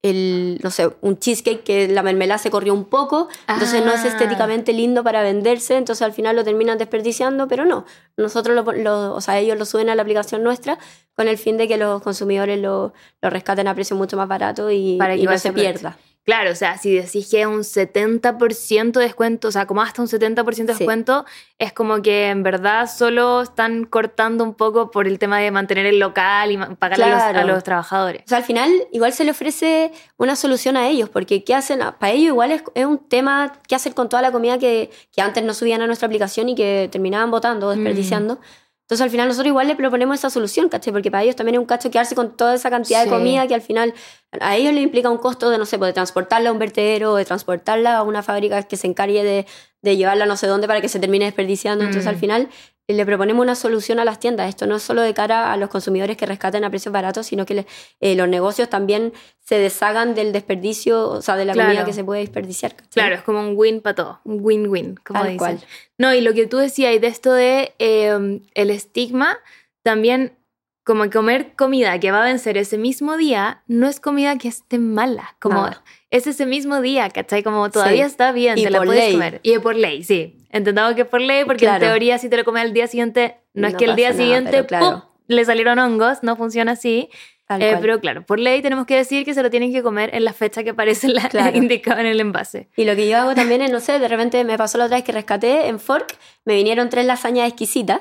el, 0.02 0.58
no 0.62 0.70
sé, 0.70 0.90
un 1.02 1.18
cheesecake 1.18 1.62
que 1.62 1.88
la 1.88 2.02
mermelada 2.02 2.38
se 2.38 2.50
corrió 2.50 2.72
un 2.72 2.84
poco, 2.84 3.28
entonces 3.48 3.84
no 3.84 3.92
es 3.92 4.04
ah. 4.04 4.08
estéticamente 4.08 4.72
lindo 4.72 5.04
para 5.04 5.22
venderse, 5.22 5.76
entonces 5.76 6.02
al 6.02 6.12
final 6.12 6.36
lo 6.36 6.44
terminan 6.44 6.78
desperdiciando, 6.78 7.48
pero 7.48 7.64
no, 7.64 7.84
nosotros 8.16 8.64
lo, 8.64 9.14
o 9.14 9.20
sea, 9.20 9.38
ellos 9.38 9.58
lo 9.58 9.66
suben 9.66 9.90
a 9.90 9.94
la 9.94 10.02
aplicación 10.02 10.42
nuestra 10.42 10.78
con 11.14 11.28
el 11.28 11.36
fin 11.36 11.58
de 11.58 11.68
que 11.68 11.76
los 11.76 12.02
consumidores 12.02 12.58
lo, 12.58 12.94
lo 13.20 13.30
rescaten 13.30 13.68
a 13.68 13.74
precio 13.74 13.94
mucho 13.94 14.16
más 14.16 14.28
barato 14.28 14.70
y, 14.70 14.96
para 14.96 15.16
que 15.16 15.24
no 15.24 15.38
se 15.38 15.52
pierda. 15.52 15.98
Claro, 16.24 16.52
o 16.52 16.54
sea, 16.54 16.76
si 16.76 16.94
decís 16.94 17.28
que 17.30 17.46
un 17.46 17.60
70% 17.60 18.92
de 18.92 19.04
descuento, 19.04 19.48
o 19.48 19.50
sea, 19.50 19.66
como 19.66 19.80
hasta 19.80 20.02
un 20.02 20.08
70% 20.08 20.44
de 20.54 20.64
descuento, 20.74 21.24
es 21.58 21.72
como 21.72 22.02
que 22.02 22.28
en 22.28 22.42
verdad 22.42 22.88
solo 22.94 23.40
están 23.42 23.84
cortando 23.84 24.44
un 24.44 24.54
poco 24.54 24.90
por 24.90 25.08
el 25.08 25.18
tema 25.18 25.38
de 25.38 25.50
mantener 25.50 25.86
el 25.86 25.98
local 25.98 26.52
y 26.52 26.58
pagar 26.76 27.00
a, 27.02 27.44
los, 27.44 27.64
trabajadores. 27.64 28.22
O 28.26 28.28
sea, 28.28 28.38
al 28.38 28.44
final 28.44 28.70
igual 28.92 29.14
se 29.14 29.24
le 29.24 29.30
ofrece 29.30 29.92
una 30.18 30.36
solución 30.36 30.76
a 30.76 30.88
ellos, 30.88 31.08
porque 31.08 31.42
¿qué 31.42 31.54
hacen? 31.54 31.80
Para 31.98 32.12
ellos 32.12 32.28
igual 32.28 32.52
es, 32.52 32.62
un 32.84 32.98
tema, 32.98 33.54
¿qué 33.66 33.74
hacer 33.74 33.94
con 33.94 34.10
toda 34.10 34.20
la 34.20 34.30
comida 34.30 34.58
que, 34.58 34.90
que, 35.12 35.22
antes 35.22 35.42
no 35.42 35.54
subían 35.54 35.80
a 35.80 35.86
nuestra 35.86 36.06
aplicación 36.06 36.50
y 36.50 36.54
que 36.54 36.88
terminaban 36.92 37.30
botando, 37.30 37.70
desperdiciando? 37.70 38.34
Mm. 38.34 38.38
Entonces 38.90 39.04
al 39.04 39.10
final 39.10 39.28
nosotros 39.28 39.46
igual 39.46 39.68
le 39.68 39.76
proponemos 39.76 40.18
esa 40.18 40.30
solución, 40.30 40.68
¿cachai? 40.68 40.92
Porque 40.92 41.12
para 41.12 41.22
ellos 41.22 41.36
también 41.36 41.54
es 41.54 41.60
un 41.60 41.66
cacho 41.66 41.92
quedarse 41.92 42.16
con 42.16 42.36
toda 42.36 42.56
esa 42.56 42.70
cantidad 42.70 43.04
de 43.04 43.08
comida 43.08 43.46
que 43.46 43.54
al 43.54 43.62
final 43.62 43.94
a 44.40 44.56
ellos 44.56 44.74
les 44.74 44.82
implica 44.82 45.08
un 45.08 45.18
costo 45.18 45.48
de, 45.48 45.58
no 45.58 45.64
sé, 45.64 45.78
pues, 45.78 45.90
de 45.90 45.92
transportarla 45.92 46.50
a 46.50 46.52
un 46.52 46.58
vertedero, 46.58 47.14
de 47.14 47.24
transportarla 47.24 47.98
a 47.98 48.02
una 48.02 48.24
fábrica 48.24 48.64
que 48.64 48.76
se 48.76 48.88
encargue 48.88 49.22
de, 49.22 49.46
de 49.80 49.96
llevarla 49.96 50.26
no 50.26 50.36
sé 50.36 50.48
dónde 50.48 50.66
para 50.66 50.80
que 50.80 50.88
se 50.88 50.98
termine 50.98 51.24
desperdiciando. 51.24 51.84
Entonces 51.84 52.08
al 52.08 52.16
mm. 52.16 52.18
final 52.18 52.48
le 52.92 53.06
proponemos 53.06 53.42
una 53.42 53.54
solución 53.54 53.98
a 53.98 54.04
las 54.04 54.18
tiendas. 54.18 54.48
Esto 54.48 54.66
no 54.66 54.76
es 54.76 54.82
solo 54.82 55.02
de 55.02 55.14
cara 55.14 55.52
a 55.52 55.56
los 55.56 55.68
consumidores 55.68 56.16
que 56.16 56.26
rescaten 56.26 56.64
a 56.64 56.70
precios 56.70 56.92
baratos, 56.92 57.26
sino 57.26 57.46
que 57.46 57.66
eh, 58.00 58.14
los 58.14 58.28
negocios 58.28 58.68
también 58.68 59.12
se 59.40 59.58
deshagan 59.58 60.14
del 60.14 60.32
desperdicio, 60.32 61.08
o 61.08 61.22
sea, 61.22 61.36
de 61.36 61.44
la 61.44 61.54
comida 61.54 61.84
que 61.84 61.92
se 61.92 62.04
puede 62.04 62.20
desperdiciar. 62.20 62.74
Claro, 62.92 63.14
es 63.14 63.22
como 63.22 63.40
un 63.40 63.54
win 63.56 63.80
para 63.80 63.94
todo, 63.94 64.20
un 64.24 64.38
win-win, 64.40 64.96
como 65.04 65.20
Tal 65.20 65.36
Cual. 65.36 65.60
No, 65.98 66.14
y 66.14 66.20
lo 66.20 66.34
que 66.34 66.46
tú 66.46 66.56
decías, 66.56 66.94
y 66.94 66.98
de 66.98 67.06
esto 67.06 67.32
de 67.32 67.74
em, 67.78 68.42
el 68.54 68.70
estigma, 68.70 69.38
también 69.82 70.36
como 70.84 71.08
comer 71.10 71.52
comida 71.56 71.98
que 72.00 72.10
va 72.10 72.22
a 72.22 72.24
vencer 72.24 72.56
ese 72.56 72.78
mismo 72.78 73.16
día, 73.16 73.62
no 73.66 73.86
es 73.86 74.00
comida 74.00 74.38
que 74.38 74.48
esté 74.48 74.78
mala, 74.78 75.36
como 75.38 75.68
es 76.10 76.26
ese 76.26 76.46
mismo 76.46 76.80
día, 76.80 77.10
¿cachai? 77.10 77.42
Como 77.42 77.70
todavía 77.70 78.06
está 78.06 78.32
bien, 78.32 78.56
te 78.56 78.70
la 78.70 78.82
puedes 78.82 79.12
comer. 79.12 79.40
Y 79.42 79.58
por 79.58 79.76
ley, 79.76 80.02
sí. 80.02 80.36
Entendamos 80.50 80.94
que 80.94 81.04
por 81.04 81.20
ley, 81.20 81.44
porque 81.44 81.66
en 81.66 81.78
teoría 81.78 82.18
si 82.18 82.28
te 82.28 82.36
lo 82.36 82.44
comes 82.44 82.62
al 82.62 82.72
día 82.72 82.86
siguiente, 82.86 83.36
no, 83.54 83.68
es 83.68 83.74
que 83.74 83.84
el 83.84 83.96
día 83.96 84.12
siguiente 84.12 84.66
le 85.26 85.44
salieron 85.44 85.78
hongos, 85.78 86.22
no 86.22 86.36
funciona 86.36 86.72
así. 86.72 87.08
Eh, 87.58 87.78
pero 87.80 88.00
claro, 88.00 88.24
por 88.24 88.38
ley 88.38 88.62
tenemos 88.62 88.86
que 88.86 88.94
decir 88.94 89.24
que 89.24 89.34
se 89.34 89.42
lo 89.42 89.50
tienen 89.50 89.72
que 89.72 89.82
comer 89.82 90.14
en 90.14 90.24
la 90.24 90.32
fecha 90.32 90.62
que 90.62 90.70
aparece 90.70 91.08
la, 91.08 91.50
indicada 91.54 92.00
en 92.00 92.06
el 92.06 92.20
envase. 92.20 92.68
Y 92.76 92.84
lo 92.84 92.94
que 92.94 93.08
yo 93.08 93.18
hago 93.18 93.34
también 93.34 93.60
es, 93.60 93.72
no 93.72 93.80
sé, 93.80 93.98
de 93.98 94.06
repente 94.06 94.44
me 94.44 94.56
pasó 94.56 94.78
la 94.78 94.84
otra 94.84 94.98
vez 94.98 95.04
que 95.04 95.10
rescaté 95.10 95.66
en 95.66 95.80
Fork, 95.80 96.16
me 96.44 96.54
vinieron 96.54 96.90
tres 96.90 97.06
lasañas 97.06 97.48
exquisitas 97.48 98.00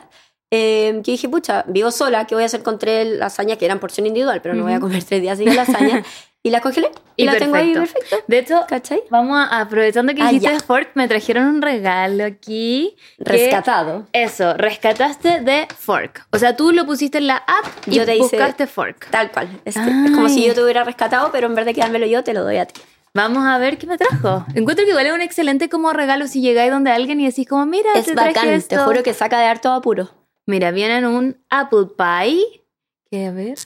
eh, 0.51 1.01
que 1.03 1.11
dije, 1.11 1.29
pucha, 1.29 1.63
vivo 1.67 1.91
sola, 1.91 2.25
¿qué 2.25 2.35
voy 2.35 2.43
a 2.43 2.47
hacer 2.47 2.63
con 2.63 2.79
tres 2.79 3.07
lasañas 3.07 3.57
que 3.57 3.65
eran 3.65 3.79
porción 3.79 4.07
individual? 4.07 4.41
Pero 4.41 4.55
no 4.55 4.63
voy 4.63 4.73
a 4.73 4.79
comer 4.79 5.03
tres 5.03 5.21
días 5.21 5.37
sin 5.37 5.55
lasaña. 5.55 6.03
y 6.43 6.49
la 6.49 6.61
congelé 6.61 6.89
y, 7.15 7.25
la 7.25 7.37
tengo 7.37 7.55
ahí 7.55 7.73
perfecto. 7.73 8.15
De 8.27 8.39
hecho, 8.39 8.65
¿cachai? 8.67 9.03
Vamos 9.11 9.37
a, 9.37 9.59
aprovechando 9.59 10.15
que 10.15 10.21
ah, 10.23 10.31
dijiste 10.31 10.59
Fork, 10.61 10.91
me 10.95 11.07
trajeron 11.07 11.45
un 11.45 11.61
regalo 11.61 12.23
aquí. 12.25 12.95
Rescatado. 13.19 14.07
eso, 14.13 14.53
rescataste 14.55 15.41
de 15.41 15.67
Fork. 15.77 16.25
O 16.31 16.39
sea, 16.39 16.55
tú 16.55 16.71
lo 16.71 16.85
pusiste 16.85 17.19
en 17.19 17.27
la 17.27 17.37
app 17.37 17.65
y 17.87 17.95
yo 17.95 18.05
te 18.05 18.17
buscaste 18.17 18.65
Fork. 18.65 19.09
Tal 19.11 19.31
cual. 19.31 19.49
Es, 19.65 19.75
es, 19.75 20.11
como 20.11 20.29
si 20.29 20.47
yo 20.47 20.55
te 20.55 20.63
hubiera 20.63 20.83
rescatado, 20.83 21.31
pero 21.31 21.47
en 21.47 21.55
vez 21.55 21.65
de 21.65 21.73
quedármelo 21.75 22.07
yo, 22.07 22.23
te 22.23 22.33
lo 22.33 22.43
doy 22.43 22.57
a 22.57 22.65
ti. 22.65 22.81
Vamos 23.13 23.45
a 23.45 23.57
ver 23.57 23.77
qué 23.77 23.85
me 23.85 23.97
trajo. 23.97 24.45
Encuentro 24.55 24.85
que 24.85 24.91
igual 24.91 25.05
es 25.05 25.13
un 25.13 25.21
excelente 25.21 25.67
como 25.67 25.93
regalo 25.93 26.27
si 26.27 26.41
llegáis 26.41 26.71
donde 26.71 26.91
alguien 26.91 27.19
y 27.19 27.25
decís 27.25 27.47
como, 27.47 27.65
mira, 27.65 27.89
es 27.95 28.05
te 28.05 28.15
bacán, 28.15 28.49
esto. 28.49 28.75
te 28.75 28.81
juro 28.81 29.03
que 29.03 29.13
saca 29.13 29.39
de 29.39 29.45
harto 29.45 29.71
apuro. 29.71 30.09
Mira, 30.49 30.71
viene 30.71 30.97
en 30.97 31.05
un 31.05 31.37
apple 31.51 31.89
pie. 31.95 32.63
Que 33.11 33.27
a 33.27 33.31
ver. 33.31 33.59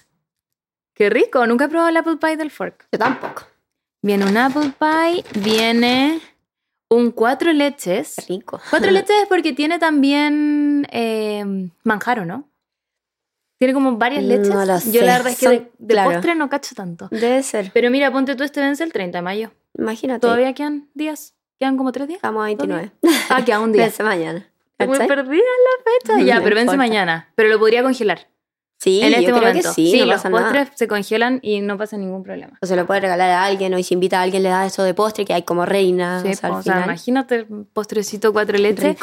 Qué 0.93 1.09
rico, 1.09 1.47
nunca 1.47 1.65
he 1.65 1.69
probado 1.69 1.87
el 1.87 1.95
apple 1.95 2.17
pie 2.17 2.35
del 2.35 2.51
fork. 2.51 2.89
Yo 2.91 2.99
tampoco. 2.99 3.43
Viene 4.01 4.25
un 4.25 4.35
apple 4.35 4.73
pie, 4.77 5.23
viene 5.41 6.19
un 6.89 7.11
cuatro 7.11 7.53
leches. 7.53 8.17
rico. 8.27 8.59
Cuatro 8.69 8.91
leches 8.91 9.15
es 9.21 9.29
porque 9.29 9.53
tiene 9.53 9.79
también 9.79 10.85
eh, 10.91 11.69
manjaro, 11.83 12.25
¿no? 12.25 12.49
Tiene 13.59 13.73
como 13.73 13.95
varias 13.95 14.21
leches. 14.25 14.49
No 14.49 14.65
lo 14.65 14.77
Yo 14.91 15.05
la 15.05 15.13
verdad 15.13 15.31
es 15.31 15.39
que 15.39 15.71
de, 15.77 16.03
postre 16.03 16.35
no 16.35 16.49
cacho 16.49 16.75
tanto. 16.75 17.07
Debe 17.11 17.43
ser. 17.43 17.71
Pero 17.73 17.91
mira, 17.91 18.11
ponte 18.11 18.35
tú 18.35 18.43
este 18.43 18.59
vence 18.59 18.83
el 18.83 18.91
30 18.91 19.19
de 19.19 19.21
mayo. 19.21 19.51
Imagínate. 19.77 20.19
¿Todavía 20.19 20.53
quedan 20.53 20.89
días? 20.93 21.33
¿Quedan 21.57 21.77
como 21.77 21.93
tres 21.93 22.09
días? 22.09 22.17
Estamos 22.17 22.41
a 22.41 22.47
29. 22.47 22.91
Ah, 23.29 23.45
queda 23.45 23.61
un 23.61 23.71
día. 23.71 23.83
Vence 23.83 24.03
mañana. 24.03 24.52
Muy 24.79 24.97
perdida 25.07 25.43
la 25.43 26.15
fecha. 26.15 26.25
ya, 26.25 26.41
pero 26.43 26.55
vence 26.55 26.77
mañana. 26.77 27.31
Pero 27.35 27.49
lo 27.49 27.59
podría 27.59 27.83
congelar. 27.83 28.27
Sí, 28.83 28.99
en 29.01 29.13
este 29.13 29.31
momento. 29.31 29.71
sí, 29.71 29.91
sí 29.91 29.99
los 30.05 30.21
postres 30.23 30.67
se 30.75 30.89
congelan 30.89 31.39
y 31.41 31.61
no 31.61 31.77
pasa 31.77 31.95
ningún 31.95 32.21
problema. 32.21 32.57
O 32.61 32.65
se 32.65 32.75
lo 32.75 32.85
puede 32.85 32.99
regalar 32.99 33.29
a 33.29 33.45
alguien 33.45 33.73
o 33.73 33.81
si 33.81 33.93
invita 33.93 34.19
a 34.19 34.23
alguien 34.23 34.43
le 34.43 34.49
da 34.49 34.65
eso 34.65 34.83
de 34.83 34.93
postre 34.93 35.23
que 35.23 35.33
hay 35.33 35.43
como 35.43 35.65
reina. 35.65 36.21
Sí, 36.21 36.31
o 36.45 36.61
sea, 36.61 36.83
imagínate 36.83 37.45
postrecito 37.71 38.33
cuatro 38.33 38.57
leches. 38.57 38.97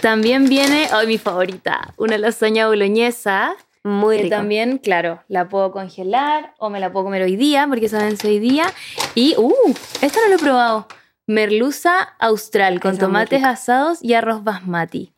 También 0.00 0.48
viene, 0.48 0.88
oh, 0.92 1.06
mi 1.06 1.18
favorita, 1.18 1.94
una 1.96 2.18
lasaña 2.18 2.66
boloñesa. 2.66 3.54
Muy 3.84 4.18
rica. 4.18 4.38
También, 4.38 4.78
claro, 4.78 5.22
la 5.28 5.48
puedo 5.48 5.70
congelar 5.70 6.54
o 6.58 6.68
me 6.68 6.80
la 6.80 6.90
puedo 6.90 7.04
comer 7.04 7.22
hoy 7.22 7.36
día 7.36 7.66
porque 7.68 7.86
esa 7.86 7.98
vence 7.98 8.26
hoy 8.26 8.40
día. 8.40 8.66
Y, 9.14 9.36
uh, 9.38 9.74
esta 10.02 10.18
no 10.22 10.28
lo 10.30 10.34
he 10.34 10.38
probado 10.38 10.88
merluza 11.26 12.02
austral 12.20 12.80
con 12.80 12.98
tomates 12.98 13.44
asados 13.44 13.98
y 14.02 14.14
arroz 14.14 14.44
basmati. 14.44 15.12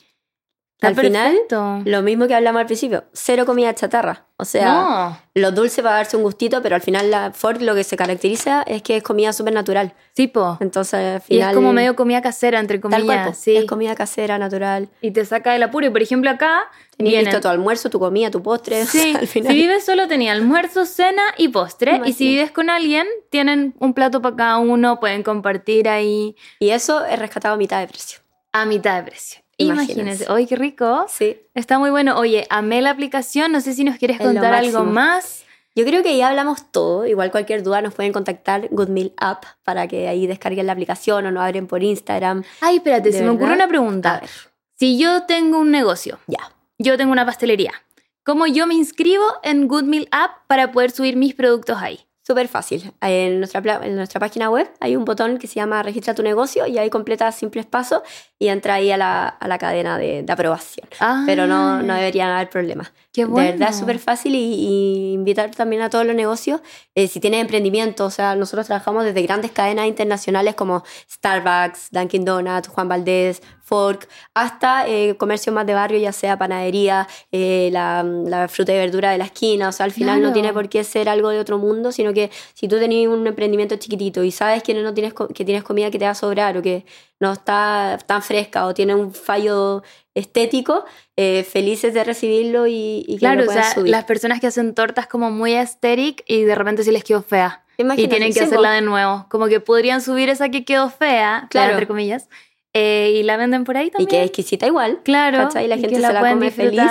Al 0.81 0.95
final, 0.95 1.37
lo 1.85 2.03
mismo 2.03 2.29
que 2.29 2.35
hablamos 2.35 2.61
al 2.61 2.67
principio, 2.67 3.05
cero 3.13 3.45
comida 3.45 3.75
chatarra. 3.75 4.27
O 4.37 4.45
sea, 4.45 5.25
lo 5.35 5.51
dulce 5.51 5.83
va 5.83 5.91
a 5.91 5.95
darse 5.95 6.17
un 6.17 6.23
gustito, 6.23 6.63
pero 6.63 6.77
al 6.77 6.81
final 6.81 7.11
la 7.11 7.33
Ford 7.33 7.61
lo 7.61 7.75
que 7.75 7.83
se 7.83 7.97
caracteriza 7.97 8.63
es 8.63 8.83
que 8.83 8.99
es 8.99 9.03
comida 9.03 9.33
súper 9.33 9.53
natural. 9.53 9.93
Tipo. 10.15 10.57
Entonces, 10.61 11.15
al 11.17 11.21
final... 11.21 11.49
Y 11.49 11.51
es 11.51 11.55
como 11.57 11.73
medio 11.73 11.97
comida 11.97 12.23
casera, 12.23 12.61
entre 12.61 12.81
comillas. 12.81 13.37
sí. 13.37 13.57
Es 13.57 13.65
comida 13.65 13.97
casera, 13.97 14.39
natural. 14.39 14.89
Y 15.01 15.11
te 15.11 15.25
saca 15.25 15.53
del 15.53 15.65
apuro. 15.65 15.87
Y 15.87 15.91
por 15.91 16.03
ejemplo 16.03 16.31
acá... 16.31 16.71
Tienes 16.97 17.25
listo 17.25 17.41
tu 17.41 17.49
almuerzo, 17.49 17.91
tu 17.91 17.99
comida, 17.99 18.31
tu 18.31 18.43
postre. 18.43 18.85
Sí, 18.87 19.15
al 19.19 19.27
final. 19.27 19.53
si 19.53 19.59
vives 19.59 19.85
solo 19.85 20.07
tenía 20.07 20.33
almuerzo, 20.33 20.87
cena 20.87 21.23
y 21.37 21.49
postre. 21.49 22.01
Y 22.05 22.13
si 22.13 22.29
vives 22.29 22.53
con 22.53 22.71
alguien, 22.71 23.07
tienen 23.31 23.75
un 23.81 23.95
plato 23.95 24.23
para 24.23 24.37
cada 24.37 24.59
uno, 24.59 25.01
pueden 25.01 25.25
compartir 25.25 25.89
ahí. 25.89 26.37
Y 26.61 26.71
eso 26.71 27.05
es 27.05 27.19
rescatado 27.19 27.55
a 27.55 27.59
mitad 27.59 27.81
de 27.81 27.89
precio. 27.89 28.21
A 28.53 28.65
mitad 28.65 28.97
de 28.97 29.11
precio. 29.11 29.41
Imagínense. 29.59 30.31
Oye, 30.31 30.47
qué 30.47 30.57
rico. 30.57 31.07
Sí. 31.09 31.37
Está 31.55 31.79
muy 31.79 31.91
bueno. 31.91 32.17
Oye, 32.19 32.47
amé 32.49 32.81
la 32.81 32.91
aplicación. 32.91 33.53
No 33.53 33.61
sé 33.61 33.75
si 33.75 33.85
nos 33.85 33.99
quieres 33.99 34.19
contar 34.19 34.55
algo 34.55 34.85
más. 34.85 35.45
Yo 35.75 35.85
creo 35.85 36.03
que 36.03 36.17
ya 36.17 36.29
hablamos 36.29 36.73
todo. 36.73 37.07
Igual 37.07 37.31
cualquier 37.31 37.63
duda 37.63 37.83
nos 37.83 37.95
pueden 37.95 38.13
contactar 38.13 38.69
Good 38.71 38.89
Meal 38.89 39.13
App 39.17 39.45
para 39.63 39.87
que 39.87 40.09
ahí 40.09 40.27
descarguen 40.27 40.67
la 40.67 40.73
aplicación 40.73 41.27
o 41.27 41.31
nos 41.31 41.43
abren 41.43 41.67
por 41.67 41.83
Instagram. 41.83 42.45
Ay, 42.61 42.77
espérate, 42.77 43.13
se 43.13 43.23
me 43.23 43.31
ocurre 43.31 43.53
una 43.53 43.69
pregunta. 43.69 44.23
Si 44.75 44.99
yo 44.99 45.25
tengo 45.25 45.59
un 45.59 45.71
negocio, 45.71 46.19
ya. 46.27 46.53
Yo 46.79 46.97
tengo 46.97 47.13
una 47.13 47.27
pastelería. 47.27 47.73
¿Cómo 48.25 48.47
yo 48.47 48.67
me 48.67 48.75
inscribo 48.75 49.25
en 49.43 49.69
Good 49.69 49.85
Meal 49.85 50.09
App 50.11 50.47
para 50.47 50.71
poder 50.71 50.91
subir 50.91 51.17
mis 51.17 51.35
productos 51.35 51.79
ahí? 51.81 52.01
Súper 52.23 52.47
fácil. 52.47 52.93
En 53.01 53.39
nuestra, 53.39 53.81
en 53.83 53.97
nuestra 53.97 54.21
página 54.21 54.51
web 54.51 54.71
hay 54.81 54.97
un 54.97 55.05
botón 55.05 55.39
que 55.39 55.47
se 55.47 55.55
llama 55.55 55.83
Registra 55.83 56.15
tu 56.15 56.23
negocio 56.23 56.67
y 56.67 56.77
ahí 56.77 56.91
completa 56.91 57.33
simples 57.33 57.67
pasos 57.67 58.03
y 58.39 58.49
entra 58.49 58.75
ahí 58.75 58.91
a 58.93 58.97
la, 58.97 59.27
a 59.27 59.49
la 59.49 59.59
cadena 59.59 59.99
de, 59.99 60.23
de 60.23 60.33
aprobación. 60.33 60.89
Pero 61.27 61.47
no, 61.47 61.83
no 61.83 61.93
ah. 61.93 61.97
debería 61.97 62.37
haber 62.37 62.49
problema. 62.49 62.93
Qué 63.13 63.25
bueno. 63.25 63.47
De 63.47 63.53
verdad 63.53 63.71
es 63.71 63.79
súper 63.79 63.99
fácil 63.99 64.35
y, 64.37 65.13
invitar 65.13 65.51
también 65.51 65.83
a 65.83 65.91
todos 65.91 66.07
los 66.07 66.15
negocios. 66.15 66.61
Eh, 66.95 67.09
si 67.09 67.19
tienen 67.19 67.41
emprendimiento, 67.41 68.05
o 68.05 68.11
sea, 68.11 68.37
nosotros 68.37 68.67
trabajamos 68.67 69.05
desde 69.05 69.23
grandes 69.23 69.51
cadenas 69.51 69.89
internacionales 69.89 70.55
como 70.55 70.85
Starbucks, 71.11 71.91
Dunkin' 71.91 72.25
Donuts, 72.25 72.69
Juan 72.69 72.89
Valdés, 72.89 73.43
Fork, 73.61 74.09
hasta 74.35 74.89
eh, 74.89 75.17
comercio 75.17 75.53
más 75.53 75.67
de 75.67 75.75
barrio, 75.75 75.99
ya 75.99 76.13
sea 76.13 76.39
panadería, 76.39 77.09
eh, 77.33 77.71
la, 77.73 78.03
la, 78.03 78.49
fruta 78.49 78.73
y 78.73 78.77
verdura 78.77 79.11
de 79.11 79.19
la 79.19 79.25
esquina. 79.25 79.69
O 79.69 79.73
sea, 79.73 79.85
al 79.85 79.93
final 79.93 80.23
no 80.23 80.33
tiene 80.33 80.53
por 80.53 80.69
qué 80.69 80.85
ser 80.85 81.09
algo 81.09 81.31
de 81.31 81.41
otro 81.41 81.59
mundo, 81.59 81.91
sino 81.93 82.15
que 82.15 82.31
si 82.55 82.69
tú 82.69 82.79
tenés 82.79 83.09
un 83.09 83.27
emprendimiento 83.27 83.77
chiquitito 83.77 84.23
y 84.23 84.31
sabes 84.31 84.63
que 84.63 84.75
no 84.75 84.95
tienes, 84.95 85.13
que 85.35 85.45
tienes 85.45 85.65
comida 85.65 85.91
que 85.91 85.99
te 85.99 86.05
va 86.05 86.13
a 86.13 86.15
sobrar 86.15 86.57
o 86.57 86.63
que 86.63 86.87
no 87.21 87.33
está 87.33 87.99
tan 88.07 88.23
fresca 88.23 88.67
o 88.67 88.75
tiene 88.75 88.95
un 88.95 89.13
fallo 89.13 89.83
estético, 90.15 90.85
eh, 91.17 91.45
felices 91.45 91.95
de 91.95 92.05
recibirlo 92.05 92.67
y, 92.67 93.05
y 93.07 93.15
que 93.15 93.19
claro, 93.19 93.45
lo 93.45 93.51
o 93.51 93.53
sea, 93.53 93.75
las 93.85 94.05
personas 94.05 94.41
que 94.41 94.47
hacen 94.47 94.75
tortas 94.75 95.07
como 95.07 95.31
muy 95.31 95.55
estéticas 95.55 96.25
y 96.29 96.43
de 96.43 96.55
repente 96.55 96.85
sí 96.85 96.91
les 96.91 97.05
quedó 97.05 97.23
fea. 97.23 97.65
y 97.77 98.09
tienen 98.09 98.33
que 98.33 98.41
hacerla 98.41 98.73
de 98.73 98.83
nuevo. 98.83 99.27
Como 99.29 99.47
que 99.47 99.61
podrían 99.61 100.01
subir 100.01 100.29
esa 100.29 100.49
que 100.49 100.65
quedó 100.65 100.91
fea, 100.91 101.47
claro. 101.51 101.73
entre 101.73 101.87
comillas, 101.87 102.29
eh, 102.73 103.13
y 103.15 103.23
la 103.23 103.37
venden 103.37 103.65
por 103.65 103.77
ahí 103.77 103.91
también. 103.91 104.09
Y 104.09 104.11
que 104.11 104.21
es 104.21 104.27
exquisita 104.27 104.67
igual. 104.67 105.01
Claro. 105.05 105.49
Y 105.61 105.67
la 105.67 105.77
gente 105.77 105.97
se 105.97 106.13
la, 106.13 106.21
come 106.21 106.51
feliz 106.51 106.83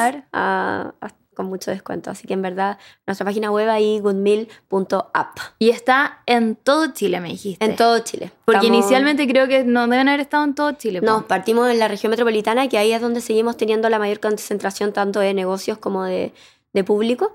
con 1.38 1.45
mucho 1.45 1.71
descuento. 1.71 2.12
Así 2.12 2.28
que 2.28 2.34
en 2.34 2.41
verdad, 2.41 2.78
nuestra 3.06 3.23
página 3.23 3.50
web 3.52 3.69
ahí, 3.69 4.00
goodmeal.app. 4.00 5.38
Y 5.60 5.69
está 5.69 6.23
en 6.26 6.56
todo 6.56 6.91
Chile, 6.91 7.21
me 7.21 7.30
dijiste. 7.30 7.63
En 7.63 7.78
todo 7.78 8.00
Chile. 8.00 8.32
Porque 8.43 8.67
inicialmente 8.67 9.26
creo 9.28 9.47
que 9.47 9.63
no 9.63 9.88
deben 9.88 10.10
haber 10.10 10.19
estado 10.19 10.43
en 10.43 10.56
todo 10.56 10.73
Chile. 10.73 11.00
No, 11.02 11.26
partimos 11.28 11.69
en 11.69 11.80
la 11.80 11.88
región 11.88 12.10
metropolitana, 12.10 12.67
que 12.67 12.78
ahí 12.78 12.91
es 12.91 13.00
donde 13.00 13.21
seguimos 13.21 13.56
teniendo 13.56 13.88
la 13.88 14.00
mayor 14.00 14.19
concentración 14.19 14.91
tanto 14.91 15.21
de 15.21 15.34
negocios 15.34 15.78
como 15.78 16.04
de, 16.04 16.34
de 16.73 16.84
público 16.84 17.34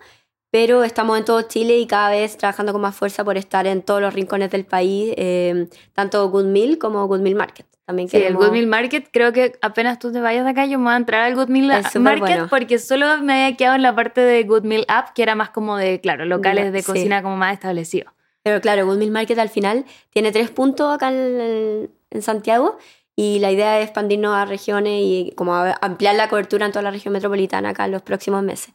pero 0.52 0.84
estamos 0.84 1.18
en 1.18 1.24
todo 1.24 1.40
Chile 1.40 1.78
y 1.78 1.86
cada 1.86 2.10
vez 2.10 2.36
trabajando 2.36 2.72
con 2.72 2.82
más 2.82 2.94
fuerza 2.94 3.24
por 3.24 3.38
estar 3.38 3.66
en 3.66 3.80
todos 3.80 4.02
los 4.02 4.12
rincones 4.12 4.50
del 4.50 4.66
país, 4.66 5.14
eh, 5.16 5.66
tanto 5.94 6.28
Good 6.28 6.44
Meal 6.44 6.76
como 6.76 7.06
Good 7.08 7.20
Meal 7.20 7.36
Market. 7.36 7.71
También 7.84 8.08
sí, 8.08 8.16
el 8.16 8.36
Good 8.36 8.52
Meal 8.52 8.66
Market, 8.68 9.08
creo 9.12 9.32
que 9.32 9.58
apenas 9.60 9.98
tú 9.98 10.12
te 10.12 10.20
vayas 10.20 10.44
de 10.44 10.50
acá, 10.50 10.66
yo 10.66 10.78
me 10.78 10.84
voy 10.84 10.94
a 10.94 10.96
entrar 10.96 11.22
al 11.22 11.34
Good 11.34 11.48
Meal 11.48 11.82
Market 12.00 12.48
porque 12.48 12.78
solo 12.78 13.18
me 13.22 13.32
había 13.44 13.56
quedado 13.56 13.74
en 13.74 13.82
la 13.82 13.94
parte 13.94 14.20
de 14.20 14.44
Good 14.44 14.62
Meal 14.62 14.84
App, 14.86 15.12
que 15.14 15.22
era 15.22 15.34
más 15.34 15.50
como 15.50 15.76
de, 15.76 16.00
claro, 16.00 16.24
locales 16.24 16.72
de 16.72 16.82
cocina 16.84 17.22
como 17.22 17.36
más 17.36 17.54
establecidos. 17.54 18.12
Pero 18.44 18.60
claro, 18.60 18.86
Good 18.86 18.98
Meal 18.98 19.10
Market 19.10 19.38
al 19.38 19.48
final 19.48 19.84
tiene 20.10 20.30
tres 20.30 20.50
puntos 20.50 20.94
acá 20.94 21.08
en, 21.10 21.90
en 22.10 22.22
Santiago 22.22 22.78
y 23.16 23.40
la 23.40 23.50
idea 23.50 23.78
es 23.78 23.84
expandirnos 23.84 24.34
a 24.34 24.44
regiones 24.44 25.00
y 25.02 25.32
como 25.36 25.54
ampliar 25.54 26.14
la 26.14 26.28
cobertura 26.28 26.66
en 26.66 26.72
toda 26.72 26.82
la 26.82 26.90
región 26.90 27.12
metropolitana 27.12 27.70
acá 27.70 27.84
en 27.84 27.92
los 27.92 28.02
próximos 28.02 28.42
meses. 28.42 28.74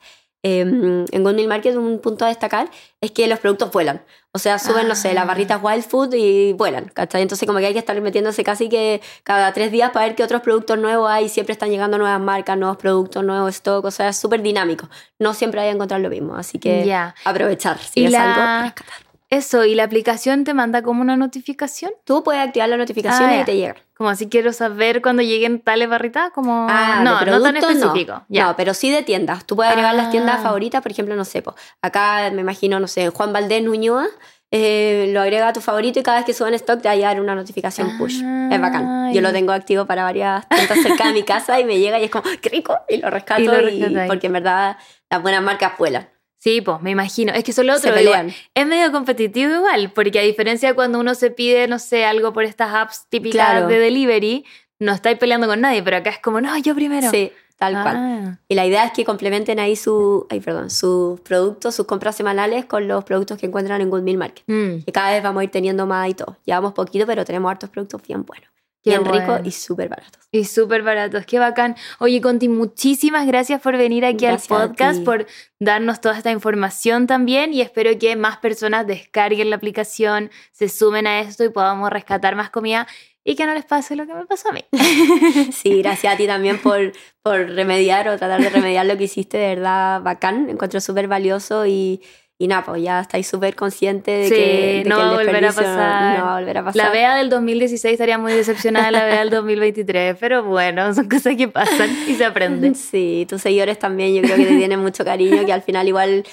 Em, 0.59 1.05
en 1.11 1.23
Good 1.23 1.33
Meal 1.35 1.47
Market 1.47 1.75
un 1.75 1.99
punto 1.99 2.25
a 2.25 2.29
destacar 2.29 2.69
es 3.01 3.11
que 3.11 3.27
los 3.27 3.39
productos 3.39 3.71
vuelan. 3.71 4.01
O 4.33 4.39
sea, 4.39 4.59
suben, 4.59 4.87
no 4.87 4.95
sé, 4.95 5.13
las 5.15 5.23
Ah. 5.23 5.27
barritas 5.27 5.59
Wild 5.63 5.83
Food 5.83 6.13
y 6.13 6.53
vuelan, 6.53 6.91
¿cachai? 6.93 7.23
Entonces 7.23 7.47
como 7.47 7.57
que 7.59 7.65
hay 7.65 7.73
que 7.73 7.79
estar 7.79 7.99
metiéndose 8.01 8.43
casi 8.43 8.69
que 8.69 9.01
cada 9.23 9.51
tres 9.51 9.71
días 9.71 9.89
para 9.91 10.05
ver 10.05 10.15
qué 10.15 10.23
otros 10.23 10.41
productos 10.41 10.77
nuevos 10.77 11.09
hay. 11.09 11.27
Siempre 11.27 11.53
están 11.53 11.69
llegando 11.71 11.97
nuevas 11.97 12.19
marcas, 12.21 12.55
nuevos 12.57 12.77
productos, 12.77 13.23
nuevos 13.23 13.55
stock. 13.55 13.83
O 13.85 13.89
sea, 13.91 14.09
es 14.09 14.17
súper 14.17 14.43
dinámico. 14.43 14.89
No 15.17 15.33
siempre 15.33 15.61
hay 15.61 15.69
a 15.69 15.71
encontrar 15.71 16.01
lo 16.01 16.09
mismo. 16.09 16.35
Así 16.35 16.59
que 16.59 16.83
aprovechar. 17.25 17.79
Si 17.79 18.01
Y 18.01 18.05
es 18.05 18.11
la- 18.11 18.55
algo, 18.57 18.65
rescatar. 18.65 19.06
Eso, 19.29 19.65
¿y 19.65 19.75
la 19.75 19.83
aplicación 19.83 20.45
te 20.45 20.53
manda 20.53 20.81
como 20.81 21.01
una 21.01 21.17
notificación? 21.17 21.91
Tú 22.05 22.23
puedes 22.23 22.41
activar 22.41 22.69
las 22.69 22.79
notificaciones 22.79 23.29
Ah, 23.33 23.35
ya. 23.37 23.41
y 23.41 23.45
te 23.45 23.57
llega. 23.57 23.75
Como 23.97 24.15
si 24.15 24.29
quiero 24.29 24.53
saber 24.53 25.01
cuando 25.01 25.21
lleguen 25.21 25.59
tales 25.59 25.89
barritas, 25.89 26.29
como... 26.31 26.65
Ah, 26.69 27.01
no, 27.03 27.19
de 27.19 27.31
no 27.31 27.41
tan 27.41 27.57
específico. 27.57 28.23
Ya. 28.29 28.45
No, 28.45 28.55
pero 28.55 28.73
sí 28.73 28.89
de 28.89 29.01
tiendas. 29.03 29.45
Tú 29.45 29.57
puedes 29.57 29.71
agregar 29.71 29.95
las 29.95 30.11
tiendas 30.11 30.37
Ah. 30.39 30.43
favoritas, 30.43 30.81
por 30.81 30.91
ejemplo, 30.93 31.13
no 31.15 31.25
sé, 31.25 31.41
po, 31.41 31.55
acá 31.81 32.29
me 32.31 32.39
imagino, 32.41 32.79
no 32.79 32.87
sé, 32.87 33.09
Juan 33.09 33.33
Valdés 33.33 33.63
Nuñoa, 33.63 34.07
eh, 34.49 35.09
lo 35.11 35.19
agrega 35.19 35.49
a 35.49 35.53
tu 35.53 35.59
favorito 35.59 35.99
y 35.99 36.03
cada 36.03 36.17
vez 36.19 36.25
que 36.25 36.33
suban 36.33 36.53
stock 36.53 36.81
te 36.81 36.87
va 36.87 36.93
a 36.93 36.95
llegar 36.95 37.19
una 37.19 37.35
notificación 37.35 37.97
push. 37.97 38.21
Es 38.49 38.61
bacán. 38.61 39.11
Yo 39.11 39.19
lo 39.19 39.33
tengo 39.33 39.51
activo 39.51 39.85
para 39.85 40.03
varias 40.03 40.47
tiendas 40.47 40.79
cerca 40.81 41.07
de 41.07 41.11
mi 41.13 41.23
casa 41.23 41.59
y 41.59 41.65
me 41.65 41.79
llega 41.79 41.99
y 41.99 42.05
es 42.05 42.11
como, 42.11 42.23
qué 42.41 42.47
rico, 42.47 42.77
y 42.87 42.95
lo 42.97 43.09
rescato, 43.09 43.41
Y 43.41 43.45
lo 43.47 43.59
y- 43.69 43.81
rescatáis. 43.81 44.07
porque 44.07 44.27
en 44.27 44.33
verdad 44.33 44.77
las 45.09 45.21
buenas 45.21 45.43
marcas 45.43 45.73
vuelan. 45.77 46.07
Sí, 46.39 46.61
pues 46.61 46.81
me 46.81 46.91
imagino. 46.91 47.33
Es 47.33 47.43
que 47.43 47.51
eso 47.51 47.61
es 47.61 47.67
lo 47.67 47.77
Se 47.77 47.89
otro. 47.89 48.01
igual-. 48.01 48.33
Es 48.53 48.67
medio 48.67 48.91
competitivo 48.91 49.53
igual, 49.55 49.91
porque 49.93 50.19
a 50.19 50.23
diferencia 50.23 50.69
de 50.69 50.75
cuando 50.75 50.99
uno 50.99 51.15
se 51.15 51.31
pide, 51.31 51.67
no 51.67 51.79
sé, 51.79 52.05
algo 52.05 52.31
por 52.33 52.43
estas 52.43 52.73
apps 52.73 53.05
típicas 53.09 53.49
Claro. 53.49 53.67
de 53.67 53.79
delivery, 53.79 54.45
no 54.79 54.93
estáis 54.93 55.17
peleando 55.17 55.47
con 55.47 55.61
nadie, 55.61 55.81
pero 55.81 55.97
acá 55.97 56.11
es 56.11 56.19
como, 56.19 56.39
no, 56.39 56.55
yo 56.59 56.75
primero. 56.75 57.09
Sí, 57.09 57.31
tal 57.57 57.73
cual. 57.81 57.95
Ah. 57.97 58.39
Y 58.47 58.53
la 58.53 58.67
idea 58.67 58.85
es 58.85 58.91
que 58.91 59.03
complementen 59.03 59.59
ahí 59.59 59.75
su, 59.75 60.27
ay, 60.29 60.39
perdón, 60.39 60.69
sus 60.69 61.19
productos, 61.21 61.73
sus 61.73 61.87
compras 61.87 62.15
semanales 62.15 62.65
con 62.65 62.87
los 62.87 63.03
productos 63.03 63.39
que 63.39 63.47
encuentran 63.47 63.81
en 63.81 63.89
Good 63.89 64.03
Meal 64.03 64.17
Market. 64.17 64.43
Mm, 64.45 64.83
que 64.85 64.91
cada 64.91 65.09
vez 65.11 65.23
vamos 65.23 65.41
a 65.41 65.43
ir 65.45 65.49
teniendo 65.51 65.87
más 65.87 66.07
y 66.09 66.13
todo. 66.13 66.37
Llevamos 66.45 66.73
poquito, 66.73 67.07
pero 67.07 67.25
tenemos 67.25 67.49
hartos 67.49 67.71
productos 67.71 68.01
bien 68.07 68.23
buenos. 68.23 68.47
Bien 68.89 69.03
bueno. 69.03 69.19
ricos 69.19 69.47
y 69.47 69.51
súper 69.51 69.89
baratos. 69.89 70.27
Y 70.31 70.45
súper 70.45 70.83
baratos, 70.83 71.25
qué 71.25 71.39
bacán. 71.39 71.75
Oye, 71.99 72.21
Conti, 72.21 72.49
muchísimas 72.49 73.25
gracias 73.25 73.61
por 73.61 73.77
venir 73.77 74.05
aquí 74.05 74.25
Gracias 74.25 74.51
al 74.51 74.69
podcast, 74.69 75.03
por 75.03 75.25
darnos 75.59 76.01
toda 76.01 76.17
esta 76.17 76.31
información 76.31 77.07
también 77.07 77.53
y 77.53 77.61
espero 77.61 77.97
que 77.97 78.15
más 78.15 78.37
personas 78.37 78.85
descarguen 78.85 79.49
la 79.49 79.55
aplicación, 79.55 80.31
se 80.51 80.69
sumen 80.69 81.07
a 81.07 81.19
esto 81.21 81.43
y 81.43 81.49
podamos 81.49 81.89
rescatar 81.89 82.35
más 82.35 82.49
comida 82.49 82.87
y 83.23 83.35
que 83.35 83.45
no 83.45 83.53
les 83.53 83.65
pase 83.65 83.97
lo 83.97 84.07
que 84.07 84.13
me 84.13 84.25
pasó 84.25 84.49
a 84.49 84.51
mí. 84.53 84.63
Sí, 85.51 85.81
gracias 85.81 86.13
a 86.13 86.17
ti 86.17 86.27
también 86.27 86.59
por, 86.59 86.93
por 87.21 87.49
remediar 87.49 88.07
o 88.07 88.17
tratar 88.17 88.41
de 88.41 88.49
remediar 88.49 88.85
lo 88.85 88.97
que 88.97 89.03
hiciste, 89.03 89.37
de 89.37 89.55
verdad 89.55 90.01
bacán. 90.01 90.49
Encuentro 90.49 90.79
súper 90.79 91.09
valioso 91.09 91.65
y, 91.65 92.01
y 92.39 92.47
nada, 92.47 92.63
pues 92.65 92.83
ya 92.83 92.99
estáis 93.01 93.27
súper 93.27 93.55
conscientes 93.55 94.29
de 94.29 94.35
Sí, 94.35 94.41
que, 94.41 94.83
de 94.83 94.89
no 94.89 94.97
que 94.97 95.01
va 95.03 95.09
a 95.09 95.13
volver 95.15 95.45
a 95.45 95.47
pasar. 95.47 96.19
no 96.19 96.25
va 96.25 96.35
a 96.35 96.39
volver 96.39 96.57
a 96.59 96.63
pasar. 96.65 96.83
La 96.85 96.91
Bea 96.91 97.15
del 97.15 97.29
2016 97.29 97.93
estaría 97.93 98.17
muy 98.19 98.31
decepcionada 98.33 98.85
de 98.87 98.91
la 98.91 99.05
Bea 99.05 99.19
del 99.19 99.29
2023, 99.31 100.17
pero 100.19 100.43
bueno, 100.43 100.93
son 100.93 101.09
cosas 101.09 101.35
que 101.35 101.47
pasan 101.47 101.89
y 102.07 102.13
se 102.13 102.25
aprende. 102.25 102.73
Sí, 102.75 103.25
tus 103.27 103.41
seguidores 103.41 103.79
también 103.79 104.13
yo 104.13 104.21
creo 104.21 104.35
que 104.37 104.45
te 104.45 104.55
tienen 104.57 104.79
mucho 104.79 105.03
cariño, 105.03 105.45
que 105.45 105.53
al 105.53 105.63
final 105.63 105.87
igual 105.87 106.23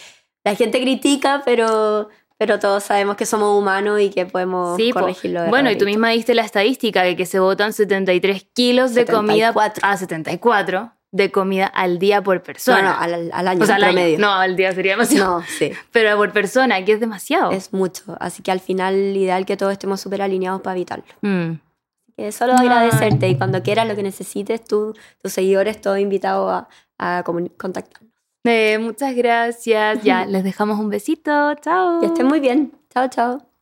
la 0.44 0.54
gente 0.54 0.78
critica, 0.80 1.40
pero, 1.44 2.10
pero 2.36 2.58
todos 2.58 2.84
sabemos 2.84 3.16
que 3.16 3.24
somos 3.24 3.58
humanos 3.58 3.98
y 4.00 4.10
que 4.10 4.26
podemos 4.26 4.76
Sí, 4.76 4.90
corregirlo. 4.92 5.42
de 5.44 5.48
bueno, 5.48 5.70
y 5.70 5.78
tú 5.78 5.86
misma 5.86 6.10
diste 6.10 6.34
la 6.34 6.42
estadística 6.42 7.02
de 7.02 7.16
que 7.16 7.24
se 7.24 7.38
botan 7.38 7.72
73 7.72 8.46
kilos 8.54 8.92
de 8.94 9.06
comida 9.06 9.52
74. 9.54 9.88
a 9.88 9.96
74 9.96 10.92
de 11.14 11.30
comida 11.30 11.66
al 11.66 12.00
día 12.00 12.22
por 12.22 12.38
No, 12.38 12.42
persona. 12.42 12.82
no, 12.82 12.98
al, 13.00 13.30
al 13.32 13.48
año 13.48 13.62
o 13.62 13.66
sea, 13.66 13.76
al 13.76 13.84
año. 13.84 13.92
promedio. 13.92 14.18
No, 14.18 14.32
al 14.32 14.56
día 14.56 14.72
sería 14.72 14.92
demasiado. 14.94 15.38
No, 15.38 15.44
sí. 15.46 15.70
Pero 15.92 16.16
por 16.16 16.32
persona, 16.32 16.84
que 16.84 16.92
es 16.94 16.98
demasiado. 17.00 17.52
Es 17.52 17.72
mucho. 17.72 18.16
Así 18.18 18.42
que 18.42 18.50
al 18.50 18.58
final, 18.58 18.94
ideal 19.16 19.46
que 19.46 19.56
todos 19.56 19.70
estemos 19.70 20.00
súper 20.00 20.22
alineados 20.22 20.60
para 20.60 20.74
evitarlo. 20.74 21.04
Mm. 21.22 21.52
Que 22.16 22.32
solo 22.32 22.54
agradecerte 22.54 23.28
y 23.28 23.36
cuando 23.36 23.62
quieras 23.62 23.86
lo 23.86 23.94
que 23.94 24.02
necesites, 24.02 24.64
tú, 24.64 24.94
tus 25.22 25.32
seguidores, 25.32 25.80
todos 25.80 25.98
invitados 26.00 26.66
a, 26.98 27.18
a 27.18 27.22
contactarnos. 27.22 28.12
Eh, 28.44 28.78
muchas 28.78 29.14
gracias. 29.14 30.02
Ya, 30.02 30.26
les 30.26 30.42
dejamos 30.42 30.80
un 30.80 30.90
besito. 30.90 31.54
Chao. 31.54 32.00
Que 32.00 32.06
estén 32.06 32.26
muy 32.26 32.40
bien. 32.40 32.72
Chao, 32.92 33.08
chao. 33.08 33.53